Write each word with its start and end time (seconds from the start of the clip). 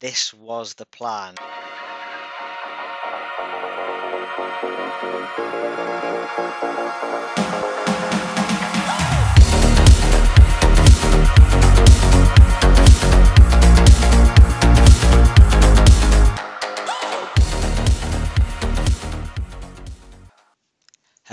this 0.00 0.32
was 0.34 0.74
the 0.74 0.86
plan. 0.86 1.34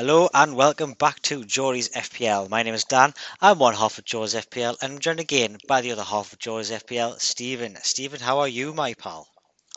Hello 0.06 0.30
and 0.36 0.56
welcome 0.56 0.94
back 0.94 1.20
to 1.24 1.44
Jory's 1.44 1.90
FPL. 1.90 2.48
My 2.48 2.62
name 2.62 2.76
is 2.76 2.84
Dan. 2.84 3.16
I'm 3.42 3.58
one 3.58 3.74
half 3.74 3.98
of 3.98 4.06
Jory's 4.06 4.36
FPL 4.36 4.78
and 4.84 4.94
I'm 4.94 5.00
joined 5.00 5.20
again 5.20 5.58
by 5.68 5.82
the 5.82 5.94
other 5.94 6.04
half 6.04 6.32
of 6.32 6.38
Jory's 6.38 6.70
FPL, 6.70 7.20
Stephen. 7.20 7.76
Stephen, 7.82 8.20
how 8.20 8.38
are 8.38 8.48
you, 8.48 8.72
my 8.72 8.94
pal? 8.94 9.28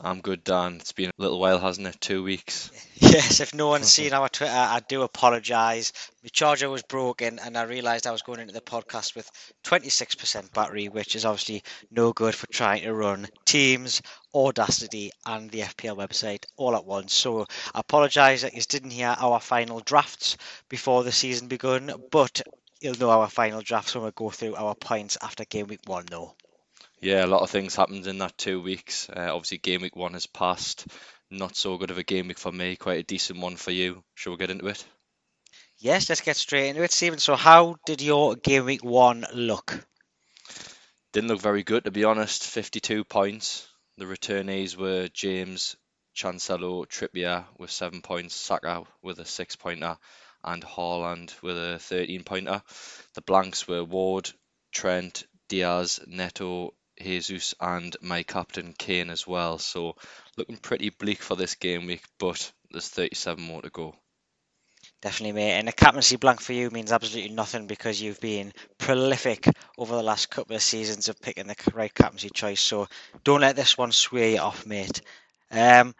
I'm 0.01 0.21
good, 0.21 0.45
Dan. 0.45 0.75
It's 0.75 0.93
been 0.93 1.09
a 1.09 1.21
little 1.21 1.39
while, 1.39 1.59
hasn't 1.59 1.87
it? 1.87 1.99
Two 1.99 2.23
weeks. 2.23 2.71
Yes, 3.01 3.39
if 3.39 3.53
no 3.55 3.69
one's 3.69 3.85
oh. 3.85 3.87
seen 3.87 4.13
our 4.13 4.27
Twitter, 4.27 4.53
I 4.53 4.81
do 4.87 5.03
apologise. 5.03 5.93
My 6.21 6.29
charger 6.33 6.69
was 6.69 6.83
broken 6.83 7.39
and 7.39 7.57
I 7.57 7.63
realised 7.63 8.05
I 8.05 8.11
was 8.11 8.21
going 8.21 8.41
into 8.41 8.53
the 8.53 8.61
podcast 8.61 9.15
with 9.15 9.31
26% 9.63 10.53
battery, 10.53 10.89
which 10.89 11.15
is 11.15 11.23
obviously 11.23 11.63
no 11.89 12.11
good 12.11 12.35
for 12.35 12.45
trying 12.47 12.83
to 12.83 12.93
run 12.93 13.27
Teams, 13.45 14.01
Audacity, 14.35 15.11
and 15.25 15.49
the 15.49 15.61
FPL 15.61 15.97
website 15.97 16.45
all 16.57 16.75
at 16.75 16.85
once. 16.85 17.13
So 17.13 17.47
I 17.73 17.79
apologise 17.79 18.41
that 18.41 18.53
you 18.53 18.61
didn't 18.61 18.91
hear 18.91 19.15
our 19.17 19.39
final 19.39 19.79
drafts 19.79 20.35
before 20.67 21.03
the 21.03 21.13
season 21.13 21.47
begun, 21.47 21.91
but 22.11 22.41
you'll 22.81 22.99
know 22.99 23.09
our 23.09 23.29
final 23.29 23.61
drafts 23.61 23.95
when 23.95 24.03
we 24.03 24.11
go 24.11 24.29
through 24.29 24.55
our 24.55 24.75
points 24.75 25.17
after 25.21 25.45
game 25.45 25.67
week 25.67 25.81
one, 25.85 26.05
though. 26.11 26.35
Yeah, 27.01 27.23
a 27.23 27.27
lot 27.27 27.41
of 27.41 27.49
things 27.49 27.75
happened 27.75 28.07
in 28.07 28.17
that 28.17 28.37
two 28.37 28.61
weeks. 28.61 29.09
Uh, 29.09 29.33
obviously, 29.33 29.57
game 29.57 29.81
week 29.81 29.95
one 29.95 30.13
has 30.13 30.25
passed. 30.25 30.85
Not 31.31 31.55
so 31.55 31.77
good 31.77 31.91
of 31.91 31.97
a 31.97 32.03
game 32.03 32.27
week 32.27 32.39
for 32.39 32.51
me. 32.51 32.75
Quite 32.75 32.99
a 32.99 33.03
decent 33.03 33.39
one 33.39 33.55
for 33.55 33.71
you. 33.71 34.03
Shall 34.15 34.33
we 34.33 34.37
get 34.37 34.49
into 34.49 34.67
it? 34.67 34.85
Yes, 35.77 36.09
let's 36.09 36.19
get 36.19 36.35
straight 36.35 36.69
into 36.69 36.83
it, 36.83 36.91
Stephen. 36.91 37.19
So, 37.19 37.37
how 37.37 37.77
did 37.85 38.01
your 38.01 38.35
game 38.35 38.65
week 38.65 38.83
one 38.83 39.25
look? 39.33 39.87
Didn't 41.13 41.29
look 41.29 41.39
very 41.41 41.63
good, 41.63 41.85
to 41.85 41.91
be 41.91 42.03
honest. 42.03 42.43
52 42.43 43.05
points. 43.05 43.65
The 43.97 44.05
returnees 44.05 44.75
were 44.75 45.07
James, 45.07 45.77
Cancelo, 46.17 46.85
Trippier 46.85 47.45
with 47.57 47.71
seven 47.71 48.01
points, 48.01 48.35
Saka 48.35 48.83
with 49.01 49.19
a 49.19 49.25
six 49.25 49.55
pointer, 49.55 49.97
and 50.43 50.63
Haaland 50.63 51.41
with 51.41 51.57
a 51.57 51.79
13 51.79 52.25
pointer. 52.25 52.61
The 53.13 53.21
blanks 53.21 53.67
were 53.67 53.83
Ward, 53.83 54.29
Trent, 54.73 55.23
Diaz, 55.47 56.01
Neto, 56.05 56.73
Jesus, 57.01 57.53
and 57.59 57.95
my 58.01 58.23
captain 58.23 58.73
Kane 58.77 59.09
as 59.09 59.25
well. 59.27 59.57
So 59.57 59.95
looking 60.37 60.57
pretty 60.57 60.89
bleak 60.89 61.21
for 61.21 61.35
this 61.35 61.55
game 61.55 61.85
week, 61.85 62.03
but 62.17 62.51
there's 62.71 62.89
37 62.89 63.43
more 63.43 63.61
to 63.61 63.69
go. 63.69 63.95
Definitely, 65.01 65.33
mate. 65.33 65.53
And 65.53 65.69
a 65.69 65.71
captaincy 65.71 66.17
blank 66.17 66.41
for 66.41 66.53
you 66.53 66.69
means 66.71 66.91
absolutely 66.91 67.33
nothing 67.33 67.67
because 67.67 68.01
you've 68.01 68.19
been 68.19 68.53
prolific 68.77 69.47
over 69.77 69.95
the 69.95 70.03
last 70.03 70.29
couple 70.29 70.55
of 70.55 70.61
seasons 70.61 71.07
of 71.07 71.21
picking 71.21 71.47
the 71.47 71.55
right 71.73 71.93
captaincy 71.93 72.29
choice. 72.29 72.61
So 72.61 72.87
don't 73.23 73.41
let 73.41 73.55
this 73.55 73.77
one 73.77 73.91
sway 73.93 74.33
you 74.33 74.39
off, 74.39 74.65
mate. 74.65 75.01
Um, 75.51 75.95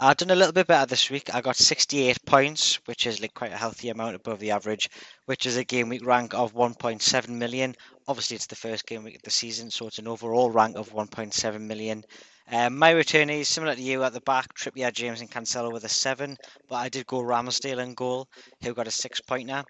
I've 0.00 0.16
done 0.16 0.30
a 0.30 0.34
little 0.34 0.52
bit 0.52 0.66
better 0.66 0.86
this 0.86 1.08
week. 1.08 1.32
I 1.32 1.40
got 1.40 1.54
68 1.56 2.24
points, 2.26 2.80
which 2.86 3.06
is 3.06 3.20
like 3.20 3.32
quite 3.32 3.52
a 3.52 3.56
healthy 3.56 3.90
amount 3.90 4.16
above 4.16 4.40
the 4.40 4.50
average, 4.50 4.90
which 5.26 5.46
is 5.46 5.56
a 5.56 5.62
game 5.62 5.88
week 5.88 6.04
rank 6.04 6.34
of 6.34 6.52
1.7 6.52 7.28
million. 7.28 7.76
Obviously, 8.08 8.34
it's 8.34 8.46
the 8.46 8.56
first 8.56 8.86
game 8.86 9.04
week 9.04 9.14
of 9.14 9.22
the 9.22 9.30
season, 9.30 9.70
so 9.70 9.86
it's 9.86 10.00
an 10.00 10.08
overall 10.08 10.50
rank 10.50 10.76
of 10.76 10.92
1.7 10.92 11.60
million. 11.60 12.04
Um, 12.50 12.76
my 12.76 12.92
returnees, 12.92 13.46
similar 13.46 13.76
to 13.76 13.80
you 13.80 14.02
at 14.02 14.12
the 14.12 14.20
back, 14.20 14.52
Trippier, 14.54 14.92
James, 14.92 15.20
and 15.20 15.30
Cancelo 15.30 15.72
with 15.72 15.84
a 15.84 15.88
seven, 15.88 16.36
but 16.68 16.76
I 16.76 16.88
did 16.88 17.06
go 17.06 17.22
Ramsdale 17.22 17.78
in 17.78 17.94
goal, 17.94 18.28
who 18.62 18.74
got 18.74 18.88
a 18.88 18.90
six 18.90 19.20
pointer. 19.20 19.62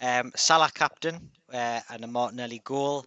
Um, 0.00 0.32
Salah 0.36 0.70
captain 0.74 1.30
uh, 1.52 1.80
and 1.90 2.02
a 2.02 2.06
Martinelli 2.06 2.62
goal, 2.64 3.04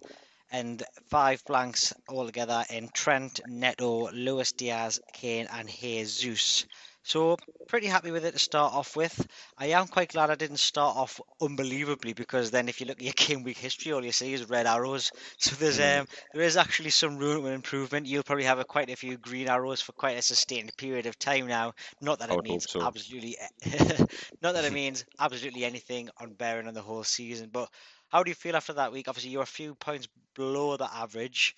and 0.51 0.83
five 1.09 1.43
blanks 1.45 1.93
altogether 2.07 2.63
in 2.69 2.89
Trent, 2.89 3.39
Neto, 3.47 4.11
Luis 4.11 4.51
Diaz, 4.51 4.99
Kane, 5.13 5.47
and 5.51 5.69
Jesus. 5.69 6.65
So 7.03 7.37
pretty 7.67 7.87
happy 7.87 8.11
with 8.11 8.25
it 8.25 8.33
to 8.33 8.39
start 8.39 8.73
off 8.73 8.95
with. 8.95 9.27
I 9.57 9.67
am 9.67 9.87
quite 9.87 10.09
glad 10.09 10.29
I 10.29 10.35
didn't 10.35 10.57
start 10.57 10.97
off 10.97 11.19
unbelievably 11.41 12.13
because 12.13 12.51
then 12.51 12.67
if 12.67 12.79
you 12.79 12.87
look 12.87 12.97
at 12.97 13.03
your 13.03 13.13
game 13.15 13.43
week 13.43 13.57
history, 13.57 13.91
all 13.93 14.03
you 14.03 14.11
see 14.11 14.33
is 14.33 14.49
red 14.49 14.67
arrows. 14.67 15.11
So 15.37 15.55
there's 15.55 15.79
um 15.79 16.07
there 16.33 16.43
is 16.43 16.57
actually 16.57 16.89
some 16.89 17.17
room 17.17 17.43
for 17.43 17.53
improvement. 17.53 18.05
You'll 18.05 18.23
probably 18.23 18.43
have 18.43 18.59
a, 18.59 18.65
quite 18.65 18.89
a 18.89 18.95
few 18.95 19.17
green 19.17 19.47
arrows 19.47 19.81
for 19.81 19.93
quite 19.93 20.17
a 20.17 20.21
sustained 20.21 20.75
period 20.77 21.05
of 21.05 21.17
time 21.17 21.47
now. 21.47 21.73
Not 22.01 22.19
that 22.19 22.29
it 22.29 22.43
means 22.43 22.67
so. 22.69 22.81
absolutely 22.81 23.37
not 24.41 24.53
that 24.53 24.65
it 24.65 24.73
means 24.73 25.05
absolutely 25.19 25.63
anything 25.65 26.09
on 26.19 26.33
bearing 26.33 26.67
on 26.67 26.73
the 26.73 26.81
whole 26.81 27.03
season. 27.03 27.49
But 27.51 27.69
how 28.09 28.23
do 28.23 28.29
you 28.29 28.35
feel 28.35 28.55
after 28.55 28.73
that 28.73 28.91
week? 28.91 29.07
Obviously 29.07 29.31
you're 29.31 29.43
a 29.43 29.47
few 29.47 29.75
points 29.75 30.07
below 30.35 30.77
the 30.77 30.91
average. 30.93 31.55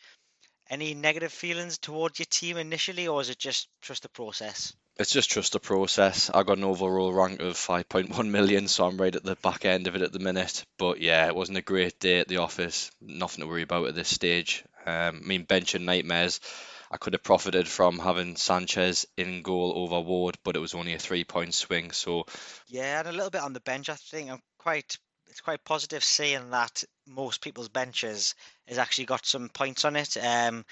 Any 0.69 0.93
negative 0.93 1.33
feelings 1.33 1.77
towards 1.77 2.19
your 2.19 2.27
team 2.29 2.57
initially, 2.57 3.07
or 3.07 3.19
is 3.19 3.29
it 3.29 3.37
just 3.37 3.67
trust 3.81 4.03
the 4.03 4.09
process? 4.09 4.73
It's 4.97 5.11
just 5.11 5.31
trust 5.31 5.53
the 5.53 5.59
process. 5.59 6.29
I 6.33 6.43
got 6.43 6.57
an 6.57 6.63
overall 6.63 7.11
rank 7.11 7.41
of 7.41 7.55
5.1 7.55 8.29
million, 8.29 8.67
so 8.67 8.85
I'm 8.85 8.97
right 8.97 9.15
at 9.15 9.23
the 9.23 9.35
back 9.35 9.65
end 9.65 9.87
of 9.87 9.95
it 9.95 10.01
at 10.01 10.11
the 10.11 10.19
minute. 10.19 10.65
But 10.77 11.01
yeah, 11.01 11.27
it 11.27 11.35
wasn't 11.35 11.57
a 11.57 11.63
great 11.63 11.99
day 11.99 12.19
at 12.19 12.27
the 12.27 12.37
office. 12.37 12.91
Nothing 13.01 13.41
to 13.41 13.47
worry 13.47 13.63
about 13.63 13.87
at 13.87 13.95
this 13.95 14.09
stage. 14.09 14.63
Um, 14.85 15.21
I 15.23 15.27
mean, 15.27 15.43
bench 15.43 15.75
and 15.75 15.85
nightmares. 15.85 16.39
I 16.91 16.97
could 16.97 17.13
have 17.13 17.23
profited 17.23 17.67
from 17.67 17.99
having 17.99 18.35
Sanchez 18.35 19.05
in 19.17 19.43
goal 19.43 19.73
over 19.75 20.01
Ward, 20.01 20.37
but 20.43 20.57
it 20.57 20.59
was 20.59 20.73
only 20.73 20.93
a 20.93 20.99
three-point 20.99 21.53
swing. 21.53 21.91
So 21.91 22.25
Yeah, 22.67 22.99
and 22.99 23.07
a 23.07 23.13
little 23.13 23.29
bit 23.29 23.41
on 23.41 23.53
the 23.53 23.61
bench. 23.61 23.89
I 23.89 23.95
think 23.95 24.29
I'm 24.29 24.41
quite. 24.57 24.97
It's 25.31 25.39
quite 25.39 25.63
positive 25.63 26.03
seeing 26.03 26.49
that 26.49 26.83
most 27.07 27.39
people's 27.39 27.69
benches 27.69 28.35
has 28.67 28.77
actually 28.77 29.05
got 29.05 29.25
some 29.25 29.47
points 29.47 29.85
on 29.85 29.95
it. 29.95 30.17
Um, 30.17 30.65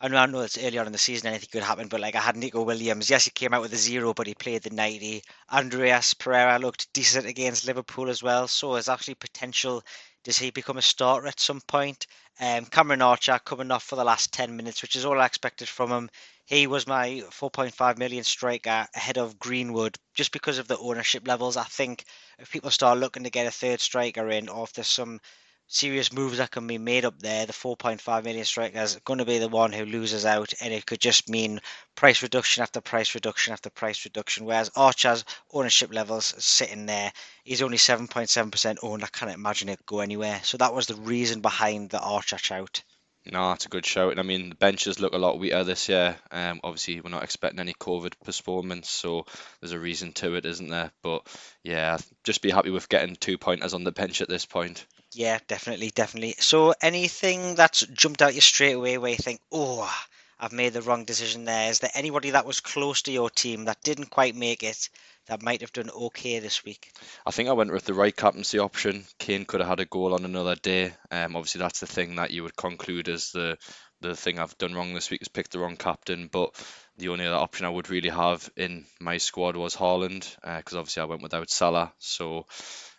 I 0.00 0.08
know, 0.08 0.16
I 0.16 0.24
know 0.24 0.40
it's 0.40 0.56
early 0.56 0.78
on 0.78 0.86
in 0.86 0.92
the 0.92 0.98
season, 0.98 1.26
anything 1.26 1.50
could 1.52 1.62
happen, 1.62 1.88
but 1.88 2.00
like 2.00 2.14
I 2.14 2.20
had 2.20 2.34
Nico 2.34 2.62
Williams. 2.62 3.10
Yes, 3.10 3.26
he 3.26 3.30
came 3.30 3.52
out 3.52 3.60
with 3.60 3.74
a 3.74 3.76
zero, 3.76 4.14
but 4.14 4.26
he 4.26 4.34
played 4.34 4.62
the 4.62 4.70
90. 4.70 5.22
Andreas 5.52 6.14
Pereira 6.14 6.58
looked 6.58 6.90
decent 6.94 7.26
against 7.26 7.66
Liverpool 7.66 8.08
as 8.08 8.22
well, 8.22 8.48
so 8.48 8.72
there's 8.72 8.88
actually 8.88 9.16
potential. 9.16 9.82
Does 10.24 10.38
he 10.38 10.50
become 10.50 10.78
a 10.78 10.82
starter 10.82 11.26
at 11.26 11.38
some 11.38 11.60
point? 11.60 12.06
Um, 12.40 12.64
Cameron 12.64 13.02
Archer 13.02 13.38
coming 13.44 13.70
off 13.70 13.84
for 13.84 13.96
the 13.96 14.04
last 14.04 14.32
10 14.32 14.56
minutes, 14.56 14.80
which 14.80 14.96
is 14.96 15.04
all 15.04 15.20
I 15.20 15.26
expected 15.26 15.68
from 15.68 15.90
him. 15.90 16.10
He 16.46 16.68
was 16.68 16.86
my 16.86 17.24
4.5 17.30 17.98
million 17.98 18.22
striker 18.22 18.86
ahead 18.94 19.18
of 19.18 19.36
Greenwood 19.36 19.98
just 20.14 20.30
because 20.30 20.58
of 20.58 20.68
the 20.68 20.78
ownership 20.78 21.26
levels. 21.26 21.56
I 21.56 21.64
think 21.64 22.04
if 22.38 22.52
people 22.52 22.70
start 22.70 22.98
looking 22.98 23.24
to 23.24 23.30
get 23.30 23.48
a 23.48 23.50
third 23.50 23.80
striker 23.80 24.28
in, 24.28 24.48
or 24.48 24.62
if 24.62 24.72
there's 24.72 24.86
some 24.86 25.20
serious 25.66 26.12
moves 26.12 26.38
that 26.38 26.52
can 26.52 26.68
be 26.68 26.78
made 26.78 27.04
up 27.04 27.18
there, 27.18 27.46
the 27.46 27.52
4.5 27.52 28.22
million 28.22 28.44
striker 28.44 28.78
is 28.78 28.94
going 29.04 29.18
to 29.18 29.24
be 29.24 29.40
the 29.40 29.48
one 29.48 29.72
who 29.72 29.84
loses 29.84 30.24
out, 30.24 30.54
and 30.60 30.72
it 30.72 30.86
could 30.86 31.00
just 31.00 31.28
mean 31.28 31.60
price 31.96 32.22
reduction 32.22 32.62
after 32.62 32.80
price 32.80 33.12
reduction 33.16 33.52
after 33.52 33.68
price 33.68 34.04
reduction. 34.04 34.44
Whereas 34.44 34.70
Archer's 34.76 35.24
ownership 35.52 35.92
levels 35.92 36.32
sitting 36.38 36.86
there, 36.86 37.12
he's 37.42 37.60
only 37.60 37.76
7.7% 37.76 38.76
owned. 38.84 39.02
I 39.02 39.08
can't 39.08 39.32
imagine 39.32 39.68
it 39.68 39.84
go 39.84 39.98
anywhere. 39.98 40.40
So 40.44 40.58
that 40.58 40.72
was 40.72 40.86
the 40.86 40.94
reason 40.94 41.40
behind 41.40 41.90
the 41.90 41.98
Archer 41.98 42.38
shout. 42.38 42.84
No, 43.32 43.52
it's 43.52 43.66
a 43.66 43.70
good 43.70 43.86
show. 43.86 44.10
And 44.10 44.20
I 44.20 44.22
mean, 44.22 44.50
the 44.50 44.54
benches 44.54 45.00
look 45.00 45.12
a 45.12 45.18
lot 45.18 45.38
weaker 45.38 45.64
this 45.64 45.88
year. 45.88 46.16
Um, 46.30 46.60
obviously, 46.62 47.00
we're 47.00 47.10
not 47.10 47.24
expecting 47.24 47.60
any 47.60 47.74
COVID 47.74 48.12
postponements, 48.24 48.90
so 48.90 49.26
there's 49.60 49.72
a 49.72 49.78
reason 49.78 50.12
to 50.14 50.34
it, 50.34 50.46
isn't 50.46 50.68
there? 50.68 50.92
But 51.02 51.26
yeah, 51.62 51.98
just 52.24 52.42
be 52.42 52.50
happy 52.50 52.70
with 52.70 52.88
getting 52.88 53.16
two 53.16 53.38
pointers 53.38 53.74
on 53.74 53.84
the 53.84 53.92
bench 53.92 54.20
at 54.20 54.28
this 54.28 54.46
point. 54.46 54.86
Yeah, 55.12 55.38
definitely, 55.48 55.90
definitely. 55.94 56.34
So 56.38 56.74
anything 56.80 57.54
that's 57.54 57.80
jumped 57.86 58.22
out 58.22 58.34
you 58.34 58.40
straight 58.40 58.72
away 58.72 58.98
where 58.98 59.12
you 59.12 59.16
think, 59.16 59.40
oh, 59.50 59.90
I've 60.38 60.52
made 60.52 60.74
the 60.74 60.82
wrong 60.82 61.04
decision 61.04 61.44
there? 61.44 61.70
Is 61.70 61.78
there 61.78 61.90
anybody 61.94 62.30
that 62.30 62.46
was 62.46 62.60
close 62.60 63.02
to 63.02 63.12
your 63.12 63.30
team 63.30 63.64
that 63.64 63.82
didn't 63.82 64.10
quite 64.10 64.34
make 64.34 64.62
it 64.62 64.90
that 65.26 65.42
might 65.42 65.62
have 65.62 65.72
done 65.72 65.90
okay 65.90 66.38
this 66.38 66.64
week? 66.64 66.92
I 67.24 67.30
think 67.30 67.48
I 67.48 67.54
went 67.54 67.72
with 67.72 67.84
the 67.84 67.94
right 67.94 68.14
captaincy 68.14 68.58
option. 68.58 69.04
Kane 69.18 69.46
could 69.46 69.60
have 69.60 69.68
had 69.68 69.80
a 69.80 69.86
goal 69.86 70.14
on 70.14 70.24
another 70.24 70.54
day. 70.54 70.92
Um, 71.10 71.36
obviously, 71.36 71.60
that's 71.60 71.80
the 71.80 71.86
thing 71.86 72.16
that 72.16 72.32
you 72.32 72.42
would 72.42 72.56
conclude 72.56 73.08
as 73.08 73.30
the 73.32 73.56
the 74.02 74.14
thing 74.14 74.38
I've 74.38 74.58
done 74.58 74.74
wrong 74.74 74.92
this 74.92 75.10
week 75.10 75.22
is 75.22 75.28
picked 75.28 75.52
the 75.52 75.58
wrong 75.58 75.76
captain. 75.76 76.28
But 76.30 76.54
the 76.98 77.08
only 77.08 77.26
other 77.26 77.36
option 77.36 77.64
I 77.64 77.70
would 77.70 77.88
really 77.88 78.10
have 78.10 78.48
in 78.56 78.84
my 79.00 79.16
squad 79.16 79.56
was 79.56 79.74
Haaland, 79.74 80.36
because 80.42 80.76
obviously 80.76 81.02
I 81.02 81.06
went 81.06 81.22
without 81.22 81.48
Salah. 81.48 81.92
So 81.98 82.44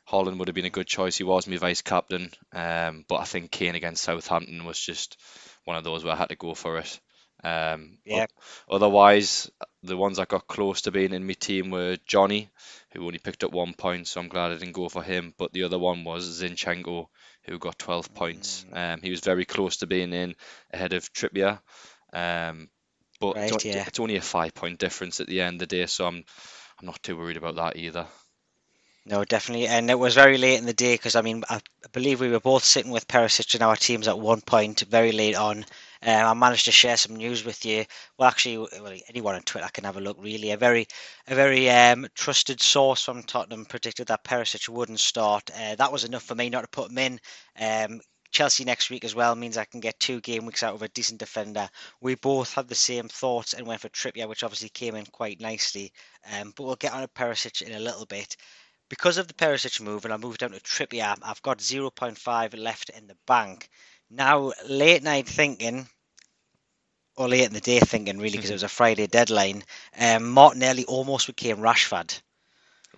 Haaland 0.10 0.40
would 0.40 0.48
have 0.48 0.56
been 0.56 0.66
a 0.66 0.72
good 0.72 0.88
choice. 0.88 1.18
He 1.18 1.24
was 1.24 1.48
my 1.48 1.58
vice 1.58 1.84
captain, 1.84 2.32
um, 2.52 3.06
but 3.08 3.18
I 3.18 3.26
think 3.26 3.52
Kane 3.52 3.76
against 3.76 4.04
Southampton 4.04 4.66
was 4.66 4.80
just 4.80 5.18
one 5.66 5.78
of 5.78 5.84
those 5.84 6.04
where 6.04 6.14
I 6.14 6.18
had 6.18 6.30
to 6.30 6.36
go 6.36 6.56
for 6.56 6.78
it. 6.78 7.00
Um, 7.44 7.98
Yeah. 8.06 8.26
Otherwise, 8.70 9.52
the 9.84 9.98
ones 9.98 10.18
that 10.18 10.30
got 10.30 10.48
close 10.48 10.82
to 10.82 10.92
being 10.92 11.14
in 11.14 11.28
my 11.28 11.34
team 11.34 11.72
were 11.72 11.98
Johnny, 12.06 12.50
who 12.92 13.06
only 13.06 13.20
picked 13.20 13.44
up 13.44 13.52
one 13.52 13.74
point, 13.74 14.08
so 14.08 14.20
I'm 14.22 14.30
glad 14.30 14.52
I 14.52 14.56
didn't 14.58 14.74
go 14.74 14.90
for 14.90 15.04
him. 15.04 15.34
But 15.38 15.54
the 15.54 15.64
other 15.64 15.80
one 15.80 16.04
was 16.04 16.42
Zinchenko, 16.42 17.08
who 17.44 17.60
got 17.60 17.80
12 17.80 18.14
points. 18.14 18.66
Um, 18.72 19.02
he 19.02 19.12
was 19.12 19.22
very 19.22 19.46
close 19.46 19.78
to 19.78 19.88
being 19.88 20.14
in 20.14 20.36
ahead 20.72 20.94
of 20.94 21.12
Trippier. 21.14 21.60
Um, 22.14 22.70
but 23.20 23.38
Right, 23.38 23.52
it's, 23.52 23.66
yeah. 23.66 23.86
it's 23.86 24.00
only 24.00 24.18
a 24.18 24.22
five 24.22 24.54
point 24.54 24.80
difference 24.80 25.20
at 25.22 25.28
the 25.28 25.42
end 25.42 25.56
of 25.62 25.70
the 25.70 25.78
day, 25.78 25.86
so 25.88 26.08
I'm 26.08 26.24
I'm 26.80 26.86
not 26.88 27.04
too 27.04 27.18
worried 27.18 27.38
about 27.38 27.56
that 27.58 27.78
either. 27.78 28.08
No, 29.06 29.24
definitely, 29.26 29.66
and 29.68 29.90
it 29.90 29.98
was 29.98 30.14
very 30.14 30.38
late 30.38 30.60
in 30.60 30.66
the 30.68 30.74
day 30.74 30.94
because 30.94 31.16
I 31.16 31.22
mean 31.22 31.44
I 31.50 31.62
believe 31.94 32.20
we 32.20 32.30
were 32.30 32.40
both 32.40 32.64
sitting 32.64 32.92
with 32.92 33.08
Perisic 33.08 33.56
in 33.56 33.64
our 33.64 33.76
teams 33.76 34.08
at 34.08 34.20
one 34.20 34.42
point, 34.42 34.82
very 34.82 35.12
late 35.12 35.36
on. 35.36 35.66
Um, 36.02 36.26
I 36.26 36.34
managed 36.34 36.66
to 36.66 36.72
share 36.72 36.98
some 36.98 37.16
news 37.16 37.44
with 37.44 37.66
you. 37.66 37.86
Well, 38.18 38.28
actually, 38.28 38.58
well, 38.58 38.98
anyone 39.10 39.36
on 39.36 39.42
Twitter 39.42 39.70
can 39.74 39.84
have 39.84 39.98
a 39.98 40.02
look. 40.02 40.18
Really, 40.20 40.52
a 40.52 40.58
very, 40.58 40.88
a 41.28 41.36
very 41.36 41.70
um, 41.70 42.08
trusted 42.16 42.62
source 42.62 43.04
from 43.04 43.24
Tottenham 43.24 43.66
predicted 43.66 44.08
that 44.08 44.24
Perisic 44.24 44.70
wouldn't 44.70 45.00
start. 45.00 45.50
Uh, 45.56 45.76
that 45.76 45.92
was 45.92 46.04
enough 46.04 46.24
for 46.24 46.36
me 46.36 46.50
not 46.50 46.62
to 46.62 46.68
put 46.68 46.92
him 46.92 46.98
in. 46.98 47.20
Um, 47.60 48.02
Chelsea 48.30 48.66
next 48.66 48.90
week 48.90 49.06
as 49.06 49.16
well 49.16 49.36
means 49.36 49.58
I 49.58 49.66
can 49.66 49.80
get 49.80 50.00
two 50.00 50.20
game 50.22 50.46
weeks 50.46 50.62
out 50.62 50.76
of 50.76 50.82
a 50.82 50.90
decent 50.90 51.20
defender. 51.20 51.70
We 52.02 52.16
both 52.16 52.54
had 52.54 52.68
the 52.68 52.76
same 52.76 53.08
thoughts 53.08 53.54
and 53.54 53.66
went 53.66 53.82
for 53.82 53.90
Trippier, 53.90 54.28
which 54.28 54.44
obviously 54.44 54.70
came 54.70 54.96
in 54.96 55.06
quite 55.06 55.40
nicely. 55.40 55.94
Um, 56.32 56.54
but 56.56 56.64
we'll 56.66 56.76
get 56.76 56.94
on 56.94 57.02
to 57.02 57.08
Perisic 57.08 57.62
in 57.62 57.74
a 57.74 57.80
little 57.80 58.06
bit 58.06 58.36
because 58.90 59.18
of 59.18 59.28
the 59.28 59.34
Perisic 59.34 59.82
move, 59.82 60.06
and 60.06 60.14
I 60.14 60.18
moved 60.18 60.40
down 60.40 60.52
to 60.52 60.60
Trippier, 60.60 61.18
I've 61.22 61.42
got 61.42 61.58
0.5 61.60 62.58
left 62.58 62.90
in 62.90 63.08
the 63.08 63.18
bank. 63.26 63.70
Now, 64.10 64.52
late 64.68 65.02
night 65.04 65.28
thinking, 65.30 65.88
or 67.18 67.28
late 67.28 67.44
in 67.46 67.54
the 67.54 67.60
day 67.62 67.80
thinking, 67.80 68.18
really, 68.18 68.38
because 68.38 68.50
it 68.50 68.54
was 68.54 68.64
a 68.64 68.70
Friday 68.70 69.08
deadline, 69.08 69.64
um, 70.00 70.30
Martinelli 70.30 70.86
almost 70.86 71.28
became 71.28 71.58
Rashford, 71.58 72.22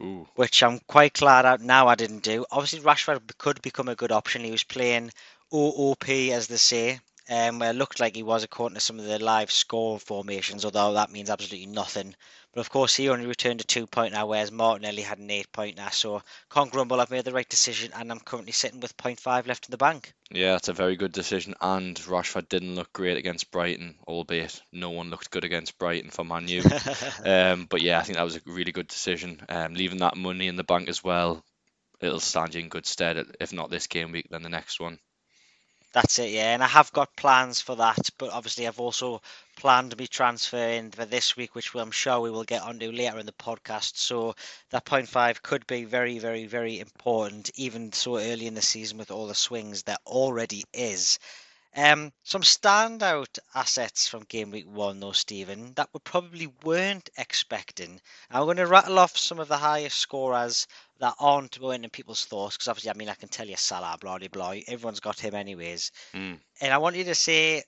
Ooh, 0.01 0.27
which 0.35 0.63
I'm 0.63 0.79
quite 0.87 1.13
glad 1.13 1.45
out 1.45 1.61
now 1.61 1.87
I 1.87 1.95
didn't 1.95 2.23
do. 2.23 2.45
Obviously, 2.51 2.79
Rashford 2.79 3.37
could 3.37 3.61
become 3.61 3.87
a 3.89 3.95
good 3.95 4.11
option. 4.11 4.43
He 4.43 4.51
was 4.51 4.63
playing 4.63 5.11
OOP, 5.53 6.09
as 6.31 6.47
they 6.47 6.57
say. 6.57 6.99
Um, 7.29 7.59
where 7.59 7.69
it 7.71 7.75
looked 7.75 7.99
like 7.99 8.15
he 8.15 8.23
was 8.23 8.43
according 8.43 8.73
to 8.75 8.81
some 8.81 8.99
of 8.99 9.05
the 9.05 9.19
live 9.19 9.51
score 9.51 9.99
formations, 9.99 10.65
although 10.65 10.93
that 10.93 11.11
means 11.11 11.29
absolutely 11.29 11.67
nothing. 11.67 12.15
But 12.53 12.61
of 12.61 12.69
course, 12.69 12.95
he 12.95 13.09
only 13.09 13.27
returned 13.27 13.61
a 13.61 13.63
two 13.63 13.85
pointer, 13.85 14.25
whereas 14.25 14.51
Martinelli 14.51 15.03
had 15.03 15.19
an 15.19 15.29
eight 15.29 15.51
pointer. 15.51 15.87
So 15.91 16.23
can't 16.51 16.71
grumble. 16.71 16.99
I've 16.99 17.11
made 17.11 17.25
the 17.25 17.31
right 17.31 17.47
decision, 17.47 17.91
and 17.95 18.11
I'm 18.11 18.19
currently 18.19 18.51
sitting 18.53 18.79
with 18.79 18.97
0.5 18.97 19.45
left 19.47 19.67
in 19.67 19.71
the 19.71 19.77
bank. 19.77 20.13
yeah, 20.31 20.53
that's 20.53 20.67
a 20.67 20.73
very 20.73 20.95
good 20.95 21.11
decision. 21.11 21.53
And 21.61 21.95
Rashford 21.95 22.49
didn't 22.49 22.75
look 22.75 22.91
great 22.91 23.17
against 23.17 23.51
Brighton, 23.51 23.95
albeit 24.07 24.61
no 24.71 24.89
one 24.89 25.09
looked 25.11 25.29
good 25.29 25.43
against 25.43 25.77
Brighton 25.77 26.09
for 26.09 26.23
Man 26.23 26.47
U. 26.47 26.63
Um, 27.23 27.67
but 27.69 27.81
yeah, 27.81 27.99
I 27.99 28.03
think 28.03 28.17
that 28.17 28.23
was 28.23 28.37
a 28.37 28.41
really 28.45 28.71
good 28.71 28.87
decision. 28.87 29.41
Um, 29.49 29.73
leaving 29.73 29.99
that 29.99 30.17
money 30.17 30.47
in 30.47 30.55
the 30.55 30.63
bank 30.63 30.89
as 30.89 31.03
well, 31.03 31.43
it'll 32.01 32.19
stand 32.19 32.55
you 32.55 32.61
in 32.61 32.69
good 32.69 32.85
stead. 32.85 33.23
If 33.39 33.53
not 33.53 33.69
this 33.69 33.87
game 33.87 34.11
week, 34.11 34.27
then 34.29 34.41
the 34.41 34.49
next 34.49 34.79
one. 34.79 34.99
That's 35.91 36.17
it, 36.19 36.31
yeah. 36.31 36.53
And 36.53 36.63
I 36.63 36.67
have 36.67 36.91
got 36.93 37.15
plans 37.15 37.61
for 37.61 37.75
that, 37.75 38.09
but 38.17 38.31
obviously 38.31 38.67
I've 38.67 38.79
also 38.79 39.21
planned 39.55 39.91
to 39.91 39.95
be 39.97 40.07
transferring 40.07 40.89
for 40.91 41.05
this 41.05 41.35
week, 41.37 41.53
which 41.55 41.73
I'm 41.75 41.91
sure 41.91 42.19
we 42.19 42.31
will 42.31 42.43
get 42.43 42.63
onto 42.63 42.91
later 42.91 43.19
in 43.19 43.25
the 43.27 43.31
podcast. 43.33 43.97
So 43.97 44.35
that 44.71 44.85
point 44.85 45.09
five 45.09 45.43
could 45.43 45.67
be 45.67 45.83
very, 45.85 46.17
very, 46.19 46.45
very 46.47 46.79
important, 46.79 47.51
even 47.55 47.91
so 47.91 48.17
early 48.17 48.47
in 48.47 48.53
the 48.55 48.61
season 48.63 48.97
with 48.97 49.11
all 49.11 49.27
the 49.27 49.35
swings 49.35 49.83
there 49.83 49.97
already 50.07 50.63
is. 50.73 51.19
Um, 51.75 52.11
some 52.23 52.41
standout 52.41 53.39
assets 53.55 54.07
from 54.07 54.23
game 54.23 54.51
week 54.51 54.67
one, 54.67 54.99
though, 54.99 55.11
Stephen, 55.11 55.73
that 55.75 55.89
we 55.93 55.99
probably 56.01 56.47
weren't 56.63 57.09
expecting. 57.17 58.01
I'm 58.31 58.45
going 58.45 58.57
to 58.57 58.67
rattle 58.67 58.99
off 58.99 59.17
some 59.17 59.39
of 59.39 59.47
the 59.47 59.57
highest 59.57 59.97
scorers 59.97 60.67
that 60.99 61.15
aren't 61.19 61.59
going 61.59 61.83
in 61.83 61.89
people's 61.89 62.25
thoughts, 62.25 62.57
because 62.57 62.67
obviously, 62.67 62.91
I 62.91 62.95
mean, 62.95 63.09
I 63.09 63.15
can 63.15 63.29
tell 63.29 63.47
you 63.47 63.55
Salah, 63.55 63.97
blah, 63.99 64.17
blah, 64.17 64.27
blah. 64.27 64.55
Everyone's 64.67 64.99
got 64.99 65.19
him 65.19 65.35
anyways. 65.35 65.91
Mm. 66.13 66.39
And 66.61 66.73
I 66.73 66.77
want 66.77 66.95
you 66.95 67.05
to 67.05 67.15
say 67.15 67.63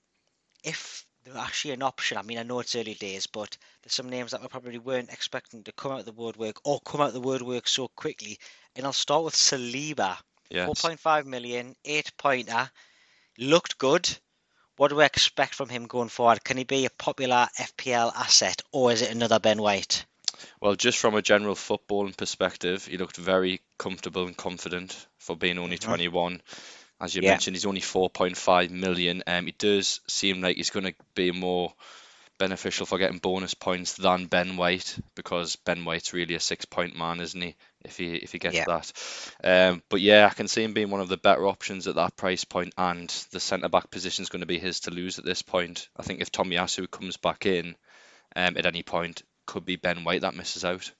if 0.63 1.05
they're 1.23 1.37
actually 1.37 1.73
an 1.73 1.83
option. 1.83 2.17
I 2.17 2.23
mean, 2.23 2.37
I 2.37 2.43
know 2.43 2.59
it's 2.59 2.75
early 2.75 2.95
days, 2.95 3.27
but 3.27 3.57
there's 3.81 3.93
some 3.93 4.09
names 4.09 4.31
that 4.31 4.41
we 4.41 4.47
probably 4.47 4.79
weren't 4.79 5.11
expecting 5.11 5.63
to 5.63 5.71
come 5.73 5.91
out 5.91 5.99
of 5.99 6.05
the 6.05 6.11
woodwork 6.11 6.59
or 6.63 6.79
come 6.81 7.01
out 7.01 7.09
of 7.09 7.13
the 7.13 7.21
woodwork 7.21 7.67
so 7.67 7.87
quickly. 7.89 8.39
And 8.75 8.85
I'll 8.85 8.93
start 8.93 9.23
with 9.23 9.35
Saliba. 9.35 10.17
Yes. 10.49 10.69
4.5 10.69 11.25
million, 11.25 11.75
eight 11.85 12.11
pointer. 12.17 12.69
Looked 13.37 13.77
good. 13.77 14.09
What 14.77 14.89
do 14.89 14.95
we 14.95 15.05
expect 15.05 15.53
from 15.55 15.69
him 15.69 15.85
going 15.85 16.09
forward? 16.09 16.43
Can 16.43 16.57
he 16.57 16.63
be 16.63 16.85
a 16.85 16.89
popular 16.89 17.47
FPL 17.59 18.13
asset 18.15 18.61
or 18.71 18.91
is 18.91 19.01
it 19.01 19.11
another 19.11 19.39
Ben 19.39 19.61
White? 19.61 20.05
Well, 20.61 20.75
just 20.75 20.99
from 20.99 21.15
a 21.15 21.21
general 21.21 21.55
footballing 21.55 22.15
perspective, 22.17 22.85
he 22.85 22.97
looked 22.97 23.17
very 23.17 23.61
comfortable 23.77 24.25
and 24.27 24.37
confident 24.37 25.07
for 25.17 25.35
being 25.35 25.57
only 25.57 25.77
Mhm. 25.77 25.81
21. 25.85 26.41
As 26.99 27.15
you 27.15 27.21
Yeah. 27.21 27.31
mentioned, 27.31 27.55
he's 27.55 27.65
only 27.65 27.81
4.5 27.81 28.69
million. 28.71 29.23
Um, 29.27 29.47
it 29.47 29.57
does 29.57 30.01
seem 30.07 30.41
like 30.41 30.57
he's 30.57 30.69
going 30.69 30.85
to 30.85 30.95
be 31.15 31.31
more 31.31 31.73
beneficial 32.37 32.85
for 32.87 32.97
getting 32.97 33.19
bonus 33.19 33.53
points 33.53 33.93
than 33.93 34.25
Ben 34.25 34.57
White 34.57 34.97
because 35.15 35.55
Ben 35.57 35.85
White's 35.85 36.13
really 36.13 36.33
a 36.35 36.39
six-point 36.39 36.95
man, 36.97 37.19
isn't 37.19 37.41
he? 37.41 37.55
If 37.85 37.97
he 37.97 38.15
if 38.15 38.31
he 38.31 38.39
gets 38.39 38.57
Yeah. 38.57 38.65
that. 38.65 38.91
Um, 39.43 39.83
but 39.89 40.01
yeah, 40.01 40.27
I 40.29 40.33
can 40.33 40.47
see 40.47 40.63
him 40.63 40.73
being 40.73 40.89
one 40.89 41.01
of 41.01 41.09
the 41.09 41.17
better 41.17 41.47
options 41.47 41.87
at 41.87 41.95
that 41.95 42.15
price 42.15 42.43
point, 42.43 42.73
and 42.77 43.09
the 43.31 43.39
centre 43.39 43.69
back 43.69 43.91
position 43.91 44.23
is 44.23 44.29
going 44.29 44.41
to 44.41 44.47
be 44.47 44.59
his 44.59 44.81
to 44.81 44.91
lose 44.91 45.19
at 45.19 45.25
this 45.25 45.41
point. 45.43 45.87
I 45.97 46.03
think 46.03 46.21
if 46.21 46.31
Tomiyasu 46.31 46.89
comes 46.89 47.17
back 47.17 47.45
in 47.45 47.75
um, 48.35 48.57
at 48.57 48.65
any 48.65 48.83
point, 48.83 49.23
could 49.45 49.65
be 49.65 49.75
Ben 49.75 50.03
White 50.03 50.21
that 50.21 50.35
misses 50.35 50.65
out. 50.65 50.91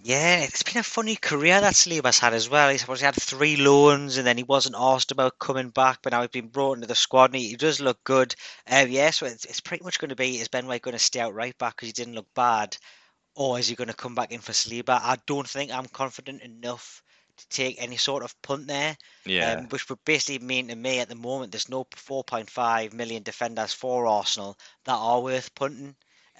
Yeah, 0.00 0.42
it's 0.42 0.62
been 0.62 0.78
a 0.78 0.84
funny 0.84 1.16
career 1.16 1.60
that 1.60 1.74
Saliba's 1.74 2.20
had 2.20 2.32
as 2.32 2.48
well. 2.48 2.70
He's 2.70 2.82
supposed 2.82 3.00
he 3.00 3.06
had 3.06 3.16
three 3.16 3.56
loans 3.56 4.16
and 4.16 4.24
then 4.24 4.36
he 4.36 4.44
wasn't 4.44 4.76
asked 4.78 5.10
about 5.10 5.40
coming 5.40 5.70
back, 5.70 5.98
but 6.02 6.12
now 6.12 6.20
he's 6.20 6.30
been 6.30 6.48
brought 6.48 6.74
into 6.74 6.86
the 6.86 6.94
squad 6.94 7.32
and 7.32 7.34
he, 7.34 7.48
he 7.48 7.56
does 7.56 7.80
look 7.80 8.02
good. 8.04 8.32
Uh, 8.70 8.86
yeah, 8.88 9.10
so 9.10 9.26
it's, 9.26 9.44
it's 9.44 9.60
pretty 9.60 9.82
much 9.82 9.98
going 9.98 10.10
to 10.10 10.16
be 10.16 10.38
is 10.38 10.46
Ben 10.46 10.68
White 10.68 10.82
going 10.82 10.92
to 10.92 11.00
stay 11.00 11.18
out 11.18 11.34
right 11.34 11.56
back 11.58 11.74
because 11.74 11.88
he 11.88 11.92
didn't 11.92 12.14
look 12.14 12.32
bad, 12.34 12.76
or 13.34 13.58
is 13.58 13.66
he 13.66 13.74
going 13.74 13.88
to 13.88 13.94
come 13.94 14.14
back 14.14 14.30
in 14.30 14.40
for 14.40 14.52
Saliba? 14.52 15.00
I 15.02 15.16
don't 15.26 15.48
think 15.48 15.72
I'm 15.72 15.86
confident 15.86 16.42
enough 16.42 17.02
to 17.38 17.48
take 17.48 17.82
any 17.82 17.96
sort 17.96 18.22
of 18.22 18.40
punt 18.40 18.68
there. 18.68 18.96
Yeah. 19.24 19.54
Um, 19.54 19.68
which 19.70 19.88
would 19.88 20.04
basically 20.04 20.46
mean 20.46 20.68
to 20.68 20.76
me 20.76 21.00
at 21.00 21.08
the 21.08 21.16
moment 21.16 21.50
there's 21.50 21.68
no 21.68 21.84
4.5 21.84 22.92
million 22.92 23.24
defenders 23.24 23.72
for 23.72 24.06
Arsenal 24.06 24.56
that 24.84 24.94
are 24.94 25.20
worth 25.20 25.54
punting. 25.56 25.96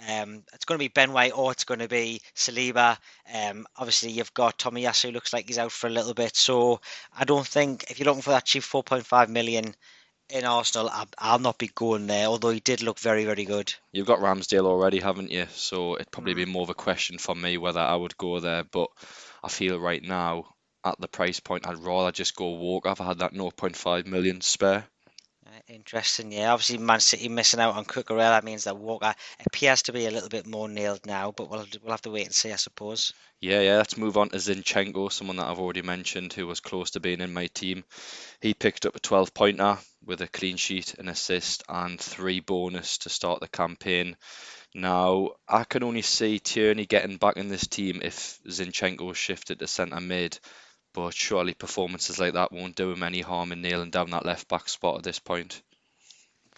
Um, 0.07 0.45
it's 0.53 0.65
going 0.65 0.79
to 0.79 0.85
be 0.85 0.89
Ben 0.89 1.13
White 1.13 1.33
or 1.37 1.51
it's 1.53 1.65
going 1.65 1.81
to 1.81 1.89
be 1.89 2.21
Saliba. 2.35 2.97
Um, 3.35 3.67
obviously, 3.77 4.11
you've 4.11 4.35
got 4.35 4.59
Tomiyasu, 4.59 5.13
looks 5.13 5.33
like 5.33 5.47
he's 5.49 5.59
out 5.59 5.73
for 5.73 5.87
a 5.89 5.91
little 5.91 6.15
bit. 6.15 6.37
So 6.37 6.81
I 7.17 7.25
don't 7.25 7.47
think 7.47 7.91
if 7.91 7.99
you're 7.99 8.07
looking 8.07 8.23
for 8.23 8.31
that 8.31 8.45
cheap 8.45 8.63
4.5 8.63 9.29
million 9.29 9.75
in 10.31 10.45
Arsenal, 10.45 10.89
I, 10.91 11.05
I'll 11.19 11.39
not 11.39 11.59
be 11.59 11.69
going 11.75 12.07
there, 12.07 12.27
although 12.27 12.51
he 12.51 12.61
did 12.61 12.83
look 12.83 12.99
very, 12.99 13.25
very 13.25 13.45
good. 13.45 13.75
You've 13.93 14.07
got 14.07 14.21
Ramsdale 14.21 14.67
already, 14.67 15.01
haven't 15.01 15.31
you? 15.31 15.47
So 15.55 15.95
it'd 15.97 16.11
probably 16.11 16.35
Mm. 16.35 16.37
be 16.37 16.45
more 16.47 16.63
of 16.63 16.71
a 16.71 16.75
question 16.75 17.19
for 17.19 17.35
me 17.35 17.57
whether 17.57 17.81
I 17.81 17.97
would 17.97 18.17
go 18.19 18.39
there. 18.41 18.65
But 18.65 18.89
I 19.43 19.49
feel 19.49 19.79
right 19.81 20.03
now 20.03 20.55
at 20.85 21.01
the 21.01 21.09
price 21.09 21.41
point, 21.41 21.67
I'd 21.67 21.79
rather 21.79 22.13
just 22.13 22.37
go 22.37 22.53
walk. 22.53 22.87
if 22.87 23.01
I 23.01 23.07
had 23.07 23.19
that 23.19 23.35
0.5 23.35 24.07
million 24.07 24.41
spare. 24.41 24.87
Interesting, 25.69 26.33
yeah. 26.33 26.53
Obviously, 26.55 26.79
Man 26.79 26.99
City 26.99 27.29
missing 27.29 27.61
out 27.61 27.77
on 27.77 27.85
Cucurella 27.85 28.43
means 28.43 28.65
that 28.65 28.79
Walker 28.79 29.15
appears 29.47 29.83
to 29.83 29.93
be 29.93 30.07
a 30.07 30.11
little 30.11 30.31
bit 30.31 30.47
more 30.47 30.67
nailed 30.67 31.05
now, 31.05 31.31
but 31.31 31.51
we'll 31.51 31.67
we'll 31.83 31.91
have 31.91 32.01
to 32.03 32.11
wait 32.11 32.25
and 32.25 32.35
see, 32.35 32.51
I 32.51 32.57
suppose. 32.57 33.13
Yeah, 33.43 33.61
yeah. 33.61 33.77
Let's 33.77 33.99
move 33.99 34.17
on 34.17 34.31
to 34.31 34.39
Zinchenko, 34.39 35.13
someone 35.13 35.37
that 35.37 35.47
I've 35.47 35.59
already 35.59 35.83
mentioned 35.83 36.33
who 36.33 36.47
was 36.47 36.61
close 36.61 36.93
to 36.93 37.01
being 37.01 37.21
in 37.21 37.35
my 37.35 37.49
team. 37.49 37.85
He 38.41 38.55
picked 38.55 38.87
up 38.87 38.97
a 38.97 39.01
12 39.01 39.35
pointer 39.35 39.77
with 40.07 40.23
a 40.23 40.29
clean 40.29 40.57
sheet, 40.57 40.95
an 40.95 41.09
assist, 41.09 41.65
and 41.69 42.01
three 42.01 42.41
bonus 42.41 42.97
to 42.99 43.11
start 43.11 43.41
the 43.41 43.49
campaign. 43.49 44.17
Now, 44.75 45.33
I 45.47 45.65
can 45.65 45.83
only 45.83 46.03
see 46.03 46.39
Tierney 46.39 46.87
getting 46.87 47.19
back 47.19 47.37
in 47.37 47.49
this 47.49 47.67
team 47.67 48.01
if 48.03 48.39
Zinchenko 48.49 49.15
shifted 49.15 49.59
to 49.59 49.67
centre 49.67 50.01
mid, 50.01 50.39
but 50.99 51.15
surely 51.15 51.55
performances 51.55 52.19
like 52.19 52.35
that 52.35 52.51
won't 52.53 52.75
do 52.75 52.91
him 52.91 53.03
any 53.03 53.21
harm 53.21 53.53
in 53.53 53.63
nailing 53.63 53.91
down 53.91 54.11
that 54.11 54.27
left 54.27 54.49
back 54.49 54.69
spot 54.69 54.97
at 54.97 55.05
this 55.05 55.19
point. 55.21 55.63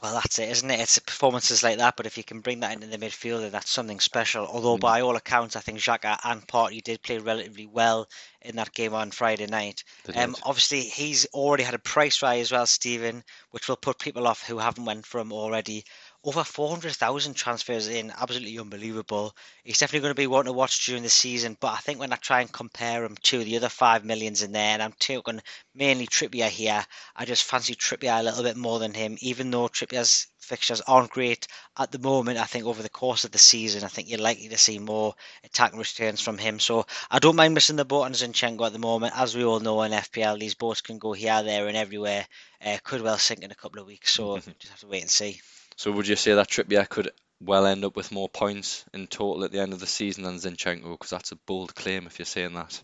Well, 0.02 0.14
that's 0.14 0.38
it, 0.38 0.48
isn't 0.48 0.70
it? 0.70 0.80
It's 0.80 0.98
performances 0.98 1.62
like 1.62 1.76
that, 1.76 1.94
but 1.94 2.06
if 2.06 2.16
you 2.16 2.24
can 2.24 2.40
bring 2.40 2.60
that 2.60 2.72
into 2.72 2.86
the 2.86 2.96
midfielder, 2.96 3.50
that's 3.50 3.70
something 3.70 4.00
special. 4.00 4.46
Although, 4.46 4.78
Mm. 4.78 4.80
by 4.80 5.00
all 5.02 5.14
accounts, 5.14 5.56
I 5.56 5.60
think 5.60 5.78
Xhaka 5.78 6.18
and 6.24 6.46
Partey 6.48 6.82
did 6.82 7.02
play 7.02 7.18
relatively 7.18 7.66
well 7.66 8.08
in 8.40 8.56
that 8.56 8.72
game 8.72 8.94
on 8.94 9.10
Friday 9.10 9.46
night. 9.46 9.84
Um, 10.14 10.34
obviously, 10.42 10.80
he's 10.80 11.26
already 11.26 11.64
had 11.64 11.74
a 11.74 11.78
price 11.78 12.22
rise 12.22 12.46
as 12.46 12.52
well, 12.52 12.64
Stephen, 12.64 13.22
which 13.50 13.68
will 13.68 13.76
put 13.76 13.98
people 13.98 14.26
off 14.26 14.42
who 14.42 14.56
haven't 14.56 14.86
went 14.86 15.04
for 15.04 15.20
him 15.20 15.34
already. 15.34 15.84
Over 16.22 16.44
400,000 16.44 17.32
transfers 17.32 17.88
in, 17.88 18.10
absolutely 18.10 18.58
unbelievable. 18.58 19.34
He's 19.64 19.78
definitely 19.78 20.00
going 20.00 20.10
to 20.10 20.22
be 20.22 20.26
one 20.26 20.44
to 20.44 20.52
watch 20.52 20.84
during 20.84 21.02
the 21.02 21.08
season, 21.08 21.56
but 21.58 21.72
I 21.72 21.78
think 21.78 21.98
when 21.98 22.12
I 22.12 22.16
try 22.16 22.42
and 22.42 22.52
compare 22.52 23.04
him 23.04 23.16
to 23.22 23.42
the 23.42 23.56
other 23.56 23.70
5 23.70 24.04
millions 24.04 24.42
in 24.42 24.52
there, 24.52 24.74
and 24.74 24.82
I'm 24.82 24.92
talking 24.98 25.40
mainly 25.74 26.06
Trippier 26.06 26.50
here, 26.50 26.84
I 27.16 27.24
just 27.24 27.44
fancy 27.44 27.74
Trippier 27.74 28.20
a 28.20 28.22
little 28.22 28.42
bit 28.42 28.58
more 28.58 28.78
than 28.78 28.92
him, 28.92 29.16
even 29.20 29.50
though 29.50 29.68
Trippier's 29.68 30.26
fixtures 30.40 30.82
aren't 30.82 31.10
great 31.10 31.46
at 31.78 31.90
the 31.92 31.98
moment. 31.98 32.38
I 32.38 32.44
think 32.44 32.66
over 32.66 32.82
the 32.82 32.88
course 32.90 33.24
of 33.24 33.30
the 33.30 33.38
season, 33.38 33.84
I 33.84 33.88
think 33.88 34.10
you're 34.10 34.18
likely 34.18 34.48
to 34.48 34.58
see 34.58 34.78
more 34.78 35.14
attacking 35.44 35.78
returns 35.78 36.20
from 36.20 36.36
him. 36.36 36.58
So 36.58 36.84
I 37.10 37.18
don't 37.18 37.36
mind 37.36 37.54
missing 37.54 37.76
the 37.76 37.84
boat 37.84 38.02
on 38.02 38.12
Zinchenko 38.12 38.66
at 38.66 38.72
the 38.72 38.78
moment. 38.78 39.14
As 39.16 39.34
we 39.34 39.44
all 39.44 39.60
know 39.60 39.80
in 39.82 39.92
FPL, 39.92 40.38
these 40.38 40.54
boats 40.54 40.82
can 40.82 40.98
go 40.98 41.12
here, 41.12 41.42
there, 41.42 41.68
and 41.68 41.76
everywhere. 41.76 42.26
Uh, 42.62 42.76
could 42.84 43.00
well 43.00 43.16
sink 43.16 43.42
in 43.42 43.50
a 43.50 43.54
couple 43.54 43.80
of 43.80 43.86
weeks, 43.86 44.12
so 44.12 44.36
just 44.58 44.68
have 44.68 44.80
to 44.80 44.88
wait 44.88 45.02
and 45.02 45.10
see. 45.10 45.40
So 45.80 45.90
would 45.92 46.06
you 46.06 46.16
say 46.16 46.34
that 46.34 46.50
Trippier 46.50 46.86
could 46.86 47.10
well 47.40 47.64
end 47.64 47.86
up 47.86 47.96
with 47.96 48.12
more 48.12 48.28
points 48.28 48.84
in 48.92 49.06
total 49.06 49.44
at 49.44 49.50
the 49.50 49.60
end 49.60 49.72
of 49.72 49.80
the 49.80 49.86
season 49.86 50.24
than 50.24 50.36
Zinchenko? 50.36 50.90
Because 50.90 51.08
that's 51.08 51.32
a 51.32 51.36
bold 51.36 51.74
claim 51.74 52.06
if 52.06 52.18
you're 52.18 52.26
saying 52.26 52.52
that. 52.52 52.82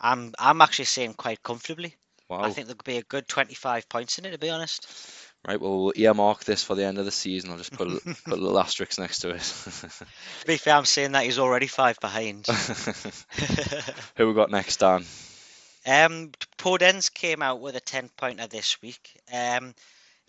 I'm 0.00 0.32
I'm 0.38 0.62
actually 0.62 0.86
saying 0.86 1.12
quite 1.18 1.42
comfortably. 1.42 1.96
Wow. 2.30 2.40
I 2.40 2.48
think 2.48 2.66
there 2.66 2.76
could 2.76 2.86
be 2.86 2.96
a 2.96 3.02
good 3.02 3.28
25 3.28 3.90
points 3.90 4.18
in 4.18 4.24
it, 4.24 4.30
to 4.30 4.38
be 4.38 4.48
honest. 4.48 4.88
Right, 5.46 5.60
well, 5.60 5.82
we'll 5.84 5.92
earmark 5.96 6.44
this 6.44 6.64
for 6.64 6.74
the 6.74 6.86
end 6.86 6.96
of 6.96 7.04
the 7.04 7.10
season. 7.10 7.50
I'll 7.50 7.58
just 7.58 7.74
put 7.74 7.88
a, 7.92 8.00
put 8.24 8.38
a 8.38 8.42
little 8.42 8.58
asterisk 8.58 8.98
next 8.98 9.18
to 9.18 9.32
it. 9.32 9.42
To 9.42 10.46
be 10.46 10.56
fair, 10.56 10.76
I'm 10.76 10.86
saying 10.86 11.12
that 11.12 11.24
he's 11.24 11.38
already 11.38 11.66
five 11.66 12.00
behind. 12.00 12.46
Who 14.16 14.28
we 14.28 14.32
got 14.32 14.50
next, 14.50 14.78
Dan? 14.78 15.04
um, 15.86 16.30
Podence 16.56 17.12
came 17.12 17.42
out 17.42 17.60
with 17.60 17.76
a 17.76 17.80
10 17.80 18.08
pointer 18.16 18.46
this 18.46 18.80
week. 18.80 19.20
Um, 19.30 19.74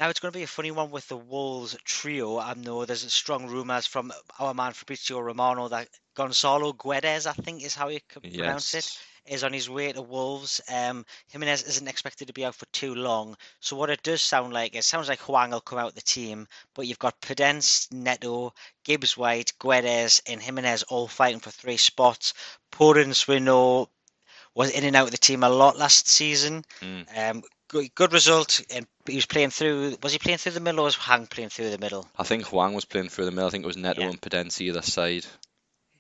now 0.02 0.10
it's 0.10 0.20
going 0.20 0.32
to 0.32 0.38
be 0.40 0.44
a 0.44 0.48
funny 0.48 0.72
one 0.72 0.90
with 0.90 1.08
the 1.10 1.16
Wolves 1.16 1.78
trio. 1.86 2.40
I 2.40 2.56
know 2.56 2.86
there's 2.86 3.14
strong 3.14 3.46
rumours 3.46 3.86
from 3.86 4.12
our 4.40 4.52
man 4.52 4.74
Fabrizio 4.74 5.20
Romano 5.20 5.68
that 5.68 5.90
Gonzalo 6.16 6.74
Guedes, 6.74 7.28
I 7.28 7.34
think 7.34 7.64
is 7.64 7.76
how 7.76 7.90
you 7.90 8.00
can 8.10 8.24
pronounce 8.24 8.74
it, 8.74 8.78
Yes. 8.78 9.04
is 9.28 9.44
on 9.44 9.54
his 9.54 9.70
way 9.70 9.92
to 9.92 10.02
Wolves. 10.02 10.60
Um, 10.74 11.06
Jimenez 11.28 11.62
isn't 11.68 11.88
expected 11.88 12.26
to 12.26 12.34
be 12.34 12.44
out 12.44 12.56
for 12.56 12.66
too 12.74 12.96
long. 12.96 13.38
So 13.60 13.76
what 13.76 13.92
it 13.92 14.02
does 14.02 14.24
sound 14.24 14.54
like, 14.54 14.76
it 14.76 14.84
sounds 14.86 15.08
like 15.08 15.20
Hwang 15.20 15.52
will 15.52 15.62
come 15.62 15.78
out 15.78 15.94
the 15.94 16.02
team, 16.02 16.48
but 16.74 16.88
you've 16.88 16.98
got 16.98 17.22
Podence, 17.22 17.92
Neto, 17.92 18.56
Gibbs 18.84 19.16
White, 19.16 19.54
Guedes, 19.60 20.20
and 20.26 20.42
Jimenez 20.42 20.82
all 20.90 21.08
fighting 21.08 21.42
for 21.42 21.52
three 21.52 21.78
spots. 21.78 22.34
Podence, 22.72 23.28
we 23.28 23.40
know, 23.40 23.88
was 24.56 24.72
in 24.72 24.84
and 24.84 24.96
out 24.96 25.06
of 25.06 25.12
the 25.12 25.18
team 25.20 25.44
a 25.44 25.50
lot 25.50 25.78
last 25.78 26.08
season. 26.08 26.66
Mm. 26.82 27.06
Um, 27.16 27.44
good, 27.72 27.96
good 27.96 28.14
result, 28.14 28.62
and 28.74 28.86
he 29.08 29.16
was 29.16 29.26
playing 29.26 29.50
through. 29.50 29.98
Was 30.04 30.14
he 30.14 30.20
playing 30.20 30.38
through 30.38 30.52
the 30.52 30.60
middle, 30.60 30.82
or 30.82 30.84
was 30.84 30.96
Hwang 30.96 31.28
playing 31.28 31.50
through 31.50 31.70
the 31.70 31.78
middle? 31.78 32.08
I 32.18 32.24
think 32.24 32.46
Hwang 32.46 32.74
was 32.74 32.86
playing 32.86 33.10
through 33.10 33.26
the 33.26 33.32
middle. 33.32 33.48
I 33.48 33.50
think 33.50 33.64
it 33.64 33.68
was 33.68 33.78
Neto 33.78 34.02
Yeah. 34.02 34.10
and 34.10 34.22
Podence 34.22 34.60
either 34.62 34.82
side. 34.82 35.26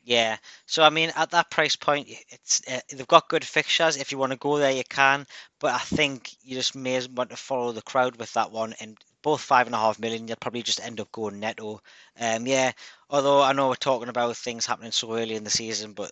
Yeah. 0.03 0.37
So 0.65 0.83
I 0.83 0.89
mean, 0.89 1.11
at 1.15 1.31
that 1.31 1.49
price 1.51 1.75
point, 1.75 2.09
it's 2.29 2.61
uh, 2.67 2.79
they've 2.89 3.07
got 3.07 3.29
good 3.29 3.45
fixtures. 3.45 3.97
If 3.97 4.11
you 4.11 4.17
want 4.17 4.31
to 4.31 4.37
go 4.37 4.57
there, 4.57 4.71
you 4.71 4.83
can. 4.87 5.25
But 5.59 5.73
I 5.73 5.79
think 5.79 6.31
you 6.43 6.55
just 6.55 6.75
may 6.75 6.95
as 6.95 7.07
want 7.07 7.29
to 7.29 7.35
follow 7.37 7.71
the 7.71 7.81
crowd 7.83 8.17
with 8.17 8.33
that 8.33 8.51
one. 8.51 8.73
And 8.81 8.97
both 9.21 9.41
five 9.41 9.67
and 9.67 9.75
a 9.75 9.79
half 9.79 9.99
million, 9.99 10.27
you'll 10.27 10.37
probably 10.37 10.63
just 10.63 10.83
end 10.83 10.99
up 10.99 11.11
going 11.11 11.39
Neto. 11.39 11.81
Um, 12.19 12.47
yeah. 12.47 12.71
Although 13.09 13.41
I 13.43 13.53
know 13.53 13.69
we're 13.69 13.75
talking 13.75 14.09
about 14.09 14.35
things 14.35 14.65
happening 14.65 14.91
so 14.91 15.13
early 15.15 15.35
in 15.35 15.43
the 15.43 15.49
season, 15.51 15.93
but 15.93 16.11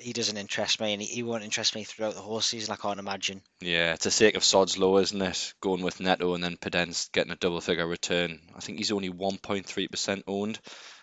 he 0.00 0.12
doesn't 0.12 0.36
interest 0.36 0.80
me, 0.80 0.92
and 0.92 1.02
he, 1.02 1.08
he 1.08 1.22
won't 1.22 1.44
interest 1.44 1.74
me 1.74 1.84
throughout 1.84 2.14
the 2.14 2.20
whole 2.20 2.40
season. 2.40 2.72
I 2.72 2.76
can't 2.76 2.98
imagine. 2.98 3.42
Yeah, 3.60 3.92
it's 3.92 4.06
a 4.06 4.10
sake 4.10 4.36
of 4.36 4.44
sod's 4.44 4.78
law, 4.78 4.98
isn't 4.98 5.20
it? 5.20 5.54
Going 5.60 5.82
with 5.82 6.00
Neto 6.00 6.34
and 6.34 6.42
then 6.42 6.56
Podence 6.56 7.10
getting 7.12 7.32
a 7.32 7.36
double 7.36 7.60
figure 7.60 7.86
return. 7.86 8.40
I 8.54 8.60
think 8.60 8.78
he's 8.78 8.92
only 8.92 9.10
1.3% 9.10 10.22
owned 10.26 10.58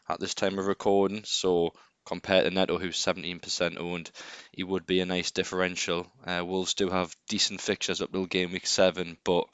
at 0.10 0.20
this 0.20 0.34
time 0.34 0.58
of 0.60 0.66
recording. 0.66 1.24
So 1.26 1.74
compared 2.06 2.46
to 2.46 2.52
Neto, 2.52 2.80
who's 2.80 2.98
17% 2.98 3.78
owned, 3.80 4.12
he 4.52 4.64
would 4.64 4.86
be 4.86 5.02
a 5.02 5.06
nice 5.06 5.32
differential. 5.32 6.12
Uh, 6.26 6.44
Wolves 6.46 6.74
do 6.74 6.90
have 6.90 7.16
decent 7.28 7.62
fixtures 7.62 8.02
up 8.02 8.12
till 8.12 8.26
game 8.26 8.52
week 8.52 8.66
seven, 8.66 9.18
but 9.24 9.46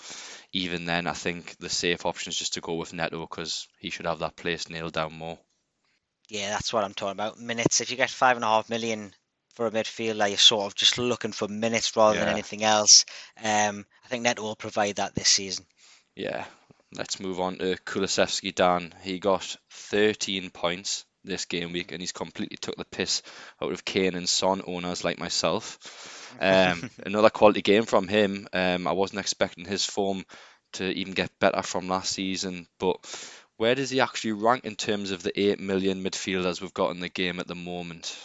even 0.51 0.85
then, 0.85 1.07
I 1.07 1.13
think 1.13 1.57
the 1.57 1.69
safe 1.69 2.05
option 2.05 2.29
is 2.29 2.38
just 2.38 2.53
to 2.53 2.62
go 2.62 2.75
with 2.75 2.93
Neto 2.93 3.21
because 3.21 3.67
he 3.79 3.89
should 3.89 4.05
have 4.05 4.19
that 4.19 4.35
place 4.35 4.69
nailed 4.69 4.93
down 4.93 5.13
more. 5.13 5.39
Yeah, 6.29 6.51
that's 6.51 6.71
what 6.71 6.83
I'm 6.83 6.93
talking 6.93 7.12
about. 7.12 7.39
Minutes. 7.39 7.81
If 7.81 7.91
you 7.91 7.97
get 7.97 8.09
five 8.09 8.38
and 8.38 8.43
a 8.43 8.47
half 8.47 8.69
million 8.69 9.13
for 9.53 9.67
a 9.67 9.72
midfielder, 9.72 10.27
you're 10.27 10.38
sort 10.38 10.65
of 10.65 10.75
just 10.75 10.98
looking 10.98 11.31
for 11.31 11.48
minutes 11.48 11.95
rather 11.95 12.19
than 12.19 12.29
anything 12.29 12.63
else. 12.63 13.05
Um, 13.38 13.86
I 14.03 14.07
think 14.07 14.24
Neto 14.24 14.41
will 14.41 14.55
provide 14.55 14.98
that 14.98 15.15
this 15.15 15.29
season. 15.29 15.65
Yeah, 16.15 16.45
let's 16.95 17.19
move 17.19 17.39
on 17.39 17.57
to 17.57 17.75
Kulusevski 17.86 18.53
Dan. 18.53 18.93
He 19.03 19.19
got 19.19 19.55
13 19.72 20.50
points 20.50 21.05
this 21.24 21.45
game 21.45 21.72
week 21.72 21.91
and 21.91 22.01
he's 22.01 22.12
completely 22.12 22.57
took 22.57 22.75
the 22.75 22.86
piss 22.86 23.22
out 23.62 23.72
of 23.72 23.86
Kane 23.86 24.15
and 24.15 24.27
Son 24.27 24.62
owners 24.65 25.03
like 25.03 25.19
myself. 25.19 26.36
Um, 26.39 26.89
another 27.05 27.29
quality 27.29 27.62
game 27.62 27.86
from 27.86 28.07
him. 28.07 28.48
Um, 28.53 28.88
I 28.88 28.91
wasn't 28.91 29.19
expecting 29.19 29.65
his 29.65 29.86
form 29.86 30.25
to 30.74 30.86
even 30.86 31.13
get 31.13 31.39
better 31.39 31.62
from 31.62 31.88
last 31.88 32.12
season, 32.12 32.67
but 32.79 32.98
where 33.57 33.75
does 33.75 33.91
he 33.91 34.01
actually 34.01 34.33
rank 34.33 34.65
in 34.65 34.75
terms 34.75 35.12
of 35.12 35.24
the 35.24 35.39
8 35.39 35.60
million 35.60 36.03
midfielders 36.03 36.60
we've 36.60 36.74
got 36.74 36.91
in 36.91 37.00
the 37.00 37.10
game 37.10 37.39
at 37.39 37.48
the 37.48 37.55
moment? 37.55 38.17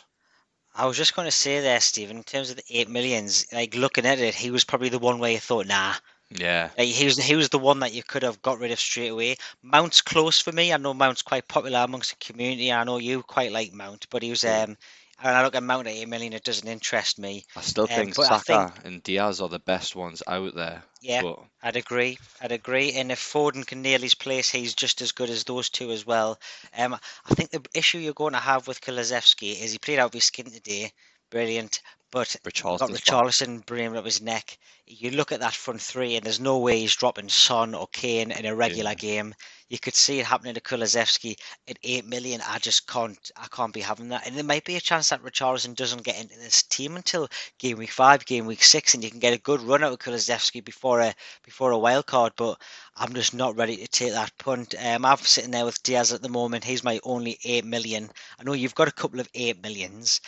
I 0.78 0.86
was 0.86 0.96
just 0.96 1.14
going 1.14 1.26
to 1.26 1.32
say 1.32 1.60
there, 1.60 1.80
Stephen, 1.80 2.16
in 2.18 2.24
terms 2.24 2.50
of 2.50 2.56
the 2.56 2.64
eight 2.70 2.88
millions, 2.88 3.46
like 3.52 3.74
looking 3.74 4.06
at 4.06 4.18
it, 4.20 4.34
he 4.34 4.50
was 4.50 4.64
probably 4.64 4.88
the 4.88 4.98
one 4.98 5.18
where 5.18 5.32
you 5.32 5.38
thought, 5.40 5.66
nah. 5.66 5.94
Yeah, 6.30 6.70
Like 6.78 6.88
he 6.88 7.04
was, 7.06 7.18
he 7.18 7.36
was 7.36 7.50
the 7.50 7.58
one 7.58 7.80
that 7.80 7.94
you 7.94 8.02
could 8.02 8.22
have 8.22 8.42
got 8.42 8.58
rid 8.60 8.70
of 8.72 8.80
straight 8.80 9.08
away. 9.08 9.36
Mount's 9.62 10.00
close 10.02 10.40
for 10.40 10.52
me. 10.52 10.72
I 10.72 10.76
know 10.78 10.94
Mount's 10.94 11.22
quite 11.22 11.48
popular 11.48 11.80
amongst 11.80 12.10
the 12.10 12.16
community. 12.32 12.72
I 12.72 12.84
know 12.84 12.98
you 12.98 13.22
quite 13.22 13.52
like 13.52 13.72
Mount, 13.72 14.06
but 14.10 14.22
he 14.22 14.30
was. 14.30 14.44
Um, 14.44 14.76
and 15.22 15.36
I 15.36 15.42
look 15.44 15.54
at 15.54 15.62
Mount 15.62 15.86
at 15.86 15.94
eight 15.94 16.08
million, 16.08 16.32
it 16.32 16.44
doesn't 16.44 16.68
interest 16.68 17.18
me. 17.18 17.44
I 17.54 17.60
still 17.60 17.86
Um, 17.90 18.12
think 18.12 18.16
I 18.18 18.22
Saka 18.22 18.72
and 18.84 19.02
Diaz 19.02 19.40
are 19.42 19.50
the 19.50 19.58
best 19.58 19.94
ones 19.94 20.22
out 20.26 20.54
there. 20.54 20.84
Yeah, 21.00 21.22
But 21.22 21.40
I'd 21.62 21.76
agree. 21.76 22.18
I'd 22.40 22.52
agree. 22.52 22.92
And 22.92 23.10
if 23.12 23.20
Foden 23.20 23.66
can 23.66 23.82
nail 23.82 24.00
his 24.00 24.14
place, 24.14 24.50
he's 24.50 24.74
just 24.74 25.00
as 25.02 25.12
good 25.12 25.28
as 25.30 25.44
those 25.44 25.68
two 25.70 25.90
as 25.90 26.04
well. 26.06 26.38
Um, 26.76 26.94
I 26.94 27.34
think 27.34 27.50
the 27.50 27.64
issue 27.74 27.98
you're 27.98 28.14
going 28.14 28.32
to 28.34 28.38
have 28.40 28.66
with 28.68 28.80
Kulusevski 28.80 29.60
is 29.60 29.72
he 29.72 29.78
played 29.78 29.98
out 29.98 30.06
of 30.06 30.12
his 30.14 30.24
skin 30.26 30.50
today. 30.50 30.92
Brilliant. 31.30 31.80
But 32.10 32.36
back. 32.42 32.88
Richarlison 33.04 33.66
bringing 33.66 33.96
up 33.96 34.04
his 34.06 34.22
neck. 34.22 34.58
You 34.86 35.10
look 35.10 35.30
at 35.30 35.40
that 35.40 35.54
front 35.54 35.82
three, 35.82 36.16
and 36.16 36.24
there's 36.24 36.40
no 36.40 36.58
way 36.58 36.80
he's 36.80 36.96
dropping 36.96 37.28
Son 37.28 37.74
or 37.74 37.86
Kane 37.88 38.30
in 38.30 38.46
a 38.46 38.54
regular 38.54 38.92
Yeah. 38.92 38.94
game. 38.94 39.34
You 39.68 39.78
could 39.78 39.94
see 39.94 40.18
it 40.18 40.24
happening 40.24 40.54
to 40.54 40.60
Kulusevski 40.62 41.36
at 41.68 41.78
eight 41.82 42.06
million. 42.06 42.40
I 42.40 42.58
just 42.58 42.86
can't. 42.86 43.30
I 43.36 43.48
can't 43.48 43.74
be 43.74 43.82
having 43.82 44.08
that. 44.08 44.26
And 44.26 44.34
there 44.34 44.44
might 44.44 44.64
be 44.64 44.76
a 44.76 44.80
chance 44.80 45.10
that 45.10 45.22
Richarlison 45.22 45.74
doesn't 45.74 46.04
get 46.04 46.18
into 46.18 46.38
this 46.38 46.62
team 46.62 46.96
until 46.96 47.28
game 47.58 47.76
week 47.76 47.90
five, 47.90 48.24
game 48.24 48.46
week 48.46 48.62
six, 48.62 48.94
and 48.94 49.04
you 49.04 49.10
can 49.10 49.18
get 49.20 49.34
a 49.34 49.38
good 49.38 49.60
run 49.60 49.84
out 49.84 49.92
of 49.92 49.98
Kulusevski 49.98 50.64
before 50.64 51.00
a 51.00 51.14
before 51.44 51.72
a 51.72 51.78
wild 51.78 52.06
card. 52.06 52.32
But 52.36 52.58
I'm 52.96 53.12
just 53.12 53.34
not 53.34 53.56
ready 53.56 53.76
to 53.76 53.86
take 53.86 54.12
that 54.12 54.32
punt. 54.38 54.74
Um, 54.82 55.04
I'm 55.04 55.18
sitting 55.18 55.50
there 55.50 55.66
with 55.66 55.82
Diaz 55.82 56.14
at 56.14 56.22
the 56.22 56.30
moment. 56.30 56.64
He's 56.64 56.82
my 56.82 57.00
only 57.02 57.38
eight 57.44 57.66
million. 57.66 58.10
I 58.40 58.44
know 58.44 58.54
you've 58.54 58.74
got 58.74 58.88
a 58.88 58.92
couple 58.92 59.20
of 59.20 59.28
eight 59.34 59.60
millions 59.62 60.22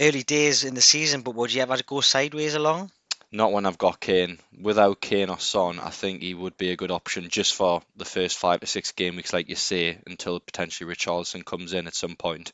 early 0.00 0.22
days 0.22 0.64
in 0.64 0.74
the 0.74 0.80
season, 0.80 1.22
but 1.22 1.34
would 1.34 1.52
you 1.52 1.62
ever 1.62 1.76
go 1.86 2.00
sideways 2.00 2.54
along? 2.54 2.90
Not 3.32 3.52
when 3.52 3.66
I've 3.66 3.78
got 3.78 3.98
Kane. 3.98 4.38
Without 4.60 5.00
Kane 5.00 5.28
or 5.28 5.40
Son, 5.40 5.80
I 5.80 5.90
think 5.90 6.22
he 6.22 6.34
would 6.34 6.56
be 6.56 6.70
a 6.70 6.76
good 6.76 6.92
option 6.92 7.28
just 7.28 7.54
for 7.54 7.82
the 7.96 8.04
first 8.04 8.38
five 8.38 8.60
to 8.60 8.66
six 8.66 8.92
game 8.92 9.16
weeks, 9.16 9.32
like 9.32 9.48
you 9.48 9.56
say, 9.56 9.98
until 10.06 10.38
potentially 10.38 10.88
Richarlison 10.88 11.44
comes 11.44 11.72
in 11.72 11.88
at 11.88 11.96
some 11.96 12.14
point. 12.14 12.52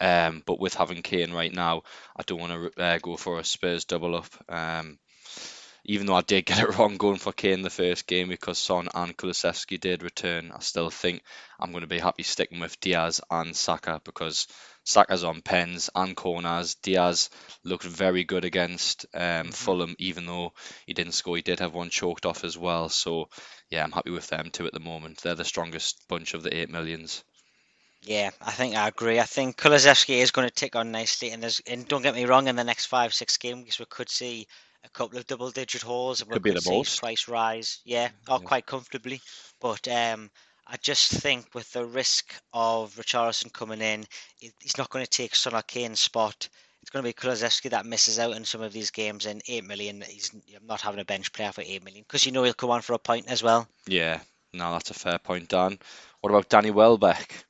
Um, 0.00 0.42
but 0.44 0.58
with 0.58 0.74
having 0.74 1.02
Kane 1.02 1.32
right 1.32 1.52
now, 1.52 1.82
I 2.16 2.22
don't 2.24 2.40
want 2.40 2.72
to 2.74 2.82
uh, 2.82 2.98
go 2.98 3.16
for 3.16 3.38
a 3.38 3.44
Spurs 3.44 3.84
double 3.84 4.16
up. 4.16 4.26
Um, 4.48 4.98
even 5.86 6.06
though 6.06 6.14
I 6.16 6.22
did 6.22 6.46
get 6.46 6.58
it 6.60 6.76
wrong 6.78 6.96
going 6.98 7.16
for 7.18 7.32
Kane 7.32 7.62
the 7.62 7.70
first 7.70 8.06
game 8.06 8.28
because 8.28 8.58
Son 8.58 8.88
and 8.94 9.16
Kulusevski 9.16 9.80
did 9.80 10.02
return, 10.02 10.52
I 10.52 10.60
still 10.60 10.90
think 10.90 11.22
I'm 11.60 11.70
going 11.72 11.82
to 11.82 11.86
be 11.88 11.98
happy 11.98 12.22
sticking 12.24 12.60
with 12.60 12.78
Diaz 12.80 13.20
and 13.30 13.56
Saka 13.56 14.00
because 14.04 14.46
Saka's 14.84 15.24
on 15.24 15.42
pens 15.42 15.90
and 15.94 16.16
corners. 16.16 16.74
Diaz 16.76 17.30
looked 17.64 17.84
very 17.84 18.24
good 18.24 18.44
against 18.44 19.06
um, 19.14 19.52
Mhm. 19.52 19.52
Fulham, 19.52 19.96
even 19.98 20.26
though 20.26 20.52
he 20.86 20.94
didn't 20.94 21.12
score. 21.14 21.36
He 21.36 21.42
did 21.42 21.60
have 21.60 21.74
one 21.74 21.90
choked 21.90 22.26
off 22.26 22.44
as 22.44 22.58
well. 22.58 22.88
So 22.88 23.28
yeah, 23.70 23.84
I'm 23.84 23.92
happy 23.92 24.10
with 24.10 24.28
them 24.28 24.50
two 24.50 24.66
at 24.66 24.72
the 24.74 24.80
moment. 24.80 25.18
They're 25.22 25.34
the 25.34 25.44
strongest 25.44 26.06
bunch 26.08 26.34
of 26.34 26.42
the 26.42 26.54
eight 26.56 26.70
millions. 26.70 27.24
Yeah, 28.02 28.30
I 28.40 28.52
think 28.52 28.74
I 28.76 28.88
agree. 28.88 29.18
I 29.20 29.24
think 29.24 29.56
Kulusevski 29.58 30.18
is 30.18 30.30
going 30.30 30.48
to 30.48 30.54
tick 30.54 30.76
on 30.76 30.92
nicely, 30.92 31.30
and 31.30 31.42
there's 31.42 31.60
and 31.66 31.86
don't 31.88 32.02
get 32.02 32.14
me 32.14 32.24
wrong, 32.24 32.46
in 32.48 32.56
the 32.56 32.64
next 32.64 32.86
five 32.86 33.12
six 33.12 33.36
games 33.36 33.78
we 33.78 33.84
could 33.86 34.08
see 34.08 34.46
a 34.86 34.90
couple 34.90 35.18
of 35.18 35.26
double 35.26 35.50
digit 35.50 35.82
hauls, 35.82 36.20
and 36.20 36.30
we 36.30 36.34
Could 36.34 36.42
be 36.42 36.50
could 36.50 36.62
the 36.62 36.70
most. 36.70 37.00
price 37.00 37.28
rise. 37.28 37.80
Yeah, 37.84 38.08
or 38.28 38.38
Yeah. 38.40 38.46
quite 38.46 38.66
comfortably. 38.66 39.20
But 39.60 39.86
um, 39.88 40.30
I 40.66 40.76
just 40.78 41.10
think 41.12 41.54
with 41.54 41.70
the 41.72 41.84
risk 41.84 42.34
of 42.52 42.94
Richarlison 42.96 43.52
coming 43.52 43.80
in, 43.80 44.06
he's 44.38 44.78
not 44.78 44.90
going 44.90 45.04
to 45.04 45.10
take 45.10 45.34
Son 45.34 45.54
or 45.54 45.62
Kane's 45.62 46.00
spot. 46.00 46.48
It's 46.82 46.90
going 46.90 47.02
to 47.02 47.08
be 47.08 47.12
Kulusevski 47.14 47.70
that 47.70 47.86
misses 47.86 48.18
out 48.18 48.36
in 48.36 48.44
some 48.44 48.62
of 48.62 48.72
these 48.72 48.90
games, 48.90 49.26
and 49.26 49.42
eight 49.48 49.64
million. 49.64 50.02
He's 50.02 50.30
not 50.62 50.80
having 50.80 51.00
a 51.00 51.04
bench 51.04 51.32
player 51.32 51.52
for 51.52 51.62
eight 51.62 51.84
million 51.84 52.04
because 52.06 52.24
you 52.24 52.32
know 52.32 52.44
he'll 52.44 52.54
come 52.54 52.70
on 52.70 52.82
for 52.82 52.92
a 52.94 52.98
point 52.98 53.26
as 53.28 53.42
well. 53.42 53.68
Yeah, 53.88 54.20
no, 54.52 54.72
that's 54.72 54.90
a 54.90 54.94
fair 54.94 55.18
point, 55.18 55.48
Dan. 55.48 55.78
What 56.20 56.30
about 56.30 56.48
Danny 56.48 56.70
Welbeck? 56.70 57.44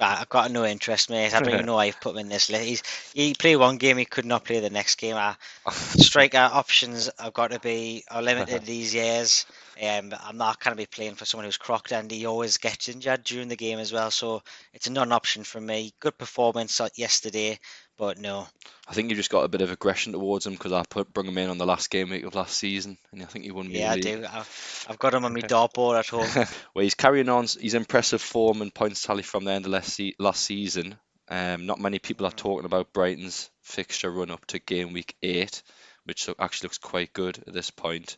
I've 0.00 0.28
got 0.28 0.50
no 0.50 0.64
interest, 0.64 1.10
mate. 1.10 1.34
I 1.34 1.40
don't 1.40 1.54
even 1.54 1.66
know 1.66 1.74
why 1.74 1.86
you've 1.86 2.00
put 2.00 2.14
him 2.14 2.18
in 2.18 2.28
this 2.28 2.50
list. 2.50 2.64
He's, 2.64 2.82
he 3.14 3.34
played 3.34 3.56
one 3.56 3.78
game, 3.78 3.96
he 3.96 4.04
could 4.04 4.24
not 4.24 4.44
play 4.44 4.60
the 4.60 4.70
next 4.70 4.96
game. 4.96 5.16
I, 5.16 5.34
striker 5.70 6.38
options 6.38 7.10
have 7.18 7.32
got 7.32 7.50
to 7.50 7.60
be 7.60 8.04
are 8.10 8.22
limited 8.22 8.62
these 8.64 8.94
years. 8.94 9.46
Um, 9.80 10.12
I'm 10.20 10.36
not 10.36 10.60
going 10.60 10.76
to 10.76 10.80
be 10.80 10.86
playing 10.86 11.14
for 11.14 11.24
someone 11.24 11.44
who's 11.44 11.56
crocked 11.56 11.92
and 11.92 12.10
he 12.10 12.26
always 12.26 12.58
gets 12.58 12.88
injured 12.88 13.24
during 13.24 13.48
the 13.48 13.56
game 13.56 13.78
as 13.78 13.92
well. 13.92 14.10
So 14.10 14.42
it's 14.72 14.86
a 14.86 14.92
non-option 14.92 15.44
for 15.44 15.60
me. 15.60 15.92
Good 16.00 16.18
performance 16.18 16.80
yesterday, 16.96 17.58
But 17.98 18.18
no, 18.18 18.46
I 18.88 18.94
think 18.94 19.10
you 19.10 19.16
just 19.16 19.28
got 19.30 19.42
a 19.42 19.48
bit 19.48 19.60
of 19.60 19.72
aggression 19.72 20.12
towards 20.12 20.46
him 20.46 20.52
because 20.52 20.70
I 20.70 20.84
put 20.88 21.12
brought 21.12 21.26
him 21.26 21.36
in 21.36 21.50
on 21.50 21.58
the 21.58 21.66
last 21.66 21.90
game 21.90 22.10
week 22.10 22.24
of 22.24 22.34
last 22.36 22.56
season, 22.56 22.96
and 23.12 23.22
I 23.22 23.26
think 23.26 23.44
he 23.44 23.50
won 23.50 23.68
me 23.68 23.80
yeah, 23.80 23.90
I 23.90 23.98
do. 23.98 24.24
I've, 24.24 24.86
I've 24.88 24.98
got 25.00 25.14
him 25.14 25.24
on 25.24 25.34
my 25.34 25.40
dartboard 25.40 25.98
at 25.98 26.06
home. 26.06 26.46
well, 26.74 26.84
he's 26.84 26.94
carrying 26.94 27.28
on 27.28 27.42
his 27.42 27.74
impressive 27.74 28.22
form 28.22 28.62
and 28.62 28.72
points 28.72 29.02
tally 29.02 29.24
from 29.24 29.44
the 29.44 29.50
end 29.50 29.66
of 29.66 29.72
last, 29.72 29.94
se- 29.94 30.14
last 30.20 30.42
season. 30.42 30.96
Um, 31.28 31.66
not 31.66 31.80
many 31.80 31.98
people 31.98 32.24
are 32.24 32.30
talking 32.30 32.66
about 32.66 32.92
Brighton's 32.92 33.50
fixture 33.62 34.10
run 34.10 34.30
up 34.30 34.46
to 34.46 34.60
game 34.60 34.92
week 34.92 35.16
eight, 35.22 35.62
which 36.04 36.30
actually 36.38 36.66
looks 36.66 36.78
quite 36.78 37.12
good 37.12 37.42
at 37.48 37.52
this 37.52 37.70
point. 37.70 38.16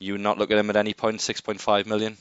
You 0.00 0.12
would 0.12 0.20
not 0.20 0.38
look 0.38 0.50
at 0.50 0.58
him 0.58 0.70
at 0.70 0.76
any 0.76 0.94
point, 0.94 1.16
6.5 1.16 1.86
million. 1.86 2.16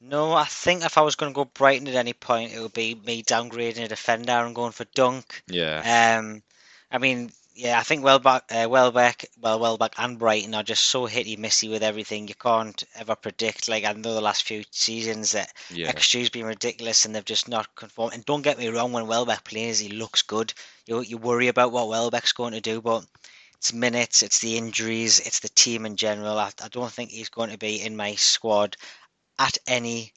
No, 0.00 0.32
I 0.32 0.44
think 0.44 0.84
if 0.84 0.98
I 0.98 1.02
was 1.02 1.14
going 1.14 1.32
to 1.32 1.34
go 1.34 1.44
Brighton 1.46 1.88
at 1.88 1.94
any 1.94 2.12
point, 2.12 2.52
it 2.52 2.60
would 2.60 2.74
be 2.74 2.94
me 2.94 3.22
downgrading 3.22 3.84
a 3.84 3.88
defender 3.88 4.32
and 4.32 4.54
going 4.54 4.72
for 4.72 4.84
Dunk. 4.94 5.42
Yeah. 5.46 6.18
Um, 6.18 6.42
I 6.90 6.98
mean, 6.98 7.32
yeah, 7.54 7.78
I 7.78 7.84
think 7.84 8.02
Welbeck, 8.04 8.44
uh, 8.50 8.68
Welbeck, 8.68 9.26
well, 9.40 9.60
Welbeck 9.60 9.94
and 9.96 10.18
Brighton 10.18 10.54
are 10.54 10.64
just 10.64 10.86
so 10.86 11.06
hitty 11.06 11.36
missy 11.36 11.68
with 11.68 11.82
everything. 11.84 12.26
You 12.26 12.34
can't 12.34 12.82
ever 12.96 13.14
predict. 13.14 13.68
Like 13.68 13.84
I 13.84 13.92
know 13.92 14.14
the 14.14 14.20
last 14.20 14.42
few 14.42 14.64
seasons 14.70 15.32
that 15.32 15.52
Yeah. 15.70 15.92
XG's 15.92 16.30
been 16.30 16.46
ridiculous 16.46 17.04
and 17.04 17.14
they've 17.14 17.24
just 17.24 17.48
not 17.48 17.74
conformed. 17.76 18.14
And 18.14 18.24
don't 18.24 18.42
get 18.42 18.58
me 18.58 18.68
wrong, 18.68 18.92
when 18.92 19.06
Welbeck 19.06 19.44
plays, 19.44 19.78
he 19.78 19.88
looks 19.88 20.22
good. 20.22 20.52
You 20.86 21.00
you 21.00 21.16
worry 21.16 21.48
about 21.48 21.72
what 21.72 21.88
Welbeck's 21.88 22.32
going 22.32 22.54
to 22.54 22.60
do, 22.60 22.80
but 22.80 23.06
it's 23.56 23.72
minutes, 23.72 24.22
it's 24.22 24.40
the 24.40 24.58
injuries, 24.58 25.20
it's 25.20 25.40
the 25.40 25.48
team 25.48 25.86
in 25.86 25.96
general. 25.96 26.38
I, 26.38 26.50
I 26.62 26.68
don't 26.68 26.92
think 26.92 27.10
he's 27.10 27.30
going 27.30 27.50
to 27.50 27.58
be 27.58 27.80
in 27.80 27.96
my 27.96 28.16
squad 28.16 28.76
at 29.38 29.58
any 29.66 30.12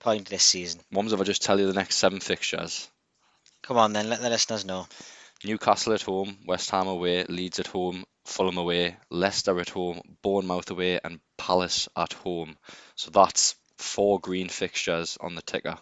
point 0.00 0.28
this 0.28 0.44
season. 0.44 0.80
Mums, 0.90 1.12
if 1.12 1.20
I 1.20 1.24
just 1.24 1.42
tell 1.42 1.58
you 1.58 1.66
the 1.66 1.72
next 1.72 1.96
seven 1.96 2.20
fixtures 2.20 2.88
Come 3.62 3.78
on, 3.78 3.92
then 3.92 4.08
let 4.08 4.20
the 4.20 4.28
listeners 4.28 4.64
know. 4.64 4.88
Newcastle 5.44 5.92
at 5.92 6.02
home, 6.02 6.38
West 6.46 6.70
Ham 6.70 6.88
away, 6.88 7.24
Leeds 7.24 7.60
at 7.60 7.68
home, 7.68 8.04
Fulham 8.24 8.58
away, 8.58 8.96
Leicester 9.08 9.58
at 9.60 9.68
home, 9.68 10.00
Bournemouth 10.22 10.70
away, 10.70 10.98
and 11.02 11.20
Palace 11.38 11.88
at 11.96 12.12
home. 12.12 12.56
So 12.96 13.10
that's 13.10 13.54
four 13.76 14.18
green 14.20 14.48
fixtures 14.48 15.16
on 15.20 15.34
the 15.36 15.42
ticker. 15.42 15.78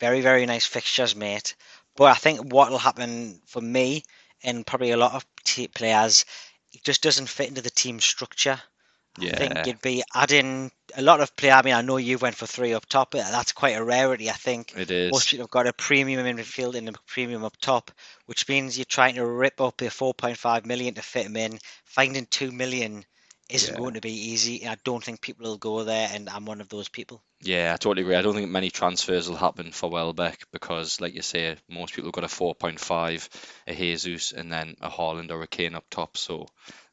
Very, 0.00 0.20
very 0.22 0.46
nice 0.46 0.66
fixtures, 0.66 1.14
mate. 1.14 1.54
But 1.96 2.04
I 2.04 2.14
think 2.14 2.52
what 2.52 2.70
will 2.70 2.78
happen 2.78 3.40
for 3.46 3.60
me 3.60 4.02
and 4.42 4.66
probably 4.66 4.90
a 4.90 4.96
lot 4.96 5.14
of 5.14 5.26
t- 5.44 5.68
players, 5.68 6.24
it 6.72 6.82
just 6.82 7.02
doesn't 7.02 7.28
fit 7.28 7.48
into 7.48 7.62
the 7.62 7.70
team 7.70 8.00
structure. 8.00 8.60
I 9.18 9.30
think 9.30 9.66
you'd 9.66 9.82
be 9.82 10.02
adding 10.14 10.70
a 10.96 11.02
lot 11.02 11.20
of 11.20 11.34
player. 11.36 11.52
I 11.52 11.62
mean, 11.62 11.74
I 11.74 11.82
know 11.82 11.96
you 11.98 12.18
went 12.18 12.36
for 12.36 12.46
three 12.46 12.74
up 12.74 12.86
top, 12.86 13.10
but 13.12 13.30
that's 13.30 13.52
quite 13.52 13.76
a 13.76 13.84
rarity. 13.84 14.30
I 14.30 14.34
think 14.34 14.72
It 14.76 14.90
is. 14.90 15.10
most 15.12 15.28
people 15.28 15.44
have 15.44 15.50
got 15.50 15.66
a 15.66 15.72
premium 15.72 16.24
in 16.24 16.36
midfield 16.36 16.74
and 16.74 16.88
a 16.88 16.92
premium 17.06 17.44
up 17.44 17.56
top, 17.58 17.90
which 18.26 18.48
means 18.48 18.78
you're 18.78 18.84
trying 18.84 19.16
to 19.16 19.26
rip 19.26 19.60
up 19.60 19.80
your 19.80 19.90
4.5 19.90 20.64
million 20.66 20.94
to 20.94 21.02
fit 21.02 21.26
him 21.26 21.36
in. 21.36 21.58
Finding 21.84 22.26
2 22.26 22.52
million 22.52 23.04
isn't 23.48 23.72
Yeah. 23.74 23.78
going 23.78 23.94
to 23.94 24.00
be 24.00 24.30
easy. 24.30 24.66
I 24.66 24.76
don't 24.84 25.02
think 25.04 25.20
people 25.20 25.46
will 25.46 25.58
go 25.58 25.84
there, 25.84 26.08
and 26.12 26.28
I'm 26.28 26.46
one 26.46 26.60
of 26.60 26.68
those 26.68 26.88
people. 26.88 27.22
Yeah, 27.42 27.72
I 27.74 27.76
totally 27.78 28.02
agree. 28.02 28.16
I 28.16 28.22
don't 28.22 28.34
think 28.34 28.50
many 28.50 28.70
transfers 28.70 29.28
will 29.28 29.36
happen 29.36 29.72
for 29.72 29.90
Welbeck 29.90 30.44
because, 30.52 31.00
like 31.00 31.14
you 31.14 31.22
say, 31.22 31.56
most 31.68 31.94
people 31.94 32.08
have 32.08 32.14
got 32.14 32.24
a 32.24 32.28
4.5, 32.28 33.28
a 33.66 33.74
Jesus, 33.74 34.32
and 34.32 34.52
then 34.52 34.76
a 34.80 34.90
Haaland 34.90 35.30
or 35.30 35.42
a 35.42 35.46
Kane 35.46 35.74
up 35.74 35.84
top. 35.90 36.16
So 36.16 36.46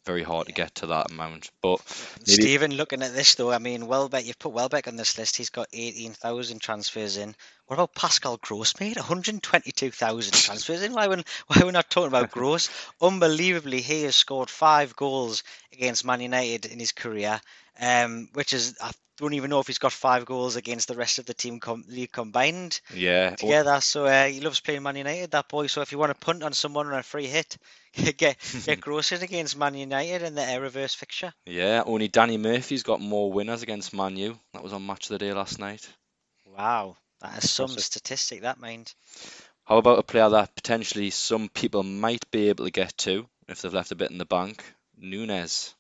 very 0.08 0.24
hard 0.24 0.48
to 0.48 0.54
get 0.54 0.74
to 0.76 0.88
that 0.88 1.12
amount. 1.12 1.52
But 1.62 1.80
maybe 2.26 2.42
Stephen, 2.42 2.72
looking 2.72 3.04
at 3.04 3.14
this 3.14 3.36
though, 3.36 3.52
I 3.52 3.60
mean, 3.60 3.88
Welbeck, 3.88 4.26
you've 4.26 4.40
put 4.40 4.54
Welbeck 4.54 4.88
on 4.88 4.96
this 4.96 5.18
list. 5.18 5.36
He's 5.38 5.52
got 5.52 5.68
18,000 5.74 6.60
transfers 6.60 7.18
in. 7.18 7.36
What 7.68 7.76
about 7.76 7.94
Pascal 7.94 8.38
Gross, 8.38 8.80
mate? 8.80 8.96
122,000 8.96 10.34
transfers 10.34 10.82
in. 10.82 10.94
Why, 10.94 11.08
we 11.08 11.16
why 11.48 11.62
are 11.62 11.66
we 11.66 11.72
not 11.72 11.90
talking 11.90 12.08
about 12.08 12.32
Gross? 12.32 12.70
Unbelievably, 13.02 13.82
he 13.82 14.04
has 14.04 14.16
scored 14.16 14.50
five 14.50 14.96
goals 14.96 15.44
against 15.74 16.06
Man 16.06 16.22
United 16.22 16.66
in 16.66 16.80
his 16.80 16.94
career, 16.94 17.42
um, 17.80 18.30
which 18.34 18.54
is, 18.54 18.78
I 18.82 18.92
don't 19.18 19.34
even 19.34 19.50
know 19.50 19.60
if 19.60 19.68
he's 19.68 19.80
got 19.80 19.92
five 19.92 20.26
goals 20.26 20.56
against 20.56 20.88
the 20.88 20.96
rest 20.96 21.20
of 21.20 21.26
the 21.26 21.34
team 21.34 21.60
com- 21.60 21.84
league 21.88 22.12
combined 22.12 22.80
yeah, 22.94 23.32
together. 23.36 23.82
So 23.82 24.06
uh, 24.06 24.26
he 24.26 24.40
loves 24.40 24.60
playing 24.60 24.84
Man 24.84 24.96
United, 24.96 25.32
that 25.32 25.50
boy. 25.50 25.68
So 25.68 25.82
if 25.82 25.92
you 25.92 25.98
want 25.98 26.12
to 26.12 26.26
punt 26.26 26.44
on 26.44 26.54
someone 26.54 26.88
on 26.88 26.94
a 26.94 27.04
free 27.04 27.28
hit, 27.28 27.58
get 28.18 28.38
get 28.66 28.80
Gross 28.82 29.12
in 29.12 29.24
against 29.24 29.58
Man 29.58 29.74
United 29.76 30.22
in 30.22 30.36
the 30.36 30.60
reverse 30.62 30.94
fixture. 30.94 31.34
yeah, 31.46 31.84
only 31.86 32.08
Danny 32.08 32.38
Murphy's 32.38 32.84
got 32.84 33.02
more 33.02 33.32
winners 33.32 33.64
against 33.64 33.94
Man 33.94 34.16
U. 34.18 34.40
That 34.54 34.64
was 34.64 34.74
on 34.74 34.86
Match 34.86 35.06
of 35.06 35.10
the 35.10 35.26
Day 35.26 35.34
last 35.34 35.60
night. 35.60 35.88
Wow, 36.58 36.98
that 37.22 37.44
is 37.44 37.50
some 37.50 37.66
Impressive. 37.66 37.84
statistic, 37.84 38.42
that 38.42 38.60
mind. 38.60 38.94
How 39.66 39.78
about 39.78 40.00
a 40.00 40.04
player 40.04 40.30
that 40.30 40.56
potentially 40.56 41.10
some 41.10 41.50
people 41.50 41.84
might 41.84 42.30
be 42.32 42.50
able 42.50 42.66
to 42.66 42.72
get 42.72 42.96
to 43.00 43.28
if 43.50 43.62
they've 43.62 43.74
left 43.74 43.92
a 43.92 43.96
bit 43.96 44.12
in 44.12 44.18
the 44.18 44.26
bank? 44.26 44.64
Nunez. 44.98 45.76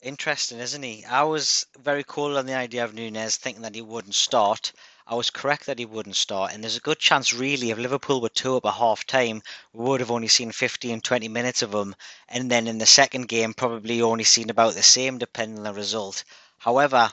Interesting, 0.00 0.60
isn't 0.60 0.82
he? 0.82 1.04
I 1.04 1.24
was 1.24 1.66
very 1.76 2.04
cool 2.04 2.38
on 2.38 2.46
the 2.46 2.54
idea 2.54 2.84
of 2.84 2.94
Nunez, 2.94 3.36
thinking 3.36 3.62
that 3.62 3.74
he 3.74 3.82
wouldn't 3.82 4.14
start. 4.14 4.72
I 5.08 5.16
was 5.16 5.30
correct 5.30 5.66
that 5.66 5.78
he 5.80 5.86
wouldn't 5.86 6.14
start, 6.14 6.52
and 6.52 6.62
there's 6.62 6.76
a 6.76 6.80
good 6.80 7.00
chance, 7.00 7.32
really, 7.32 7.70
if 7.70 7.78
Liverpool 7.78 8.20
were 8.20 8.28
two 8.28 8.56
up 8.56 8.66
at 8.66 8.74
half 8.74 9.06
time, 9.06 9.42
we 9.72 9.84
would 9.84 10.00
have 10.00 10.12
only 10.12 10.28
seen 10.28 10.52
15, 10.52 11.00
20 11.00 11.28
minutes 11.28 11.62
of 11.62 11.74
him, 11.74 11.96
and 12.28 12.48
then 12.48 12.68
in 12.68 12.78
the 12.78 12.86
second 12.86 13.26
game, 13.26 13.54
probably 13.54 14.00
only 14.00 14.22
seen 14.22 14.50
about 14.50 14.74
the 14.74 14.82
same, 14.84 15.18
depending 15.18 15.58
on 15.58 15.64
the 15.64 15.72
result. 15.72 16.22
However, 16.58 17.10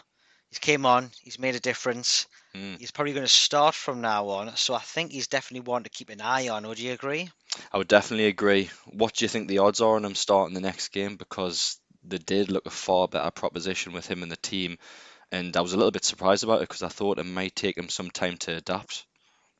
he's 0.50 0.60
came 0.60 0.86
on, 0.86 1.10
he's 1.24 1.39
made 1.39 1.56
a 1.56 1.60
difference. 1.60 2.28
Mm. 2.54 2.78
He's 2.78 2.91
probably 2.91 3.13
going 3.13 3.26
to 3.26 3.34
start 3.34 3.74
from 3.74 4.02
now 4.02 4.28
on, 4.28 4.56
so 4.58 4.76
I 4.76 4.80
think 4.80 5.12
he's 5.12 5.28
definitely 5.28 5.67
one 5.67 5.84
to 5.84 5.89
keep 5.89 6.10
an 6.10 6.21
eye 6.21 6.50
on. 6.50 6.67
Would 6.67 6.80
you 6.80 6.93
agree? 6.93 7.32
I 7.71 7.78
would 7.78 7.88
definitely 7.88 8.28
agree. 8.28 8.69
What 8.86 9.15
do 9.15 9.26
you 9.26 9.30
think 9.30 9.48
the 9.48 9.60
odds 9.60 9.82
are 9.82 9.95
on 9.95 10.06
him 10.06 10.15
starting 10.15 10.54
the 10.54 10.62
next 10.62 10.89
game? 10.89 11.15
Because 11.15 11.80
they 12.08 12.18
did 12.18 12.52
look 12.52 12.65
a 12.65 12.72
far 12.72 13.08
better 13.08 13.32
proposition 13.32 13.94
with 13.94 14.08
him 14.08 14.24
in 14.24 14.30
the 14.30 14.38
team, 14.38 14.78
and 15.32 15.56
I 15.56 15.62
was 15.62 15.74
a 15.74 15.78
little 15.78 15.91
bit 15.91 16.06
surprised 16.06 16.44
about 16.44 16.62
it 16.62 16.70
because 16.70 16.84
I 16.84 16.89
thought 16.89 17.20
it 17.20 17.26
might 17.26 17.56
take 17.56 17.78
him 17.78 17.89
some 17.89 18.10
time 18.10 18.38
to 18.38 18.58
adapt. 18.58 19.06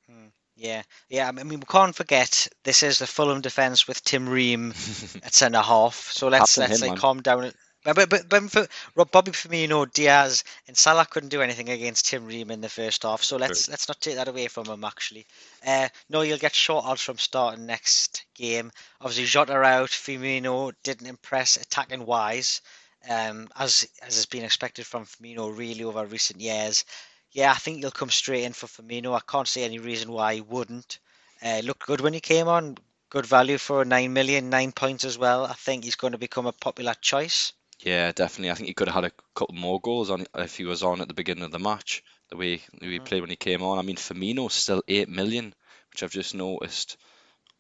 Hmm. 0.10 0.28
Yeah, 0.56 0.84
yeah. 1.10 1.28
I 1.28 1.32
mean, 1.32 1.60
we 1.60 1.66
can't 1.68 1.96
forget 1.96 2.48
this 2.64 2.82
is 2.82 3.00
the 3.00 3.08
Fulham 3.08 3.42
defence 3.42 3.88
with 3.88 4.04
Tim 4.04 4.30
Ream 4.30 4.70
at 5.24 5.34
centre 5.34 5.60
half. 5.60 5.96
So 6.12 6.30
let's 6.30 6.58
let's 6.58 6.76
him, 6.76 6.82
like 6.82 6.92
man. 6.92 6.98
calm 6.98 7.22
down. 7.22 7.52
But 7.86 8.10
but 8.10 8.28
but, 8.28 8.52
for, 8.52 8.68
Rob- 8.96 9.12
Bobby 9.12 9.32
Firmino, 9.32 9.86
Diaz, 9.94 10.44
and 10.68 10.76
Salah 10.76 11.06
couldn't 11.06 11.30
do 11.30 11.44
anything 11.44 11.70
against 11.70 12.08
Tim 12.08 12.26
Ream 12.26 12.50
in 12.50 12.60
the 12.60 12.68
first 12.68 13.04
half. 13.04 13.22
So 13.24 13.38
let's 13.38 13.70
let's 13.70 13.88
not 13.88 14.02
take 14.02 14.16
that 14.16 14.28
away 14.28 14.48
from 14.48 14.66
him. 14.66 14.84
Actually, 14.84 15.28
uh, 15.66 15.90
no, 16.10 16.22
you'll 16.22 16.40
get 16.40 16.56
short 16.56 16.84
odds 16.84 17.02
from 17.02 17.20
starting 17.20 17.68
next 17.68 18.26
game. 18.34 18.72
Obviously, 19.00 19.26
Jota 19.26 19.54
out. 19.62 19.92
Firmino 19.92 20.74
didn't 20.82 21.06
impress 21.06 21.58
attacking 21.58 22.08
wise, 22.08 22.62
um, 23.08 23.50
as 23.56 23.88
as 24.02 24.16
has 24.16 24.26
been 24.26 24.44
expected 24.44 24.88
from 24.88 25.06
Firmino 25.06 25.56
really 25.56 25.84
over 25.84 26.06
recent 26.08 26.42
years. 26.42 26.86
Yeah, 27.34 27.52
I 27.52 27.56
think 27.56 27.82
you'll 27.82 27.92
come 27.92 28.10
straight 28.10 28.46
in 28.46 28.54
for 28.54 28.66
Firmino. 28.66 29.16
I 29.16 29.22
can't 29.32 29.48
see 29.48 29.64
any 29.64 29.78
reason 29.78 30.12
why 30.12 30.36
he 30.36 30.42
wouldn't. 30.42 30.98
Uh, 31.40 31.62
looked 31.64 31.86
good 31.86 32.02
when 32.02 32.14
he 32.14 32.20
came 32.20 32.48
on. 32.48 32.80
Good 33.12 33.28
value 33.28 33.60
for 33.60 33.84
a 33.84 33.86
nine 33.86 34.12
million, 34.12 34.50
nine 34.50 34.72
points 34.72 35.06
as 35.06 35.20
well. 35.20 35.46
I 35.46 35.54
think 35.54 35.84
he's 35.84 35.96
going 35.96 36.14
to 36.14 36.18
become 36.18 36.48
a 36.48 36.52
popular 36.52 36.96
choice. 37.00 37.54
Yeah, 37.86 38.12
definitely. 38.12 38.52
I 38.52 38.56
think 38.56 38.68
he 38.68 38.74
could 38.74 38.90
have 38.90 38.96
had 38.96 39.06
a 39.06 39.16
couple 39.34 39.56
more 39.56 39.80
goals 39.80 40.10
on 40.10 40.28
if 40.36 40.58
he 40.58 40.66
was 40.66 40.84
on 40.84 41.00
at 41.00 41.08
the 41.08 41.14
beginning 41.14 41.46
of 41.46 41.52
the 41.52 41.60
match. 41.60 42.04
The 42.30 42.36
way 42.36 42.58
he 42.82 43.00
Mhm. 43.00 43.00
played 43.00 43.22
when 43.22 43.30
he 43.30 43.38
came 43.38 43.64
on. 43.64 43.78
I 43.80 43.82
mean, 43.82 43.96
Firmino's 43.96 44.54
still 44.54 44.84
eight 44.90 45.08
million, 45.08 45.56
which 45.92 46.04
I've 46.04 46.12
just 46.12 46.36
noticed 46.36 46.98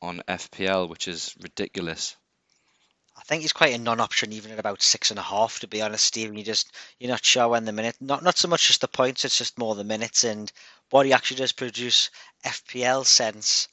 on 0.01 0.23
FPL, 0.27 0.87
which 0.87 1.07
is 1.07 1.35
ridiculous. 1.39 2.17
I 3.17 3.23
think 3.23 3.41
he's 3.41 3.51
quite 3.51 3.73
a 3.73 3.77
non-option, 3.77 4.31
even 4.31 4.51
at 4.51 4.59
about 4.59 4.81
six 4.81 5.09
and 5.09 5.19
a 5.19 5.23
half. 5.23 5.59
To 5.59 5.67
be 5.67 5.81
honest, 5.81 6.05
Stephen, 6.05 6.37
you 6.37 6.43
just 6.45 6.71
you're 6.99 7.09
not 7.09 7.25
sure 7.25 7.47
when 7.49 7.65
the 7.65 7.73
minute. 7.73 7.97
Not 7.99 8.23
not 8.23 8.37
so 8.37 8.47
much 8.47 8.67
just 8.67 8.79
the 8.81 8.87
points; 8.87 9.25
it's 9.25 9.37
just 9.37 9.57
more 9.57 9.75
the 9.75 9.83
minutes 9.83 10.23
and 10.23 10.51
what 10.91 11.05
he 11.05 11.11
actually 11.13 11.37
does 11.37 11.51
produce. 11.51 12.09
FPL 12.45 13.03
sense, 13.03 13.67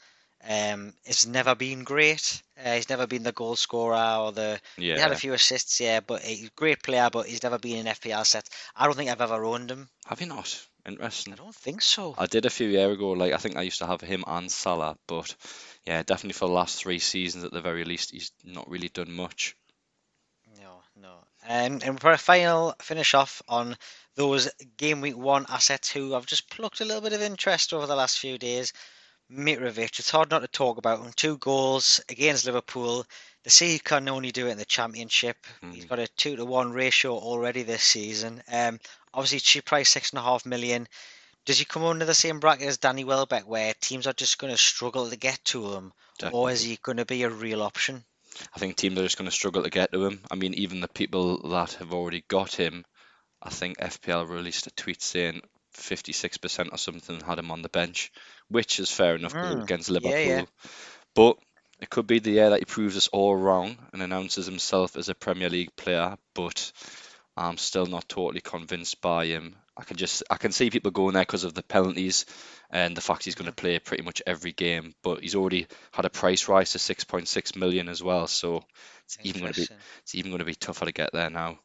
um, 0.48 0.92
it's 1.04 1.26
never 1.26 1.54
been 1.54 1.84
great. 1.84 2.42
Uh, 2.62 2.74
he's 2.74 2.88
never 2.88 3.06
been 3.06 3.22
the 3.22 3.32
goal 3.32 3.54
scorer 3.54 4.16
or 4.18 4.32
the. 4.32 4.60
He 4.76 4.88
had 4.88 5.12
a 5.12 5.16
few 5.16 5.32
assists, 5.32 5.80
yeah, 5.80 6.00
but 6.00 6.22
he's 6.22 6.48
a 6.48 6.50
great 6.56 6.82
player. 6.82 7.08
But 7.12 7.26
he's 7.26 7.42
never 7.42 7.58
been 7.58 7.86
in 7.86 7.92
FPL 7.92 8.26
sets. 8.26 8.50
I 8.74 8.86
don't 8.86 8.96
think 8.96 9.10
I've 9.10 9.20
ever 9.20 9.44
owned 9.44 9.70
him. 9.70 9.88
Have 10.06 10.20
you 10.20 10.26
not? 10.26 10.66
Interesting. 10.84 11.32
I 11.32 11.36
don't 11.36 11.54
think 11.54 11.80
so. 11.80 12.16
I 12.18 12.26
did 12.26 12.44
a 12.44 12.50
few 12.50 12.68
years 12.68 12.94
ago. 12.94 13.12
Like 13.12 13.32
I 13.32 13.36
think 13.36 13.56
I 13.56 13.62
used 13.62 13.78
to 13.78 13.86
have 13.86 14.00
him 14.00 14.24
and 14.26 14.50
Salah, 14.50 14.96
but 15.06 15.34
yeah, 15.86 16.02
definitely 16.02 16.32
for 16.32 16.48
the 16.48 16.54
last 16.54 16.82
three 16.82 16.98
seasons 16.98 17.44
at 17.44 17.52
the 17.52 17.60
very 17.60 17.84
least, 17.84 18.10
he's 18.10 18.32
not 18.44 18.68
really 18.68 18.88
done 18.88 19.12
much. 19.12 19.56
No, 20.60 20.80
no. 21.00 21.12
Um, 21.48 21.80
and 21.84 22.00
for 22.00 22.10
a 22.10 22.18
final 22.18 22.74
finish 22.80 23.14
off 23.14 23.42
on 23.48 23.76
those 24.16 24.50
game 24.76 25.00
week 25.00 25.16
one 25.16 25.46
assets 25.48 25.90
who 25.90 26.16
I've 26.16 26.26
just 26.26 26.50
plucked 26.50 26.80
a 26.80 26.84
little 26.84 27.00
bit 27.00 27.12
of 27.12 27.22
interest 27.22 27.72
over 27.72 27.86
the 27.86 27.96
last 27.96 28.18
few 28.18 28.36
days. 28.38 28.72
Mitrovic, 29.32 29.98
it's 29.98 30.10
hard 30.10 30.30
not 30.30 30.40
to 30.40 30.48
talk 30.48 30.78
about 30.78 31.00
him. 31.00 31.12
Two 31.16 31.38
goals 31.38 32.00
against 32.08 32.46
Liverpool. 32.46 33.06
They 33.44 33.50
say 33.50 33.68
he 33.68 33.78
can 33.78 34.08
only 34.08 34.30
do 34.30 34.46
it 34.46 34.50
in 34.50 34.58
the 34.58 34.64
Championship. 34.64 35.36
He's 35.72 35.84
got 35.86 35.98
a 35.98 36.06
two 36.06 36.36
to 36.36 36.44
one 36.44 36.72
ratio 36.72 37.14
already 37.14 37.62
this 37.62 37.82
season. 37.82 38.42
Um, 38.52 38.78
obviously 39.14 39.40
cheap 39.40 39.64
price, 39.64 39.88
six 39.88 40.10
and 40.10 40.18
a 40.18 40.22
half 40.22 40.46
million. 40.46 40.86
Does 41.44 41.58
he 41.58 41.64
come 41.64 41.84
under 41.84 42.04
the 42.04 42.14
same 42.14 42.38
bracket 42.38 42.68
as 42.68 42.78
Danny 42.78 43.04
Welbeck, 43.04 43.48
where 43.48 43.74
teams 43.80 44.06
are 44.06 44.12
just 44.12 44.38
going 44.38 44.52
to 44.52 44.58
struggle 44.58 45.10
to 45.10 45.16
get 45.16 45.44
to 45.46 45.72
him, 45.74 45.92
or 46.30 46.50
is 46.50 46.62
he 46.62 46.78
going 46.82 46.98
to 46.98 47.04
be 47.04 47.24
a 47.24 47.30
real 47.30 47.62
option? 47.62 48.04
I 48.54 48.58
think 48.58 48.76
teams 48.76 48.98
are 48.98 49.02
just 49.02 49.18
going 49.18 49.28
to 49.28 49.34
struggle 49.34 49.64
to 49.64 49.70
get 49.70 49.92
to 49.92 50.06
him. 50.06 50.20
I 50.30 50.36
mean, 50.36 50.54
even 50.54 50.80
the 50.80 50.88
people 50.88 51.48
that 51.50 51.74
have 51.74 51.92
already 51.92 52.22
got 52.28 52.54
him, 52.54 52.84
I 53.42 53.50
think 53.50 53.78
FPL 53.78 54.28
released 54.28 54.68
a 54.68 54.70
tweet 54.70 55.02
saying 55.02 55.42
56% 55.74 56.72
or 56.72 56.78
something 56.78 57.20
had 57.20 57.38
him 57.38 57.50
on 57.50 57.62
the 57.62 57.68
bench, 57.68 58.12
which 58.48 58.78
is 58.80 58.90
fair 58.90 59.14
enough 59.16 59.34
Mm, 59.34 59.62
against 59.62 59.90
Liverpool. 59.90 60.46
yeah. 60.46 60.46
But 61.14 61.38
it 61.80 61.90
could 61.90 62.06
be 62.06 62.18
the 62.20 62.30
year 62.32 62.50
that 62.50 62.60
he 62.60 62.64
proves 62.64 62.96
us 62.96 63.08
all 63.08 63.34
wrong 63.36 63.76
and 63.92 64.02
announces 64.02 64.46
himself 64.46 64.96
as 64.96 65.08
a 65.08 65.14
Premier 65.14 65.50
League 65.50 65.74
player. 65.76 66.16
But 66.34 66.72
I'm 67.36 67.56
still 67.56 67.86
not 67.86 68.08
totally 68.08 68.40
convinced 68.40 69.00
by 69.00 69.26
him. 69.26 69.56
I 69.76 69.84
can 69.84 69.96
just 69.96 70.22
I 70.30 70.36
can 70.36 70.52
see 70.52 70.70
people 70.70 70.90
going 70.90 71.14
there 71.14 71.22
because 71.22 71.44
of 71.44 71.54
the 71.54 71.62
penalties 71.62 72.26
and 72.70 72.96
the 72.96 73.00
fact 73.00 73.24
he's 73.24 73.34
going 73.34 73.50
to 73.50 73.54
play 73.62 73.78
pretty 73.78 74.02
much 74.02 74.22
every 74.26 74.52
game. 74.52 74.94
But 75.02 75.20
he's 75.22 75.34
already 75.34 75.66
had 75.92 76.04
a 76.04 76.10
price 76.10 76.48
rise 76.48 76.72
to 76.72 76.78
6.6 76.78 77.56
million 77.56 77.88
as 77.88 78.02
well, 78.02 78.26
so 78.26 78.64
it's 79.04 79.18
even 79.22 79.40
going 79.42 79.52
to 79.52 79.60
be 79.60 79.68
it's 80.02 80.14
even 80.14 80.30
going 80.30 80.40
to 80.40 80.44
be 80.44 80.54
tougher 80.54 80.84
to 80.86 80.92
get 80.92 81.10
there 81.12 81.30
now. 81.30 81.58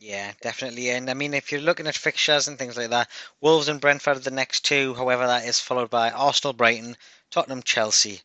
Yeah, 0.00 0.32
definitely. 0.40 0.90
And 0.90 1.08
I 1.10 1.14
mean, 1.14 1.34
if 1.34 1.52
you're 1.52 1.60
looking 1.60 1.86
at 1.86 1.94
fixtures 1.96 2.48
and 2.48 2.58
things 2.58 2.76
like 2.76 2.90
that, 2.90 3.08
Wolves 3.40 3.68
and 3.68 3.80
Brentford 3.80 4.16
are 4.16 4.20
the 4.20 4.30
next 4.30 4.64
two. 4.64 4.94
However, 4.94 5.26
that 5.26 5.44
is 5.44 5.60
followed 5.60 5.90
by 5.90 6.10
Arsenal, 6.10 6.52
Brighton, 6.52 6.96
Tottenham, 7.30 7.62
Chelsea 7.62 8.22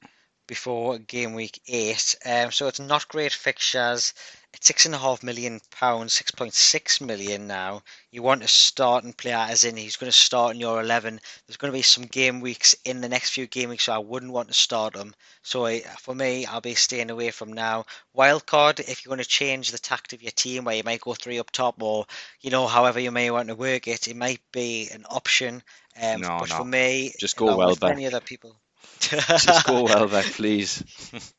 before 0.47 0.97
game 0.99 1.33
week 1.33 1.61
eight. 1.67 2.15
Um, 2.25 2.51
so 2.51 2.67
it's 2.67 2.79
not 2.79 3.07
great 3.07 3.31
fixtures. 3.33 4.13
It's 4.53 4.67
six 4.67 4.85
and 4.85 4.93
a 4.93 4.99
half 4.99 5.23
million 5.23 5.59
pounds, 5.71 6.13
six 6.13 6.29
point 6.29 6.53
six 6.53 7.01
million 7.01 7.47
now. 7.47 7.81
You 8.11 8.21
want 8.21 8.43
to 8.43 8.47
start 8.47 9.03
and 9.03 9.17
play 9.17 9.33
as 9.33 9.63
in 9.63 9.75
he's 9.75 9.95
going 9.95 10.11
to 10.11 10.17
start 10.17 10.53
in 10.53 10.61
your 10.61 10.79
eleven. 10.79 11.19
There's 11.47 11.57
going 11.57 11.71
to 11.71 11.77
be 11.77 11.81
some 11.81 12.03
game 12.03 12.39
weeks 12.39 12.75
in 12.85 13.01
the 13.01 13.09
next 13.09 13.31
few 13.31 13.47
game 13.47 13.69
weeks, 13.69 13.85
so 13.85 13.93
I 13.93 13.97
wouldn't 13.97 14.31
want 14.31 14.49
to 14.49 14.53
start 14.53 14.95
him. 14.95 15.15
So 15.41 15.65
I, 15.65 15.79
for 15.79 16.13
me, 16.13 16.45
I'll 16.45 16.61
be 16.61 16.75
staying 16.75 17.09
away 17.09 17.31
from 17.31 17.51
now. 17.53 17.85
Wildcard, 18.15 18.79
if 18.81 19.03
you're 19.03 19.09
going 19.09 19.23
to 19.23 19.29
change 19.29 19.71
the 19.71 19.79
tact 19.79 20.13
of 20.13 20.21
your 20.21 20.31
team, 20.31 20.65
where 20.65 20.75
you 20.75 20.83
might 20.83 21.01
go 21.01 21.15
three 21.15 21.39
up 21.39 21.49
top, 21.49 21.81
or 21.81 22.05
you 22.41 22.51
know, 22.51 22.67
however 22.67 22.99
you 22.99 23.11
may 23.11 23.31
want 23.31 23.47
to 23.47 23.55
work 23.55 23.87
it, 23.87 24.07
it 24.07 24.15
might 24.15 24.41
be 24.51 24.89
an 24.93 25.05
option. 25.09 25.63
Um, 26.01 26.21
No, 26.21 26.37
but 26.39 26.49
for 26.49 26.65
me, 26.65 27.13
just 27.19 27.37
go 27.37 27.47
well 27.47 27.57
Welbeck. 27.57 27.89
many 27.89 28.05
other 28.05 28.21
people. 28.21 28.55
Just 28.99 29.67
well 29.67 29.85
Welbeck, 29.85 30.25
please. 30.25 30.83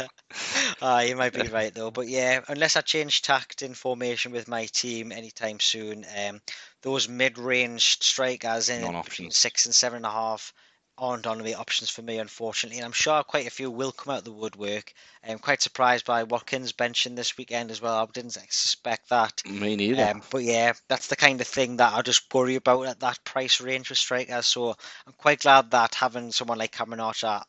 Ah, 0.83 1.01
you 1.01 1.17
might 1.17 1.33
be 1.33 1.49
right 1.49 1.73
though, 1.73 1.91
but 1.91 2.09
yeah, 2.09 2.41
unless 2.49 2.77
I 2.77 2.81
change 2.81 3.23
tact 3.23 3.63
in 3.63 3.75
formation 3.75 4.33
with 4.33 4.49
my 4.49 4.67
team 4.67 5.13
anytime 5.13 5.61
soon, 5.61 6.05
um, 6.19 6.41
those 6.83 7.09
mid-range 7.09 7.99
strikers 8.03 8.69
in 8.69 9.01
between 9.03 9.31
six 9.31 9.65
and 9.65 9.75
seven 9.75 9.99
and 9.99 10.07
a 10.07 10.11
half 10.11 10.53
aren't 10.97 11.27
on 11.27 11.43
the 11.43 11.55
options 11.55 11.91
for 11.91 12.03
me, 12.03 12.19
unfortunately. 12.19 12.79
And 12.79 12.87
I'm 12.87 12.93
sure 12.93 13.23
quite 13.23 13.47
a 13.47 13.51
few 13.51 13.71
will 13.71 13.93
come 13.93 14.15
out 14.15 14.25
the 14.25 14.33
woodwork. 14.33 14.93
I'm 15.27 15.39
quite 15.39 15.63
surprised 15.63 16.07
by 16.07 16.23
Watkins 16.23 16.73
benching 16.73 17.17
this 17.17 17.37
weekend 17.37 17.71
as 17.71 17.83
well. 17.83 17.97
I 17.97 18.07
didn't 18.13 18.33
suspect 18.51 19.09
that. 19.09 19.43
Me 19.47 19.77
neither. 19.77 20.05
Um, 20.05 20.23
but 20.31 20.43
yeah, 20.43 20.73
that's 20.89 21.09
the 21.09 21.17
kind 21.17 21.41
of 21.41 21.47
thing 21.47 21.79
that 21.79 21.95
I 21.95 22.03
just 22.03 22.33
worry 22.33 22.57
about 22.57 22.87
at 22.87 23.01
that 23.01 23.25
price 23.25 23.61
range 23.61 23.89
for 23.89 23.95
strikers. 23.95 24.47
So 24.47 24.77
I'm 25.07 25.15
quite 25.17 25.41
glad 25.41 25.71
that 25.73 25.95
having 25.95 26.33
someone 26.33 26.59
like 26.59 26.73
Cameron 26.73 27.01
Archer 27.01 27.41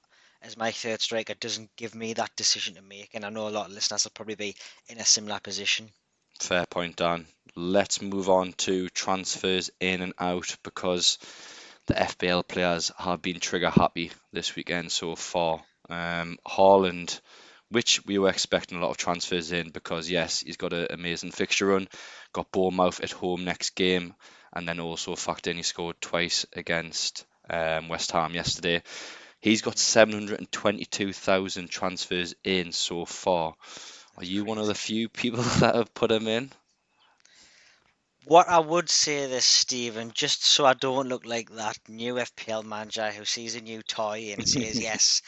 as 0.41 0.57
my 0.57 0.71
third 0.71 1.01
striker 1.01 1.33
doesn't 1.33 1.75
give 1.75 1.95
me 1.95 2.13
that 2.13 2.35
decision 2.35 2.75
to 2.75 2.81
make. 2.81 3.11
And 3.13 3.25
I 3.25 3.29
know 3.29 3.47
a 3.47 3.49
lot 3.49 3.67
of 3.67 3.73
listeners 3.73 4.03
will 4.03 4.11
probably 4.11 4.35
be 4.35 4.55
in 4.87 4.99
a 4.99 5.05
similar 5.05 5.39
position. 5.39 5.89
Fair 6.39 6.65
point, 6.65 6.97
Dan. 6.97 7.25
Let's 7.55 8.01
move 8.01 8.29
on 8.29 8.53
to 8.53 8.89
transfers 8.89 9.71
in 9.79 10.01
and 10.01 10.13
out 10.19 10.55
because 10.63 11.17
the 11.87 11.93
FPL 11.93 12.47
players 12.47 12.91
have 12.97 13.21
been 13.21 13.39
trigger 13.39 13.69
happy 13.69 14.11
this 14.33 14.55
weekend 14.55 14.91
so 14.91 15.15
far. 15.15 15.61
Um, 15.89 16.39
Haaland, 16.45 17.19
which 17.69 18.03
we 18.05 18.17
were 18.17 18.29
expecting 18.29 18.77
a 18.77 18.81
lot 18.81 18.89
of 18.89 18.97
transfers 18.97 19.51
in 19.51 19.69
because 19.69 20.09
yes, 20.09 20.41
he's 20.41 20.57
got 20.57 20.73
an 20.73 20.87
amazing 20.89 21.31
fixture 21.31 21.67
run, 21.67 21.87
got 22.33 22.51
Bournemouth 22.51 23.01
at 23.01 23.11
home 23.11 23.45
next 23.45 23.75
game, 23.75 24.15
and 24.53 24.67
then 24.67 24.79
also 24.79 25.15
fact 25.15 25.47
in 25.47 25.57
he 25.57 25.63
scored 25.63 25.99
twice 26.01 26.45
against 26.53 27.25
um, 27.49 27.87
West 27.89 28.11
Ham 28.11 28.33
yesterday. 28.33 28.81
He's 29.39 29.61
got 29.61 29.77
722,000 29.77 31.69
transfers 31.69 32.33
in 32.43 32.71
so 32.71 33.05
far. 33.05 33.53
Are 34.17 34.23
you 34.23 34.43
one 34.43 34.57
of 34.57 34.65
the 34.65 34.73
few 34.73 35.07
people 35.07 35.43
that 35.59 35.75
have 35.75 35.93
put 35.93 36.11
him 36.11 36.27
in? 36.27 36.51
What 38.25 38.49
I 38.49 38.59
would 38.59 38.89
say 38.89 39.25
this, 39.27 39.45
Stephen, 39.45 40.11
just 40.11 40.43
so 40.43 40.65
I 40.65 40.73
don't 40.73 41.07
look 41.07 41.25
like 41.25 41.49
that 41.51 41.77
new 41.87 42.19
FPL 42.19 42.61
manager 42.63 43.09
who 43.11 43.23
sees 43.25 43.55
a 43.55 43.61
new 43.61 43.81
toy 43.83 44.33
and 44.33 44.45
says, 44.47 44.79
yes, 44.81 45.21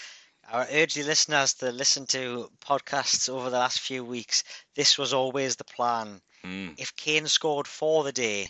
I 0.48 0.68
urge 0.70 0.96
the 0.96 1.04
listeners 1.04 1.54
to 1.56 1.72
listen 1.72 2.06
to 2.08 2.52
podcasts 2.60 3.30
over 3.30 3.50
the 3.50 3.60
last 3.60 3.80
few 3.80 4.04
weeks. 4.04 4.44
This 4.76 4.98
was 4.98 5.14
always 5.14 5.56
the 5.56 5.64
plan. 5.64 6.22
Mm, 6.46 6.76
If 6.78 6.96
Kane 6.96 7.28
scored 7.28 7.68
for 7.68 8.04
the 8.04 8.12
day 8.14 8.50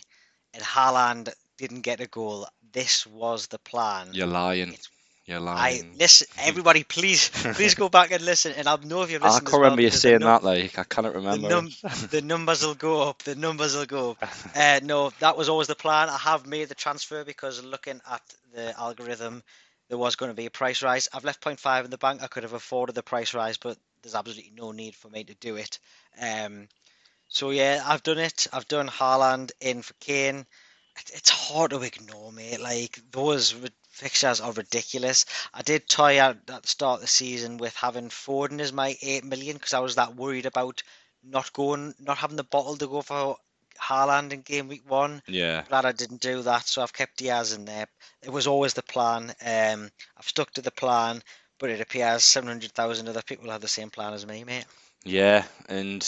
and 0.54 0.62
Haaland 0.62 1.32
didn't 1.56 1.82
get 1.82 2.00
a 2.00 2.06
goal, 2.06 2.48
this 2.72 3.06
was 3.06 3.46
the 3.48 3.58
plan. 3.58 4.10
you're 4.12 4.26
lying. 4.26 4.72
It's 4.72 4.88
You're 5.28 5.46
I 5.46 5.82
listen, 5.98 6.26
everybody, 6.38 6.84
please, 6.84 7.28
please 7.28 7.74
go 7.74 7.90
back 7.90 8.12
and 8.12 8.24
listen, 8.24 8.54
and 8.56 8.66
I'll 8.66 8.78
know 8.78 9.02
if 9.02 9.10
you've 9.10 9.22
I 9.22 9.28
can't 9.40 9.52
well 9.52 9.60
remember 9.60 9.82
you 9.82 9.88
because 9.88 10.00
saying 10.00 10.20
num 10.20 10.28
that. 10.28 10.42
Like 10.42 10.78
I 10.78 10.84
cannot 10.84 11.12
the 11.12 11.18
remember. 11.18 11.48
num 11.48 11.70
the 12.10 12.22
numbers 12.22 12.64
will 12.64 12.74
go 12.74 13.02
up. 13.02 13.22
The 13.24 13.34
numbers 13.34 13.76
will 13.76 13.84
go 13.84 14.12
up. 14.12 14.24
Uh, 14.56 14.80
no, 14.82 15.10
that 15.20 15.36
was 15.36 15.50
always 15.50 15.66
the 15.66 15.74
plan. 15.74 16.08
I 16.08 16.16
have 16.16 16.46
made 16.46 16.70
the 16.70 16.74
transfer 16.74 17.24
because 17.24 17.62
looking 17.62 18.00
at 18.10 18.22
the 18.54 18.74
algorithm, 18.80 19.42
there 19.90 19.98
was 19.98 20.16
going 20.16 20.30
to 20.30 20.34
be 20.34 20.46
a 20.46 20.50
price 20.50 20.82
rise. 20.82 21.08
I've 21.12 21.24
left 21.24 21.42
0.5 21.42 21.84
in 21.84 21.90
the 21.90 21.98
bank. 21.98 22.22
I 22.22 22.26
could 22.28 22.44
have 22.44 22.54
afforded 22.54 22.94
the 22.94 23.02
price 23.02 23.34
rise, 23.34 23.58
but 23.58 23.76
there's 24.02 24.14
absolutely 24.14 24.52
no 24.56 24.72
need 24.72 24.94
for 24.94 25.10
me 25.10 25.24
to 25.24 25.34
do 25.34 25.56
it. 25.56 25.78
Um, 26.18 26.68
so 27.28 27.50
yeah, 27.50 27.82
I've 27.84 28.02
done 28.02 28.18
it. 28.18 28.46
I've 28.50 28.66
done 28.66 28.88
Haaland 28.88 29.50
in 29.60 29.82
for 29.82 29.92
Kane. 30.00 30.46
It's 31.12 31.30
hard 31.30 31.70
to 31.72 31.82
ignore, 31.82 32.32
mate. 32.32 32.60
Like 32.60 32.98
those 33.12 33.54
fixtures 33.98 34.40
are 34.40 34.52
ridiculous. 34.52 35.26
I 35.52 35.62
did 35.62 35.88
toy 35.88 36.20
out 36.20 36.36
at 36.48 36.62
the 36.62 36.68
start 36.68 36.98
of 36.98 37.00
the 37.02 37.08
season 37.08 37.58
with 37.58 37.74
having 37.74 38.08
Foden 38.08 38.60
as 38.60 38.72
my 38.72 38.96
eight 39.02 39.24
million 39.24 39.54
because 39.56 39.74
I 39.74 39.80
was 39.80 39.96
that 39.96 40.14
worried 40.14 40.46
about 40.46 40.82
not 41.24 41.52
going, 41.52 41.94
not 41.98 42.18
having 42.18 42.36
the 42.36 42.44
bottle 42.44 42.76
to 42.76 42.86
go 42.86 43.02
for 43.02 43.36
Haaland 43.80 44.32
in 44.32 44.42
game 44.42 44.68
week 44.68 44.88
one. 44.88 45.22
Yeah, 45.26 45.64
Glad 45.68 45.84
I 45.84 45.92
didn't 45.92 46.20
do 46.20 46.42
that, 46.42 46.66
so 46.66 46.82
I've 46.82 46.92
kept 46.92 47.18
Diaz 47.18 47.52
in 47.52 47.64
there. 47.64 47.86
It 48.22 48.30
was 48.30 48.46
always 48.46 48.74
the 48.74 48.82
plan. 48.82 49.34
Um, 49.44 49.90
I've 50.16 50.28
stuck 50.28 50.52
to 50.52 50.62
the 50.62 50.70
plan, 50.70 51.22
but 51.58 51.70
it 51.70 51.80
appears 51.80 52.24
700,000 52.24 53.08
other 53.08 53.22
people 53.22 53.50
have 53.50 53.60
the 53.60 53.68
same 53.68 53.90
plan 53.90 54.14
as 54.14 54.26
me, 54.26 54.44
mate. 54.44 54.64
yeah, 55.04 55.44
and 55.68 56.02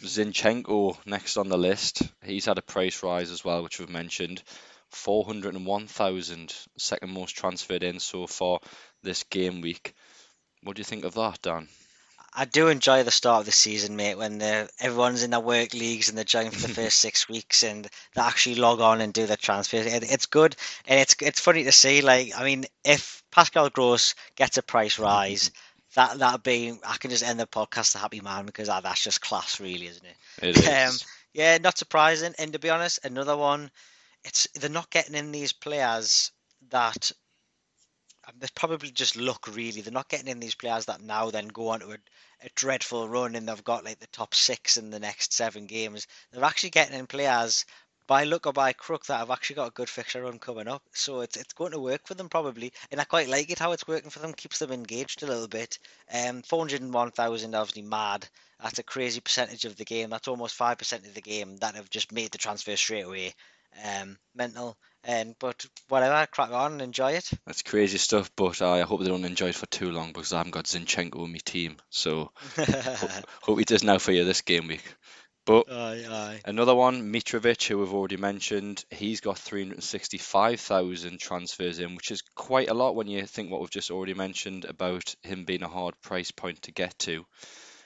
Zinchenko 0.00 0.96
next 1.06 1.36
on 1.36 1.48
the 1.48 1.58
list. 1.58 2.02
He's 2.24 2.46
had 2.46 2.58
a 2.58 2.62
price 2.62 3.02
rise 3.02 3.30
as 3.30 3.44
well, 3.44 3.62
which 3.62 3.78
we've 3.78 3.88
mentioned. 3.88 4.42
401,000, 4.90 6.54
second 6.76 7.10
most 7.10 7.36
transferred 7.36 7.82
in 7.82 8.00
so 8.00 8.26
far 8.26 8.60
this 9.02 9.22
game 9.24 9.60
week. 9.60 9.94
What 10.62 10.76
do 10.76 10.80
you 10.80 10.84
think 10.84 11.04
of 11.04 11.14
that, 11.14 11.42
Dan? 11.42 11.68
I 12.34 12.44
do 12.44 12.68
enjoy 12.68 13.02
the 13.02 13.10
start 13.10 13.40
of 13.40 13.46
the 13.46 13.52
season, 13.52 13.96
mate, 13.96 14.16
when 14.16 14.38
the, 14.38 14.68
everyone's 14.78 15.22
in 15.22 15.30
their 15.30 15.40
work 15.40 15.74
leagues 15.74 16.08
and 16.08 16.16
they're 16.16 16.24
joined 16.24 16.54
for 16.54 16.66
the 16.66 16.74
first 16.82 17.00
six 17.00 17.28
weeks 17.28 17.62
and 17.62 17.88
they 18.14 18.20
actually 18.20 18.56
log 18.56 18.80
on 18.80 19.00
and 19.00 19.12
do 19.12 19.26
their 19.26 19.36
transfers. 19.36 19.86
It, 19.86 20.10
it's 20.10 20.26
good 20.26 20.54
and 20.86 21.00
it's 21.00 21.16
it's 21.20 21.40
funny 21.40 21.64
to 21.64 21.72
see. 21.72 22.00
Like, 22.02 22.32
I 22.38 22.44
mean, 22.44 22.66
if 22.84 23.22
Pascal 23.30 23.70
Gross 23.70 24.14
gets 24.36 24.58
a 24.58 24.62
price 24.62 24.98
rise, 25.00 25.50
that 25.94 26.18
that'd 26.18 26.42
be 26.42 26.78
I 26.86 26.96
can 26.98 27.10
just 27.10 27.24
end 27.24 27.40
the 27.40 27.46
podcast 27.46 27.94
a 27.94 27.98
happy 27.98 28.20
man 28.20 28.46
because 28.46 28.68
that, 28.68 28.82
that's 28.82 29.02
just 29.02 29.20
class, 29.20 29.58
really, 29.58 29.86
isn't 29.86 30.06
it? 30.06 30.56
It 30.56 30.68
Um, 30.88 30.94
yeah, 31.32 31.58
not 31.58 31.78
surprising. 31.78 32.34
And 32.38 32.52
to 32.52 32.58
be 32.58 32.70
honest, 32.70 33.04
another 33.04 33.36
one. 33.36 33.70
It's 34.24 34.46
they're 34.54 34.70
not 34.70 34.90
getting 34.90 35.14
in 35.14 35.32
these 35.32 35.52
players 35.52 36.32
that 36.70 37.12
um, 38.26 38.34
they 38.38 38.48
probably 38.54 38.90
just 38.90 39.16
luck 39.16 39.48
really. 39.54 39.80
They're 39.80 39.92
not 39.92 40.08
getting 40.08 40.28
in 40.28 40.40
these 40.40 40.54
players 40.54 40.86
that 40.86 41.00
now 41.00 41.30
then 41.30 41.48
go 41.48 41.68
on 41.68 41.80
to 41.80 41.92
a, 41.92 41.98
a 42.44 42.48
dreadful 42.54 43.08
run 43.08 43.36
and 43.36 43.48
they've 43.48 43.64
got 43.64 43.84
like 43.84 44.00
the 44.00 44.06
top 44.08 44.34
six 44.34 44.76
in 44.76 44.90
the 44.90 45.00
next 45.00 45.32
seven 45.32 45.66
games. 45.66 46.06
They're 46.32 46.44
actually 46.44 46.70
getting 46.70 46.98
in 46.98 47.06
players 47.06 47.64
by 48.08 48.24
luck 48.24 48.46
or 48.46 48.52
by 48.52 48.72
crook 48.72 49.04
that 49.06 49.18
have 49.18 49.30
actually 49.30 49.56
got 49.56 49.68
a 49.68 49.72
good 49.72 49.88
fixture 49.88 50.22
run 50.22 50.38
coming 50.38 50.66
up. 50.66 50.82
So 50.92 51.20
it's 51.20 51.36
it's 51.36 51.52
going 51.52 51.72
to 51.72 51.78
work 51.78 52.06
for 52.06 52.14
them 52.14 52.28
probably, 52.28 52.72
and 52.90 53.00
I 53.00 53.04
quite 53.04 53.28
like 53.28 53.50
it 53.50 53.58
how 53.58 53.72
it's 53.72 53.86
working 53.86 54.10
for 54.10 54.18
them. 54.18 54.32
Keeps 54.32 54.58
them 54.58 54.72
engaged 54.72 55.22
a 55.22 55.26
little 55.26 55.48
bit. 55.48 55.78
Um, 56.12 56.42
four 56.42 56.60
hundred 56.60 56.82
and 56.82 56.92
one 56.92 57.12
thousand 57.12 57.54
obviously 57.54 57.82
mad. 57.82 58.26
That's 58.60 58.78
a 58.80 58.82
crazy 58.82 59.20
percentage 59.20 59.64
of 59.64 59.76
the 59.76 59.84
game. 59.84 60.10
That's 60.10 60.26
almost 60.26 60.56
five 60.56 60.78
percent 60.78 61.06
of 61.06 61.14
the 61.14 61.20
game 61.20 61.56
that 61.58 61.76
have 61.76 61.90
just 61.90 62.10
made 62.10 62.32
the 62.32 62.38
transfer 62.38 62.76
straight 62.76 63.04
away. 63.04 63.34
Um, 63.84 64.18
mental. 64.34 64.76
And 65.04 65.34
but 65.38 65.64
whatever, 65.88 66.26
crack 66.26 66.50
on 66.50 66.72
and 66.72 66.82
enjoy 66.82 67.12
it. 67.12 67.30
That's 67.46 67.62
crazy 67.62 67.98
stuff, 67.98 68.30
but 68.36 68.60
I 68.62 68.82
hope 68.82 69.00
they 69.00 69.08
don't 69.08 69.24
enjoy 69.24 69.48
it 69.48 69.54
for 69.54 69.66
too 69.66 69.90
long 69.90 70.12
because 70.12 70.32
I 70.32 70.38
haven't 70.38 70.52
got 70.52 70.64
Zinchenko 70.66 71.20
on 71.22 71.32
my 71.32 71.38
team. 71.44 71.76
So 71.90 72.32
ho- 72.94 73.08
hope 73.42 73.58
he 73.58 73.64
does 73.64 73.82
now 73.84 73.98
for 73.98 74.12
you 74.12 74.24
this 74.24 74.42
game 74.42 74.68
week. 74.68 74.84
But 75.46 75.66
Aye, 75.68 76.04
aye. 76.08 76.40
Another 76.44 76.74
one, 76.74 77.12
Mitrovic, 77.12 77.66
who 77.68 77.78
we've 77.78 77.94
already 77.94 78.16
mentioned, 78.16 78.84
he's 78.90 79.20
got 79.20 79.38
365,000 79.38 81.20
transfers 81.20 81.78
in, 81.78 81.94
which 81.96 82.10
is 82.10 82.22
quite 82.34 82.68
a 82.70 82.74
lot 82.74 82.94
when 82.96 83.08
you 83.08 83.26
think 83.26 83.50
what 83.50 83.60
we've 83.60 83.70
just 83.70 83.90
already 83.90 84.14
mentioned 84.14 84.64
about 84.64 85.14
him 85.22 85.44
being 85.44 85.62
a 85.62 85.68
hard 85.68 86.00
price 86.00 86.30
point 86.30 86.62
to 86.62 86.72
get 86.72 86.98
to. 87.00 87.24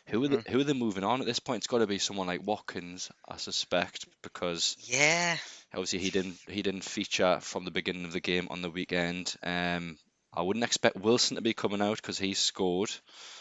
Who 0.08 0.24
are 0.24 0.28
Mhm. 0.28 0.42
they, 0.44 0.50
who 0.52 0.60
are 0.60 0.64
they 0.64 0.72
moving 0.74 1.04
on 1.04 1.20
at 1.20 1.26
this 1.26 1.40
point? 1.40 1.58
It's 1.58 1.66
got 1.66 1.78
to 1.78 1.86
be 1.86 1.98
someone 1.98 2.26
like 2.26 2.46
Watkins, 2.46 3.10
I 3.28 3.36
suspect, 3.36 4.06
because 4.22 4.76
Yeah, 4.78 5.36
obviously 5.74 5.98
he 5.98 6.10
didn't 6.10 6.36
he 6.48 6.62
didn't 6.62 6.84
feature 6.84 7.38
from 7.40 7.64
the 7.64 7.70
beginning 7.70 8.04
of 8.04 8.12
the 8.12 8.20
game 8.20 8.48
on 8.50 8.62
the 8.62 8.70
weekend. 8.70 9.34
Um, 9.42 9.98
I 10.32 10.42
wouldn't 10.42 10.64
expect 10.64 10.96
Wilson 10.96 11.36
to 11.36 11.42
be 11.42 11.52
coming 11.52 11.82
out 11.82 11.96
because 11.96 12.18
he 12.18 12.34
scored. 12.34 12.90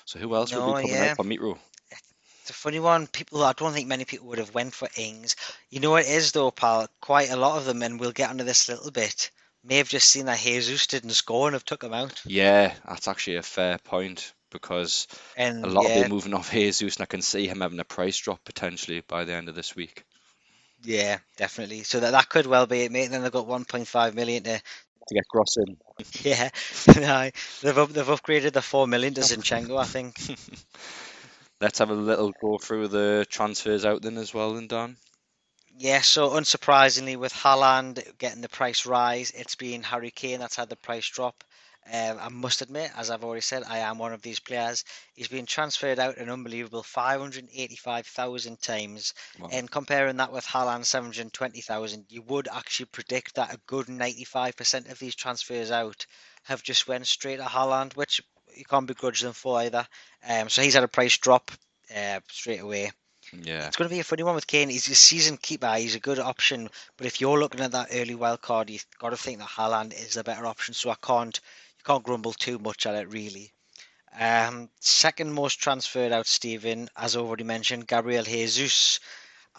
So 0.06 0.20
who 0.20 0.36
else 0.36 0.54
would 0.54 0.66
be 0.66 0.82
coming 0.82 0.88
yeah. 0.90 1.12
out 1.12 1.18
for 1.18 1.24
Mitro? 1.24 1.58
It's 2.42 2.50
a 2.50 2.54
funny 2.54 2.80
one. 2.80 3.08
People, 3.08 3.44
I 3.44 3.54
don't 3.54 3.72
think 3.72 3.88
many 3.88 4.04
people 4.04 4.28
would 4.28 4.40
have 4.40 4.54
went 4.54 4.74
for 4.74 4.90
Ings. 4.98 5.36
You 5.70 5.80
know 5.80 5.92
what 5.92 6.06
it 6.06 6.12
is 6.12 6.32
though, 6.32 6.52
pal? 6.52 6.88
Quite 7.00 7.30
a 7.30 7.36
lot 7.36 7.58
of 7.58 7.66
them, 7.66 7.82
and 7.82 8.00
we'll 8.00 8.12
get 8.12 8.30
onto 8.30 8.44
this 8.44 8.68
a 8.68 8.74
little 8.74 8.92
bit. 8.92 9.30
May 9.64 9.78
have 9.78 9.90
just 9.90 10.10
seen 10.10 10.26
that 10.26 10.40
Jesus 10.40 10.88
didn't 10.88 11.12
score 11.12 11.48
and 11.48 11.54
have 11.54 11.64
took 11.64 11.84
him 11.84 11.94
out. 11.94 12.20
Yeah, 12.26 12.74
that's 12.88 13.08
actually 13.08 13.36
a 13.36 13.44
fair 13.44 13.78
point 13.78 14.34
because 14.50 15.08
And 15.38 15.64
a 15.64 15.70
lot 15.70 15.84
yeah, 15.84 15.90
of 15.90 15.96
people 15.96 16.16
moving 16.16 16.34
off 16.34 16.52
Jesus, 16.52 16.96
and 16.96 17.04
I 17.04 17.06
can 17.06 17.22
see 17.22 17.48
him 17.48 17.62
having 17.62 17.80
a 17.80 17.86
price 17.86 18.18
drop 18.18 18.44
potentially 18.44 19.02
by 19.08 19.24
the 19.24 19.34
end 19.34 19.48
of 19.48 19.56
this 19.56 19.76
week. 19.76 20.04
Yeah, 20.84 21.20
definitely. 21.38 21.84
So 21.84 22.00
that 22.00 22.12
that 22.12 22.30
could 22.30 22.48
well 22.48 22.66
be 22.68 22.82
it, 22.82 22.92
mate. 22.92 23.10
Then 23.12 23.24
they've 23.24 23.32
got 23.32 23.48
1.5 23.48 24.14
million 24.14 24.44
to 24.44 24.58
To 25.08 25.16
get 25.16 25.28
Gross 25.30 25.58
in. 25.58 25.78
yeah. 26.24 26.50
no, 26.96 27.30
they've 27.62 27.78
up, 27.78 27.90
they've 27.90 28.06
upgraded 28.06 28.54
the 28.54 28.62
four 28.62 28.88
million 28.88 29.14
to 29.16 29.22
Zinchenko, 29.22 29.80
I 29.80 29.86
think. 29.86 30.20
Let's 31.62 31.80
have 31.80 31.92
a 31.92 31.96
little 31.96 32.34
go 32.42 32.58
through 32.58 32.88
the 32.88 33.26
transfers 33.30 33.86
out 33.86 34.02
then 34.02 34.18
as 34.18 34.34
well, 34.34 34.56
then 34.56 34.68
Dan. 34.68 34.98
Yeah, 35.78 36.02
so 36.02 36.32
unsurprisingly, 36.32 37.18
with 37.18 37.34
Haaland 37.34 38.04
getting 38.18 38.42
the 38.42 38.50
price 38.50 38.86
rise, 38.86 39.32
it's 39.36 39.56
been 39.56 39.84
Harry 39.84 40.12
Kane 40.12 40.40
that's 40.40 40.56
had 40.56 40.70
the 40.70 40.76
price 40.76 41.08
drop. 41.08 41.44
Um, 41.92 42.18
I 42.20 42.30
must 42.30 42.62
admit, 42.62 42.92
as 42.96 43.10
I've 43.10 43.24
already 43.24 43.42
said, 43.42 43.64
I 43.68 43.80
am 43.80 43.98
one 43.98 44.14
of 44.14 44.22
these 44.22 44.40
players. 44.40 44.86
He's 45.14 45.28
been 45.28 45.46
transferred 45.46 46.00
out 46.00 46.18
an 46.18 46.30
unbelievable 46.30 46.84
585,000 46.84 48.62
times. 48.62 49.14
Wow. 49.40 49.50
And 49.52 49.70
comparing 49.70 50.18
that 50.18 50.32
with 50.32 50.46
Haaland 50.46 50.86
720,000, 50.86 52.06
you 52.10 52.22
would 52.24 52.48
actually 52.48 52.86
predict 52.86 53.36
that 53.36 53.54
a 53.54 53.60
good 53.68 53.88
95% 53.88 54.92
of 54.92 55.00
these 55.00 55.16
transfers 55.16 55.72
out 55.72 56.06
have 56.44 56.64
just 56.64 56.88
went 56.88 57.08
straight 57.08 57.38
to 57.38 57.44
Haaland, 57.44 57.96
which 57.96 58.22
you 58.56 58.66
can't 58.66 58.88
begrudge 58.88 59.22
them 59.22 59.34
for 59.34 59.60
either. 59.60 59.88
Um, 60.28 60.50
so 60.50 60.62
he's 60.62 60.74
had 60.74 60.84
a 60.84 60.88
price 60.88 61.18
drop 61.18 61.52
uh, 61.96 62.20
straight 62.30 62.62
away. 62.62 62.92
Yeah, 63.34 63.68
It's 63.68 63.78
going 63.78 63.90
to 63.90 63.94
be 63.94 64.00
a 64.00 64.04
funny 64.04 64.24
one 64.24 64.36
with 64.36 64.48
Kane. 64.48 64.70
He's 64.70 64.90
a 64.90 64.96
season 64.96 65.38
keeper. 65.38 65.74
He's 65.76 65.96
a 65.96 66.00
good 66.00 66.20
option. 66.20 66.70
But 66.98 67.08
if 67.08 67.22
you're 67.22 67.40
looking 67.40 67.62
at 67.62 67.72
that 67.72 67.90
early 67.94 68.16
wild 68.16 68.42
card, 68.42 68.70
you've 68.70 68.86
got 69.00 69.12
to 69.12 69.18
think 69.18 69.40
that 69.40 69.48
Haaland 69.48 69.94
is 69.94 70.16
the 70.16 70.24
better 70.24 70.46
option. 70.46 70.74
So 70.74 70.90
I 70.90 70.96
can't, 71.02 71.40
can't 71.82 72.04
grumble 72.04 72.34
too 72.34 72.60
much 72.60 72.86
at 72.86 72.96
it, 72.96 73.12
really. 73.12 73.54
Um, 74.20 74.70
second 74.80 75.32
most 75.34 75.60
transferred 75.60 76.12
out, 76.12 76.28
Stephen, 76.28 76.90
as 76.98 77.16
already 77.16 77.44
mentioned, 77.44 77.88
Gabriel 77.88 78.24
Jesus. 78.24 79.00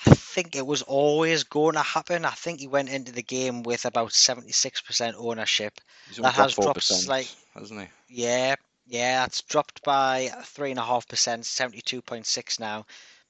I 0.07 0.15
think 0.15 0.57
it 0.57 0.67
was 0.67 0.83
always 0.83 1.45
going 1.45 1.75
to 1.75 1.83
happen. 1.83 2.25
I 2.25 2.31
think 2.31 2.61
he 2.61 2.67
went 2.67 2.89
into 2.89 3.13
the 3.13 3.23
game 3.23 3.63
with 3.63 3.85
about 3.85 4.11
76% 4.11 5.15
ownership. 5.17 5.81
he's 6.09 6.17
that 6.17 6.35
has 6.35 6.55
dropped 6.55 6.83
slightly. 6.83 7.31
hasn't 7.55 7.81
he? 7.81 7.87
Yeah, 8.09 8.57
yeah, 8.87 9.21
that's 9.21 9.43
dropped 9.43 9.83
by 9.85 10.31
three 10.45 10.71
and 10.71 10.79
a 10.79 10.85
half 10.85 11.07
percent, 11.07 11.47
seventy-two 11.47 12.03
point 12.03 12.27
six 12.27 12.59
now. 12.59 12.85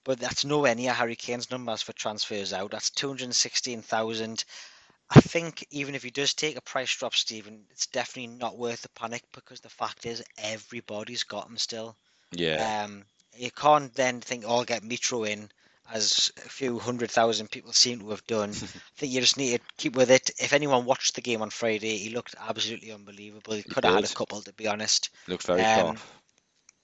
But 0.04 0.18
that's 0.18 0.44
nowhere 0.44 0.74
near 0.74 0.92
Harry 0.92 1.14
Kane's 1.14 1.50
numbers 1.50 1.82
for 1.82 1.92
transfers 1.92 2.52
out. 2.52 2.70
That's 2.70 2.90
two 2.90 3.08
hundred 3.08 3.34
sixteen 3.34 3.82
thousand. 3.82 4.44
I 5.14 5.20
think 5.20 5.66
even 5.70 5.94
if 5.94 6.02
he 6.02 6.10
does 6.10 6.34
take 6.34 6.56
a 6.56 6.62
price 6.62 6.94
drop, 6.96 7.14
Stephen, 7.14 7.66
it's 7.70 7.86
definitely 7.86 8.28
not 8.38 8.56
worth 8.58 8.82
the 8.82 8.88
panic 8.90 9.22
because 9.32 9.60
the 9.60 9.68
fact 9.70 10.06
is 10.06 10.24
everybody's 10.38 11.24
got 11.24 11.48
him 11.48 11.58
still. 11.58 11.96
Yeah, 12.32 12.70
Um, 12.82 13.04
you 13.36 13.50
can't 13.50 13.94
then 13.94 14.20
think, 14.20 14.44
"Oh, 14.46 14.56
I'll 14.58 14.64
get 14.64 14.82
Mitro 14.82 15.28
in," 15.28 15.50
as 15.90 16.30
a 16.44 16.48
few 16.48 16.78
hundred 16.78 17.10
thousand 17.10 17.50
people 17.50 17.72
seem 17.72 18.00
to 18.00 18.10
have 18.10 18.26
done. 18.26 18.50
I 18.62 18.98
think 18.98 19.12
you 19.12 19.20
just 19.20 19.36
need 19.36 19.58
to 19.58 19.64
keep 19.76 19.94
with 19.96 20.10
it. 20.10 20.30
If 20.38 20.52
anyone 20.52 20.84
watched 20.86 21.14
the 21.14 21.22
game 21.22 21.42
on 21.42 21.50
Friday, 21.50 21.98
he 21.98 22.10
looked 22.10 22.34
absolutely 22.38 22.92
unbelievable. 22.92 23.54
He 23.54 23.62
He 23.64 23.74
could 23.74 23.84
have 23.84 23.94
had 23.94 24.04
a 24.04 24.08
couple, 24.08 24.42
to 24.42 24.52
be 24.54 24.68
honest. 24.68 25.10
looks 25.26 25.46
very 25.46 25.64
um, 25.64 25.64
sharp. 25.64 25.98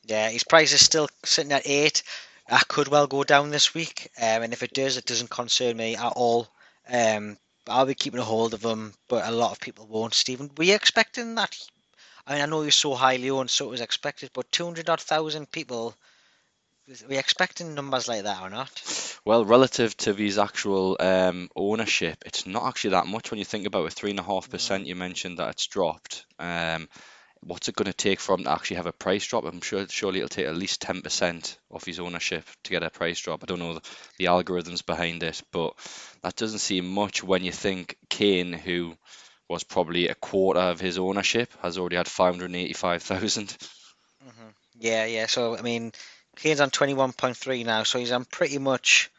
Yeah, 0.04 0.28
his 0.30 0.44
price 0.44 0.72
is 0.72 0.84
still 0.84 1.08
sitting 1.24 1.52
at 1.52 1.66
eight. 1.66 2.02
That 2.48 2.68
could 2.68 2.88
well 2.88 3.06
go 3.06 3.24
down 3.24 3.50
this 3.50 3.74
week, 3.74 4.10
um, 4.18 4.42
and 4.42 4.52
if 4.52 4.62
it 4.62 4.72
does, 4.72 4.96
it 4.96 5.04
doesn't 5.06 5.30
concern 5.30 5.76
me 5.76 5.96
at 5.96 6.12
all. 6.16 6.48
Um, 6.88 7.38
I'll 7.68 7.86
be 7.86 7.94
keeping 7.94 8.20
a 8.20 8.24
hold 8.24 8.54
of 8.54 8.64
him, 8.64 8.94
but 9.08 9.26
a 9.26 9.30
lot 9.30 9.52
of 9.52 9.60
people 9.60 9.86
won't. 9.86 10.14
Stephen, 10.14 10.50
were 10.56 10.64
you 10.64 10.74
expecting 10.74 11.34
that? 11.36 11.56
I 12.26 12.34
mean, 12.34 12.42
I 12.42 12.46
know 12.46 12.62
you're 12.62 12.70
so 12.70 12.94
highly 12.94 13.30
owned, 13.30 13.50
so 13.50 13.66
it 13.66 13.70
was 13.70 13.80
expected, 13.80 14.30
but 14.32 14.50
200 14.52 14.88
odd 14.90 15.00
thousand 15.00 15.50
people, 15.50 15.94
were 16.86 17.14
you 17.14 17.18
expecting 17.18 17.74
numbers 17.74 18.08
like 18.08 18.24
that 18.24 18.42
or 18.42 18.50
not? 18.50 19.18
Well, 19.24 19.44
relative 19.44 19.96
to 19.98 20.14
his 20.14 20.38
actual 20.38 20.96
um, 21.00 21.50
ownership, 21.54 22.22
it's 22.24 22.46
not 22.46 22.66
actually 22.66 22.90
that 22.90 23.06
much 23.06 23.30
when 23.30 23.38
you 23.38 23.44
think 23.44 23.66
about 23.66 23.86
it. 23.86 23.92
Three 23.92 24.10
and 24.10 24.20
a 24.20 24.22
half 24.22 24.48
percent. 24.48 24.86
You 24.86 24.94
mentioned 24.94 25.38
that 25.38 25.50
it's 25.50 25.66
dropped. 25.66 26.24
Um, 26.38 26.88
what's 27.42 27.68
it 27.68 27.76
going 27.76 27.86
to 27.86 27.92
take 27.92 28.20
for 28.20 28.34
him 28.34 28.44
to 28.44 28.50
actually 28.50 28.76
have 28.76 28.86
a 28.86 28.92
price 28.92 29.26
drop? 29.26 29.44
I'm 29.44 29.60
sure 29.60 29.86
surely 29.88 30.18
it'll 30.18 30.28
take 30.28 30.46
at 30.46 30.56
least 30.56 30.82
10% 30.82 31.56
off 31.70 31.84
his 31.84 32.00
ownership 32.00 32.44
to 32.64 32.70
get 32.70 32.82
a 32.82 32.90
price 32.90 33.20
drop. 33.20 33.42
I 33.42 33.46
don't 33.46 33.58
know 33.58 33.80
the, 34.18 34.24
algorithms 34.24 34.84
behind 34.84 35.22
it, 35.22 35.42
but 35.52 35.74
that 36.22 36.36
doesn't 36.36 36.58
seem 36.58 36.88
much 36.88 37.22
when 37.22 37.44
you 37.44 37.52
think 37.52 37.96
Kane, 38.08 38.52
who 38.52 38.96
was 39.48 39.64
probably 39.64 40.08
a 40.08 40.14
quarter 40.14 40.60
of 40.60 40.80
his 40.80 40.98
ownership, 40.98 41.52
has 41.62 41.78
already 41.78 41.96
had 41.96 42.08
585,000. 42.08 43.56
hmm 44.22 44.48
Yeah, 44.78 45.06
yeah. 45.06 45.26
So, 45.26 45.56
I 45.56 45.62
mean, 45.62 45.92
Kane's 46.36 46.60
on 46.60 46.70
21.3 46.70 47.64
now, 47.64 47.82
so 47.82 47.98
he's 47.98 48.12
on 48.12 48.24
pretty 48.24 48.58
much. 48.58 49.10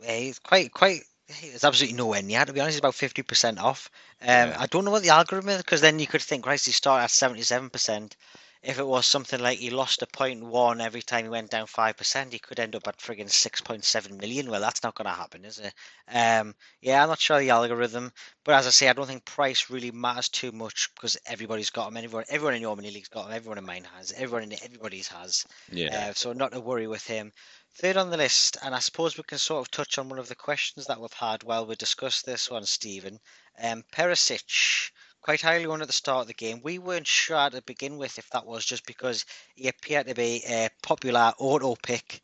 Yeah, 0.00 0.16
he's 0.16 0.38
quite, 0.38 0.72
quite. 0.72 1.00
It's 1.28 1.64
absolutely 1.64 1.96
nowhere 1.96 2.22
near. 2.22 2.44
To 2.44 2.52
be 2.52 2.60
honest, 2.60 2.74
it's 2.76 2.80
about 2.80 2.94
50% 2.94 3.58
off. 3.58 3.90
Um, 4.20 4.28
Yeah. 4.28 4.56
I 4.58 4.66
don't 4.66 4.84
know 4.84 4.90
what 4.92 5.02
the 5.02 5.10
algorithm 5.10 5.48
is 5.50 5.58
because 5.58 5.80
then 5.80 5.98
you 5.98 6.06
could 6.06 6.22
think, 6.22 6.46
right, 6.46 6.60
he 6.60 6.70
started 6.72 7.04
at 7.04 7.10
77%. 7.10 8.16
If 8.62 8.78
it 8.78 8.86
was 8.86 9.06
something 9.06 9.40
like 9.40 9.58
he 9.58 9.70
lost 9.70 10.02
a 10.02 10.06
point 10.06 10.42
one 10.44 10.80
every 10.80 11.02
time 11.02 11.24
he 11.24 11.28
went 11.28 11.50
down 11.50 11.66
5%, 11.68 12.32
he 12.32 12.38
could 12.40 12.58
end 12.58 12.74
up 12.74 12.88
at 12.88 12.98
friggin' 12.98 13.30
6.7 13.30 14.18
million. 14.20 14.50
Well, 14.50 14.60
that's 14.60 14.82
not 14.82 14.94
going 14.96 15.06
to 15.06 15.12
happen, 15.12 15.44
is 15.44 15.58
it? 15.58 15.72
Um, 16.08 16.54
yeah, 16.80 17.02
I'm 17.02 17.08
not 17.08 17.20
sure 17.20 17.38
the 17.38 17.50
algorithm, 17.50 18.12
but 18.44 18.54
as 18.56 18.66
I 18.66 18.70
say, 18.70 18.88
I 18.88 18.92
don't 18.92 19.06
think 19.06 19.24
price 19.24 19.70
really 19.70 19.92
matters 19.92 20.28
too 20.28 20.50
much 20.52 20.90
because 20.94 21.16
everybody's 21.26 21.70
got 21.70 21.88
him. 21.88 21.96
Everyone, 21.98 22.24
everyone 22.28 22.54
in 22.54 22.62
your 22.62 22.76
mini 22.76 22.90
league's 22.90 23.08
got 23.08 23.26
him. 23.26 23.32
Everyone 23.32 23.58
in 23.58 23.64
mine 23.66 23.86
has. 23.96 24.12
Everyone 24.12 24.44
in 24.44 24.52
everybody's 24.64 25.08
has. 25.08 25.44
Yeah. 25.70 26.08
Uh, 26.10 26.14
so 26.14 26.32
not 26.32 26.52
to 26.52 26.60
worry 26.60 26.88
with 26.88 27.06
him. 27.06 27.32
Third 27.74 27.96
on 27.96 28.10
the 28.10 28.16
list, 28.16 28.56
and 28.62 28.74
I 28.74 28.78
suppose 28.78 29.16
we 29.16 29.24
can 29.24 29.38
sort 29.38 29.60
of 29.60 29.70
touch 29.70 29.98
on 29.98 30.08
one 30.08 30.18
of 30.18 30.28
the 30.28 30.34
questions 30.34 30.86
that 30.86 31.00
we've 31.00 31.12
had 31.12 31.42
while 31.42 31.66
we 31.66 31.74
discuss 31.74 32.22
this 32.22 32.50
one, 32.50 32.64
Stephen. 32.64 33.20
Um, 33.58 33.84
Perisic, 33.92 34.90
quite 35.20 35.42
highly 35.42 35.66
on 35.66 35.82
at 35.82 35.88
the 35.88 35.92
start 35.92 36.22
of 36.22 36.26
the 36.28 36.34
game. 36.34 36.60
We 36.62 36.78
weren't 36.78 37.06
sure 37.06 37.50
to 37.50 37.60
begin 37.62 37.96
with 37.98 38.18
if 38.18 38.30
that 38.30 38.46
was 38.46 38.64
just 38.64 38.86
because 38.86 39.24
he 39.54 39.68
appeared 39.68 40.06
to 40.06 40.14
be 40.14 40.42
a 40.46 40.70
popular 40.82 41.34
auto 41.38 41.74
pick, 41.74 42.22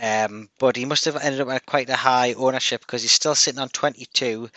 um, 0.00 0.48
but 0.58 0.76
he 0.76 0.86
must 0.86 1.04
have 1.04 1.16
ended 1.16 1.42
up 1.42 1.48
at 1.48 1.66
quite 1.66 1.90
a 1.90 1.96
high 1.96 2.32
ownership 2.32 2.80
because 2.80 3.02
he's 3.02 3.12
still 3.12 3.34
sitting 3.34 3.60
on 3.60 3.68
22 3.68 4.44
and 4.44 4.50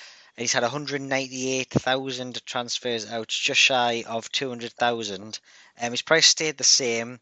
he's 0.43 0.53
had 0.53 0.63
198,000 0.63 2.45
transfers 2.45 3.11
out, 3.11 3.27
just 3.27 3.59
shy 3.59 4.03
of 4.07 4.31
200,000. 4.31 5.39
Um, 5.81 5.91
his 5.91 6.01
price 6.01 6.27
stayed 6.27 6.57
the 6.57 6.63
same. 6.63 7.19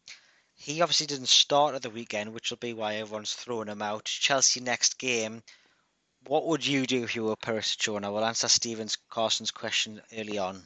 He 0.56 0.80
obviously 0.80 1.06
didn't 1.06 1.28
start 1.28 1.74
at 1.74 1.82
the 1.82 1.90
weekend, 1.90 2.32
which 2.32 2.50
will 2.50 2.58
be 2.58 2.72
why 2.72 2.94
everyone's 2.96 3.34
throwing 3.34 3.68
him 3.68 3.82
out. 3.82 4.04
Chelsea 4.04 4.60
next 4.60 4.98
game. 4.98 5.42
What 6.26 6.46
would 6.46 6.64
you 6.66 6.86
do 6.86 7.04
if 7.04 7.14
you 7.16 7.24
were 7.24 7.36
Perisic 7.36 7.86
owner? 7.88 8.10
We'll 8.10 8.24
answer 8.24 8.48
Stevens 8.48 8.96
Carson's 9.10 9.50
question 9.50 10.00
early 10.16 10.38
on. 10.38 10.62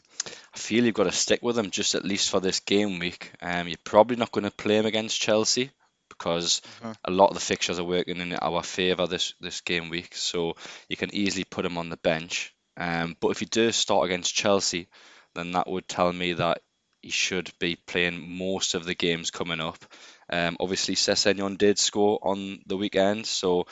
I 0.54 0.58
feel 0.58 0.84
you've 0.84 0.94
got 0.94 1.04
to 1.04 1.12
stick 1.12 1.42
with 1.42 1.58
him 1.58 1.70
just 1.70 1.96
at 1.96 2.04
least 2.04 2.30
for 2.30 2.38
this 2.38 2.60
game 2.60 3.00
week. 3.00 3.32
Um, 3.42 3.66
you're 3.66 3.76
probably 3.82 4.16
not 4.16 4.30
going 4.30 4.44
to 4.44 4.52
play 4.52 4.78
him 4.78 4.86
against 4.86 5.20
Chelsea 5.20 5.72
because 6.08 6.62
Mhm. 6.80 6.96
a 7.04 7.10
lot 7.10 7.28
of 7.30 7.34
the 7.34 7.40
fixtures 7.40 7.80
are 7.80 7.84
working 7.84 8.18
in 8.18 8.34
our 8.34 8.62
favour 8.62 9.06
this 9.08 9.34
this 9.40 9.60
game 9.62 9.88
week, 9.88 10.14
so 10.14 10.54
you 10.88 10.96
can 10.96 11.12
easily 11.14 11.44
put 11.44 11.64
him 11.66 11.76
on 11.76 11.88
the 11.88 11.96
bench. 11.96 12.54
Um, 12.76 13.16
but 13.18 13.30
if 13.30 13.40
you 13.40 13.48
do 13.48 13.72
start 13.72 14.04
against 14.06 14.34
Chelsea, 14.34 14.88
then 15.34 15.52
that 15.52 15.66
would 15.68 15.88
tell 15.88 16.12
me 16.12 16.34
that 16.34 16.62
he 17.02 17.10
should 17.10 17.50
be 17.58 17.76
playing 17.76 18.36
most 18.38 18.74
of 18.74 18.84
the 18.84 18.94
games 18.94 19.30
coming 19.30 19.60
up. 19.60 19.78
Um, 20.30 20.56
obviously, 20.60 20.94
Sessegnon 20.94 21.56
did 21.56 21.78
score 21.78 22.18
on 22.22 22.60
the 22.66 22.76
weekend, 22.76 23.26
so 23.26 23.66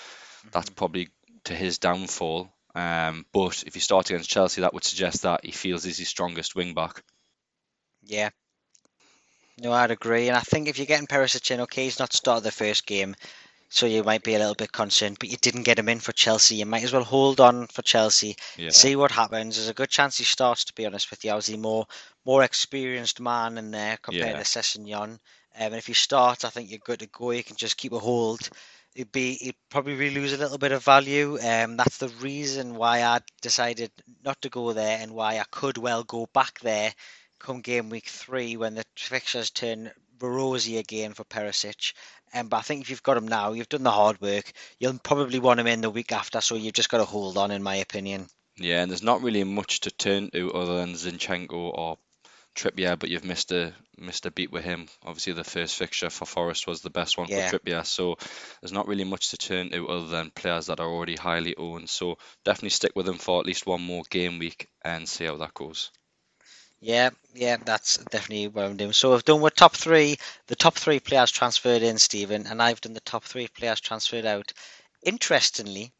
that's 0.53 0.71
probably 0.71 1.09
to 1.45 1.55
his 1.55 1.79
downfall. 1.79 2.53
Um, 2.75 3.25
but 3.33 3.65
if 3.67 3.75
he 3.75 3.81
starts 3.81 4.11
against 4.11 4.31
Chelsea, 4.31 4.61
that 4.61 4.75
would 4.75 4.85
suggest 4.85 5.23
that 5.23 5.45
he 5.45 5.53
feels 5.53 5.85
he's 5.85 5.99
his 5.99 6.09
strongest 6.09 6.55
wing 6.55 6.75
back. 6.75 7.03
Yeah. 8.05 8.31
No, 9.59 9.73
I'd 9.73 9.91
agree. 9.91 10.29
And 10.29 10.37
I 10.37 10.41
think 10.41 10.69
if 10.69 10.79
you're 10.79 10.87
getting 10.87 11.07
Perisic 11.07 11.51
in, 11.51 11.62
okay, 11.62 11.85
he's 11.85 11.99
not 11.99 12.12
started 12.12 12.45
the 12.45 12.53
first 12.53 12.87
game. 12.87 13.17
So 13.68 13.87
you 13.87 14.02
might 14.05 14.22
be 14.22 14.35
a 14.35 14.38
little 14.38 14.55
bit 14.55 14.72
concerned. 14.72 15.18
But 15.20 15.29
you 15.31 15.37
didn't 15.37 15.62
get 15.64 15.79
him 15.79 15.88
in 15.88 16.00
for 16.00 16.12
Chelsea. 16.12 16.57
You 16.57 16.66
might 16.66 16.85
as 16.85 16.92
well 16.92 17.05
hold 17.05 17.40
on 17.40 17.66
for 17.68 17.83
Chelsea, 17.83 18.37
Yeah. 18.57 18.70
see 18.70 18.96
what 18.96 19.11
happens. 19.11 19.57
There's 19.57 19.68
a 19.68 19.74
good 19.74 19.90
chance 19.90 20.18
he 20.18 20.24
starts. 20.24 20.64
To 20.64 20.72
be 20.74 20.87
honest 20.87 21.11
with 21.11 21.24
you, 21.24 21.31
obviously 21.33 21.57
more 21.57 21.87
more 22.24 22.42
experienced 22.42 23.20
man 23.20 23.59
in 23.59 23.70
there 23.70 23.96
compared 23.98 24.37
Yeah. 24.37 24.42
to 24.42 24.44
Sessegnon. 24.44 25.11
Um, 25.12 25.18
and 25.55 25.74
if 25.76 25.88
you 25.88 25.94
start, 25.94 26.44
I 26.44 26.50
think 26.50 26.70
you're 26.70 26.79
good 26.81 27.00
to 27.00 27.07
go. 27.07 27.31
You 27.31 27.44
can 27.44 27.57
just 27.57 27.76
keep 27.76 27.92
a 27.92 27.98
hold. 27.98 28.48
It'd 28.94 29.12
be 29.12 29.38
it'd 29.40 29.57
probably 29.68 30.11
lose 30.11 30.33
a 30.33 30.38
little 30.38 30.59
bit 30.59 30.72
of 30.72 30.83
value. 30.85 31.38
Um, 31.40 31.76
that's 31.76 31.98
the 31.98 32.09
reason 32.09 32.74
why 32.76 33.02
I 33.02 33.20
decided 33.42 33.90
not 34.24 34.40
to 34.42 34.48
go 34.48 34.72
there 34.72 34.98
and 35.00 35.12
why 35.12 35.38
I 35.38 35.44
could 35.50 35.79
well 35.79 36.02
go 36.05 36.26
back 36.33 36.61
there 36.61 36.94
come 37.38 37.61
game 37.61 37.90
week 37.90 38.07
three 38.07 38.57
when 38.57 38.74
the 38.74 38.85
fixtures 38.96 39.50
turn 39.50 39.92
rosy 40.20 40.79
again 40.79 41.12
for 41.12 41.24
Perisic. 41.24 41.92
Um, 42.35 42.48
but 42.48 42.59
I 42.59 42.62
think 42.62 42.83
if 42.83 42.90
you've 42.90 43.02
got 43.02 43.16
him 43.16 43.29
now, 43.29 43.52
you've 43.52 43.68
done 43.68 43.83
the 43.83 43.90
hard 43.90 44.20
work. 44.20 44.52
You'll 44.81 44.98
probably 44.98 45.38
want 45.38 45.61
him 45.61 45.66
in 45.66 45.81
the 45.81 45.90
week 45.90 46.12
after, 46.12 46.40
so 46.40 46.55
you've 46.57 46.74
just 46.74 46.90
got 46.90 46.98
to 46.98 47.05
hold 47.05 47.38
on, 47.38 47.50
in 47.50 47.62
my 47.62 47.76
opinion. 47.76 48.26
Yeah, 48.59 48.83
and 48.83 48.90
there's 48.90 49.02
not 49.02 49.22
really 49.22 49.44
much 49.44 49.81
to 49.81 49.90
turn 49.90 50.31
to 50.31 50.52
other 50.52 50.79
than 50.79 50.94
Zinchenko 50.94 51.52
or 51.52 51.98
Trippier, 52.55 52.98
but 52.98 53.11
you've 53.11 53.24
missed 53.24 53.52
a 53.52 53.74
missed 53.98 54.24
a 54.24 54.31
beat 54.31 54.50
with 54.50 54.64
him. 54.64 54.88
Obviously, 55.05 55.35
the 55.35 55.44
first 55.44 55.76
fixture 55.76 56.09
for 56.09 56.24
Forest 56.24 56.66
was 56.66 56.81
the 56.81 56.90
best 56.90 57.18
one 57.18 57.29
Yeah. 57.29 57.50
for 57.50 57.59
Trippier, 57.59 57.85
so 57.85 58.16
there's 58.61 58.72
not 58.72 58.88
really 58.88 59.05
much 59.05 59.31
to 59.31 59.37
turn 59.37 59.70
to 59.70 59.88
other 59.88 60.07
than 60.07 60.31
players 60.31 60.66
that 60.66 60.81
are 60.81 60.88
already 60.88 61.16
highly 61.16 61.55
owned. 61.57 61.90
So 61.90 62.16
definitely 62.44 62.70
stick 62.70 62.92
with 62.94 63.09
him 63.09 63.18
for 63.18 63.40
at 63.40 63.46
least 63.46 63.66
one 63.66 63.83
more 63.83 64.05
game 64.09 64.38
week 64.38 64.68
and 64.83 65.07
see 65.07 65.26
how 65.26 65.37
that 65.37 65.52
goes. 65.55 65.90
Yeah, 66.81 67.11
yeah, 67.35 67.57
that's 67.65 67.97
definitely 67.97 68.49
what 68.49 68.65
I'm 68.65 68.77
doing. 68.77 68.93
So 68.93 69.15
I've 69.15 69.25
done 69.25 69.41
with 69.41 69.55
top 69.55 69.75
three, 69.75 70.19
the 70.47 70.57
top 70.57 70.75
three 70.75 71.01
players 71.01 71.31
transferred 71.31 71.83
in, 71.83 71.99
Stephen, 71.99 72.47
and 72.47 72.62
I've 72.62 72.81
done 72.81 72.93
the 72.93 73.01
top 73.01 73.25
three 73.25 73.49
players 73.49 73.81
transferred 73.81 74.27
out. 74.27 74.53
Interestingly, 75.03 75.93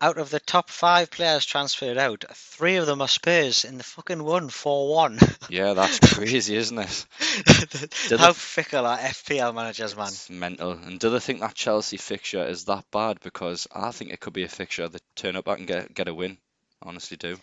out 0.00 0.18
of 0.18 0.30
the 0.30 0.40
top 0.40 0.70
five 0.70 1.10
players 1.10 1.44
transferred 1.44 1.98
out, 1.98 2.24
three 2.32 2.76
of 2.76 2.86
them 2.86 3.00
are 3.00 3.08
Spurs 3.08 3.64
in 3.64 3.78
the 3.78 3.84
fucking 3.84 4.22
one, 4.22 4.48
4 4.48 4.94
1. 4.94 5.18
Yeah, 5.50 5.72
that's 5.72 5.98
crazy, 6.14 6.56
isn't 6.56 6.78
it? 6.78 7.06
How 8.18 8.30
it- 8.30 8.36
fickle 8.36 8.86
are 8.86 8.98
FPL 8.98 9.54
managers, 9.54 9.96
man? 9.96 10.08
It's 10.08 10.28
mental. 10.30 10.72
And 10.72 11.00
do 11.00 11.10
they 11.10 11.20
think 11.20 11.40
that 11.40 11.54
Chelsea 11.54 11.96
fixture 11.96 12.44
is 12.46 12.66
that 12.66 12.84
bad? 12.92 13.20
Because 13.20 13.66
I 13.74 13.90
think 13.90 14.12
it 14.12 14.20
could 14.20 14.34
be 14.34 14.44
a 14.44 14.48
fixture 14.48 14.88
that 14.88 15.02
turn 15.16 15.36
up 15.36 15.48
and 15.48 15.66
get 15.66 15.94
get 15.94 16.08
a 16.08 16.14
win. 16.14 16.36
Honestly, 16.82 17.16
do. 17.16 17.38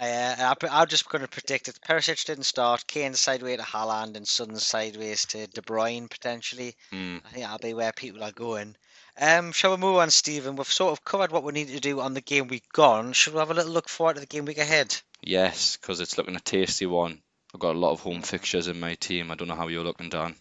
Uh, 0.00 0.34
I, 0.38 0.54
I'm 0.70 0.88
just 0.88 1.08
going 1.08 1.22
to 1.22 1.28
predict 1.28 1.68
it. 1.68 1.78
Perisic 1.86 2.24
didn't 2.24 2.44
start. 2.44 2.86
Kane 2.86 3.14
sideways 3.14 3.58
to 3.58 3.62
Haaland 3.62 4.16
and 4.16 4.26
Son 4.26 4.56
sideways 4.56 5.26
to 5.26 5.46
De 5.46 5.62
Bruyne 5.62 6.10
potentially. 6.10 6.74
Hmm. 6.90 7.18
I 7.24 7.28
think 7.28 7.44
that'll 7.44 7.58
be 7.58 7.74
where 7.74 7.92
people 7.92 8.24
are 8.24 8.32
going. 8.32 8.76
Um, 9.20 9.52
shall 9.52 9.70
we 9.70 9.76
move 9.76 9.96
on, 9.96 10.10
Stephen? 10.10 10.56
We've 10.56 10.66
sort 10.66 10.92
of 10.92 11.04
covered 11.04 11.30
what 11.30 11.44
we 11.44 11.52
need 11.52 11.68
to 11.68 11.80
do 11.80 12.00
on 12.00 12.14
the 12.14 12.20
game 12.20 12.48
week 12.48 12.64
gone. 12.72 13.12
Should 13.12 13.34
we 13.34 13.38
have 13.38 13.50
a 13.50 13.54
little 13.54 13.72
look 13.72 13.88
forward 13.88 14.14
to 14.14 14.20
the 14.20 14.26
game 14.26 14.44
week 14.44 14.58
ahead? 14.58 14.96
Yes, 15.22 15.76
because 15.76 16.00
it's 16.00 16.18
looking 16.18 16.36
a 16.36 16.40
tasty 16.40 16.86
one. 16.86 17.20
I've 17.54 17.60
got 17.60 17.76
a 17.76 17.78
lot 17.78 17.92
of 17.92 18.00
home 18.00 18.22
fixtures 18.22 18.66
in 18.66 18.80
my 18.80 18.94
team. 18.94 19.30
I 19.30 19.36
don't 19.36 19.46
know 19.46 19.54
how 19.54 19.68
you're 19.68 19.84
looking, 19.84 20.08
Dan. 20.08 20.34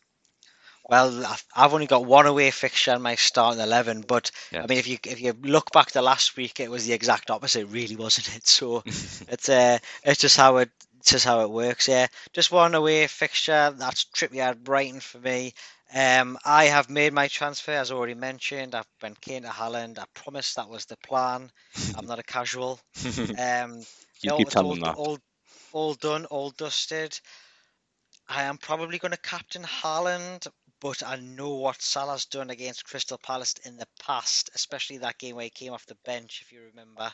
Well, 0.90 1.26
I've- 1.26 1.44
only 1.74 1.88
got 1.88 2.06
one 2.06 2.26
away 2.28 2.52
fixture 2.52 2.94
in 2.94 3.02
my 3.02 3.16
starting 3.16 3.62
eleven, 3.62 4.02
but 4.02 4.32
Yeah. 4.52 4.64
I 4.64 4.68
mean, 4.68 4.78
if 4.78 4.88
you 4.88 4.98
if 5.06 5.20
you 5.22 5.34
look 5.42 5.72
back 5.72 5.92
to 5.92 6.02
last 6.02 6.36
week, 6.38 6.60
it 6.60 6.70
was 6.70 6.86
the 6.86 6.94
exact 6.94 7.30
opposite, 7.32 7.68
really, 7.68 7.96
wasn't 7.96 8.36
it? 8.36 8.48
So 8.58 8.84
it's 9.30 9.50
uh, 9.50 9.80
it's 10.04 10.22
just 10.22 10.38
how 10.38 10.58
it 10.58 10.70
it's 11.00 11.12
just 11.12 11.26
how 11.26 11.42
it 11.42 11.50
works. 11.50 11.88
Yeah, 11.88 12.08
just 12.34 12.52
one 12.52 12.76
away 12.76 13.08
fixture. 13.08 13.74
That's 13.78 14.06
Trippier 14.06 14.58
Brighton 14.58 15.00
for 15.00 15.20
me. 15.20 15.54
Um, 15.94 16.38
I 16.44 16.66
have 16.66 16.90
made 16.90 17.14
my 17.14 17.28
transfer, 17.28 17.72
as 17.72 17.92
already 17.92 18.16
mentioned. 18.16 18.74
I've 18.74 18.88
been 19.00 19.16
keen 19.22 19.44
to 19.44 19.50
Haaland. 19.50 20.00
I 20.00 20.06
promised 20.16 20.56
that 20.56 20.70
was 20.70 20.86
the 20.86 20.98
plan. 20.98 21.52
I'm 21.96 22.08
not 22.08 22.20
a 22.20 22.24
casual. 22.24 22.80
Um, 23.38 23.84
you 24.22 24.30
no, 24.30 24.38
keep 24.38 24.50
telling 24.50 24.82
all, 24.82 24.88
that. 24.88 24.96
all, 24.96 25.20
all 25.72 25.94
done, 25.96 26.26
all 26.26 26.50
dusted. 26.52 27.20
I 28.28 28.44
am 28.44 28.58
probably 28.58 28.98
going 28.98 29.12
to 29.12 29.18
captain 29.18 29.64
Haaland, 29.64 30.48
but 30.84 31.02
I 31.02 31.16
know 31.16 31.54
what 31.54 31.82
Salah's 31.82 32.26
done 32.26 32.50
against 32.50 32.84
Crystal 32.84 33.18
Palace 33.18 33.56
in 33.64 33.78
the 33.78 33.88
past, 34.06 34.50
especially 34.54 34.98
that 34.98 35.18
game 35.18 35.38
where 35.38 35.46
he 35.46 35.50
came 35.50 35.72
off 35.72 35.86
the 35.86 35.96
bench, 36.04 36.42
if 36.44 36.52
you 36.52 36.60
remember. 36.62 37.10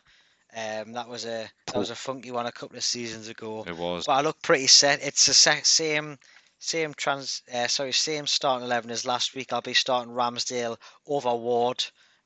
Um, 0.58 0.94
that 0.94 1.08
was 1.08 1.26
a 1.26 1.48
that 1.68 1.76
was 1.76 1.92
a 1.92 1.96
funky 1.96 2.32
one 2.32 2.48
a 2.48 2.52
couple 2.52 2.78
of 2.78 2.84
seasons 2.84 3.28
ago. 3.28 3.64
It 3.68 3.78
was. 3.78 4.08
But 4.08 4.14
I 4.14 4.22
look 4.22 4.42
pretty 4.42 4.66
set. 4.66 5.04
It's 5.04 5.28
the 5.28 5.36
same 5.36 6.18
same 6.58 6.94
trans 6.96 7.44
uh, 7.54 7.68
sorry 7.68 7.92
same 7.92 8.26
starting 8.26 8.66
eleven 8.66 8.90
as 8.90 9.06
last 9.06 9.36
week. 9.36 9.54
I'll 9.54 9.62
be 9.62 9.76
starting 9.76 10.16
Ramsdale 10.16 10.78
over 11.06 11.36
Ward. 11.36 11.86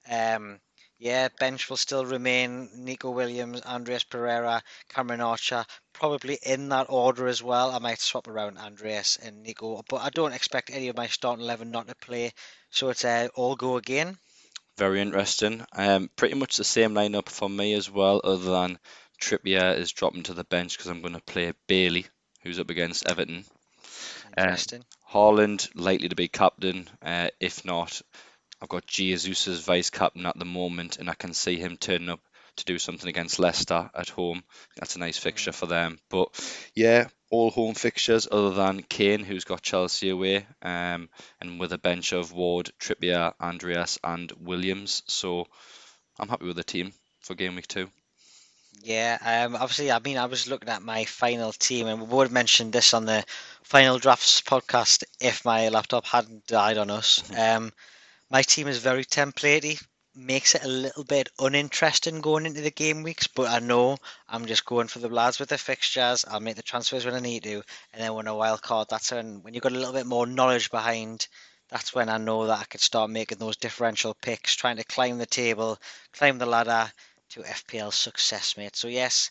Um, 0.10 0.62
yeah, 1.04 1.28
bench 1.38 1.70
will 1.70 1.76
still 1.76 2.06
remain 2.06 2.70
Nico 2.76 3.12
Williams, 3.12 3.62
Andreas 3.64 4.06
Pereira, 4.06 4.64
Cameron 4.88 5.20
Archer, 5.20 5.66
probably 5.92 6.40
in 6.42 6.70
that 6.70 6.86
order 6.88 7.28
as 7.28 7.44
well. 7.44 7.72
I 7.72 7.80
might 7.80 8.00
swap 8.00 8.30
around 8.30 8.58
Andreas 8.58 9.18
and 9.22 9.44
Nico, 9.44 9.84
but 9.90 9.98
I 9.98 10.12
don't 10.12 10.32
expect 10.32 10.70
any 10.72 10.88
of 10.88 10.96
my 10.96 11.08
starting 11.08 11.44
eleven 11.44 11.72
not 11.72 11.90
to 11.90 11.96
play. 11.96 12.32
So 12.70 12.88
it's 12.88 13.04
uh, 13.04 13.28
all 13.36 13.58
go 13.58 13.76
again. 13.76 14.18
Very 14.78 15.02
interesting. 15.02 15.66
Um, 15.74 16.10
pretty 16.16 16.36
much 16.36 16.56
the 16.56 16.64
same 16.64 16.94
lineup 16.94 17.28
for 17.28 17.50
me 17.50 17.74
as 17.74 17.92
well, 17.92 18.22
other 18.24 18.50
than 18.50 18.80
Trippier 19.22 19.78
is 19.78 19.92
dropping 19.92 20.24
to 20.24 20.34
the 20.34 20.46
bench 20.46 20.78
because 20.78 20.90
I'm 20.90 21.02
going 21.02 21.16
to 21.16 21.22
play 21.22 21.52
Bailey, 21.68 22.06
who's 22.44 22.62
up 22.62 22.70
against 22.70 23.10
Everton. 23.10 23.44
Uh, 24.38 24.44
Interesting. 24.44 24.86
Haaland 25.12 25.70
likely 25.76 26.08
to 26.08 26.16
be 26.16 26.30
captain. 26.30 26.90
Uh, 27.02 27.28
if 27.42 27.66
not, 27.66 28.02
I've 28.64 28.70
got 28.70 28.88
Jesus 28.88 29.50
as 29.50 29.60
vice 29.60 29.90
captain 29.90 30.26
at 30.26 30.40
the 30.40 30.46
moment, 30.46 30.96
and 30.98 31.10
I 31.10 31.16
can 31.16 31.34
see 31.34 31.58
him 31.58 31.76
turning 31.76 32.08
up 32.08 32.22
to 32.56 32.64
do 32.64 32.80
something 32.80 33.10
against 33.10 33.38
Leicester 33.38 33.92
at 33.94 34.08
home. 34.08 34.42
That's 34.78 34.96
a 34.96 35.00
nice 35.00 35.18
fixture 35.18 35.52
for 35.52 35.66
them. 35.66 36.00
But 36.10 36.30
yeah, 36.74 37.08
all 37.30 37.52
home 37.52 37.74
fixtures 37.74 38.26
other 38.32 38.52
than 38.52 38.84
Kane, 38.84 39.26
who's 39.26 39.44
got 39.44 39.64
Chelsea 39.64 40.12
away, 40.12 40.48
um, 40.62 41.10
and 41.42 41.60
with 41.60 41.74
a 41.74 41.78
bench 41.78 42.14
of 42.14 42.32
Ward, 42.32 42.72
Trippier, 42.80 43.34
Andreas, 43.42 44.00
and 44.02 44.32
Williams. 44.40 45.04
So 45.08 45.48
I'm 46.18 46.30
happy 46.30 46.46
with 46.46 46.56
the 46.56 46.64
team 46.64 46.94
for 47.20 47.36
game 47.36 47.58
week 47.58 47.68
two. 47.68 47.90
Yeah, 48.82 49.18
um, 49.22 49.56
obviously, 49.56 49.92
I 49.92 50.00
mean, 50.00 50.18
I 50.18 50.28
was 50.28 50.48
looking 50.48 50.70
at 50.70 50.82
my 50.82 51.04
final 51.04 51.52
team, 51.52 51.88
and 51.88 52.00
we 52.00 52.08
would 52.08 52.28
have 52.28 52.32
mentioned 52.32 52.72
this 52.72 52.94
on 52.94 53.04
the 53.04 53.26
final 53.64 54.00
drafts 54.00 54.42
podcast 54.42 55.04
if 55.20 55.44
my 55.44 55.68
laptop 55.68 56.06
hadn't 56.06 56.48
died 56.48 56.78
on 56.78 56.90
us. 56.90 57.30
Um, 57.38 57.74
my 58.34 58.42
team 58.42 58.68
is 58.68 58.80
very 58.80 59.06
templatey, 59.06 59.80
makes 60.16 60.56
it 60.56 60.64
a 60.64 60.68
little 60.68 61.04
bit 61.04 61.30
uninteresting 61.38 62.20
going 62.20 62.48
into 62.48 62.62
the 62.62 62.72
game 62.72 63.04
weeks, 63.04 63.28
but 63.28 63.48
I 63.48 63.60
know 63.60 63.98
I'm 64.28 64.48
just 64.48 64.66
going 64.66 64.88
for 64.88 64.98
the 64.98 65.08
lads 65.08 65.38
with 65.38 65.50
the 65.50 65.58
fixtures. 65.60 66.26
I'll 66.28 66.40
make 66.40 66.56
the 66.56 66.64
transfers 66.64 67.06
when 67.06 67.14
I 67.14 67.20
need 67.20 67.44
to, 67.44 67.62
and 67.94 68.02
then 68.02 68.12
when 68.16 68.26
a 68.26 68.36
wild 68.36 68.64
card, 68.64 68.88
that's 68.90 69.12
when 69.12 69.44
when 69.44 69.54
you've 69.54 69.62
got 69.62 69.74
a 69.74 69.76
little 69.76 69.94
bit 69.94 70.08
more 70.08 70.26
knowledge 70.26 70.72
behind. 70.72 71.28
That's 71.70 71.94
when 71.94 72.10
I 72.10 72.18
know 72.18 72.48
that 72.48 72.60
I 72.60 72.64
could 72.64 72.82
start 72.82 73.12
making 73.12 73.38
those 73.38 73.56
differential 73.56 74.16
picks, 74.20 74.56
trying 74.56 74.78
to 74.78 74.84
climb 74.84 75.20
the 75.20 75.28
table, 75.28 75.78
climb 76.12 76.40
the 76.40 76.48
ladder 76.48 76.92
to 77.30 77.42
FPL 77.42 77.94
success, 77.94 78.58
mate. 78.58 78.76
So 78.76 78.88
yes, 78.88 79.30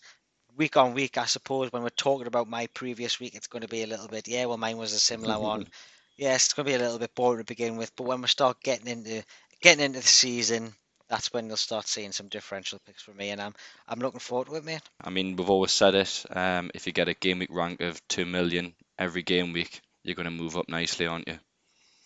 week 0.57 0.77
on 0.77 0.95
week, 0.95 1.19
I 1.19 1.27
suppose 1.27 1.73
when 1.73 1.83
we're 1.83 1.89
talking 1.89 2.29
about 2.29 2.49
my 2.49 2.69
previous 2.69 3.19
week, 3.19 3.35
it's 3.35 3.49
going 3.49 3.63
to 3.63 3.69
be 3.69 3.83
a 3.83 3.89
little 3.89 4.09
bit. 4.09 4.29
Yeah, 4.29 4.45
well, 4.45 4.59
mine 4.59 4.79
was 4.79 4.93
a 4.93 5.01
similar 5.01 5.41
one. 5.51 5.67
Yes, 6.23 6.45
it's 6.45 6.55
going 6.55 6.67
to 6.67 6.71
be 6.71 6.75
a 6.77 6.79
little 6.79 6.99
bit 6.99 7.15
boring 7.15 7.39
to 7.41 7.45
begin 7.45 7.77
with, 7.77 7.95
but 7.97 8.05
when 8.05 8.23
we 8.23 8.29
start 8.29 8.63
getting 8.63 8.87
into 8.89 9.25
getting 9.61 9.85
into 9.85 10.01
the 10.01 10.07
season, 10.07 10.75
that's 11.09 11.33
when 11.33 11.47
you'll 11.49 11.57
start 11.57 11.87
seeing 11.89 12.13
some 12.13 12.29
differential 12.29 12.79
picks 12.87 13.03
for 13.03 13.13
me, 13.15 13.31
and 13.31 13.41
I'm 13.41 13.55
I'm 13.89 14.01
looking 14.01 14.21
forward 14.21 14.49
to 14.49 14.57
it, 14.57 14.65
mate. 14.65 14.89
I 15.01 15.11
mean, 15.11 15.37
we've 15.37 15.51
always 15.51 15.73
said 15.73 15.95
it. 15.95 16.25
Um, 16.31 16.71
if 16.75 16.87
you 16.87 16.93
get 16.93 17.09
a 17.09 17.15
game 17.15 17.39
week 17.41 17.51
rank 17.53 17.81
of 17.81 18.07
two 18.09 18.25
million 18.25 18.75
every 18.99 19.23
game 19.23 19.53
week, 19.53 19.81
you're 20.03 20.15
going 20.17 20.25
to 20.25 20.31
move 20.31 20.57
up 20.57 20.69
nicely, 20.69 21.07
aren't 21.07 21.29
you? 21.29 21.39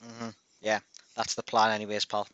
hmm 0.03 0.31
Yeah, 0.61 0.81
that's 1.17 1.35
the 1.35 1.43
plan, 1.43 1.73
anyways, 1.73 2.05
pal. 2.07 2.27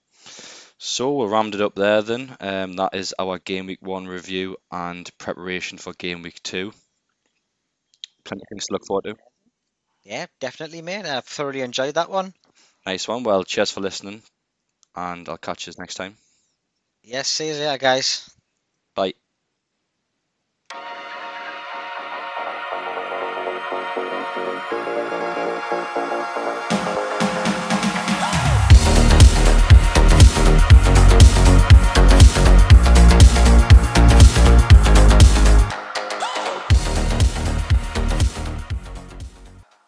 So 0.78 1.12
we'll 1.12 1.28
round 1.28 1.54
it 1.54 1.60
up 1.60 1.74
there 1.74 2.02
then. 2.02 2.36
Um, 2.40 2.74
that 2.74 2.94
is 2.94 3.14
our 3.18 3.38
game 3.38 3.66
week 3.66 3.82
one 3.82 4.06
review 4.06 4.58
and 4.70 5.10
preparation 5.18 5.78
for 5.78 5.94
game 5.94 6.22
week 6.22 6.42
two. 6.42 6.72
Plenty 8.24 8.42
of 8.42 8.48
things 8.48 8.66
to 8.66 8.72
look 8.72 8.84
forward 8.86 9.04
to. 9.04 9.16
Yeah, 10.04 10.26
definitely, 10.40 10.82
mate. 10.82 11.06
I've 11.06 11.24
thoroughly 11.24 11.60
enjoyed 11.60 11.94
that 11.94 12.10
one. 12.10 12.34
Nice 12.84 13.06
one. 13.06 13.22
Well, 13.22 13.44
cheers 13.44 13.70
for 13.70 13.80
listening, 13.80 14.22
and 14.96 15.28
I'll 15.28 15.38
catch 15.38 15.66
you 15.66 15.72
next 15.78 15.94
time. 15.94 16.16
Yes, 17.04 17.28
see 17.28 17.48
you 17.48 17.54
later, 17.54 17.78
guys. 17.78 18.30
Bye. 18.94 19.14
Thank 26.74 27.21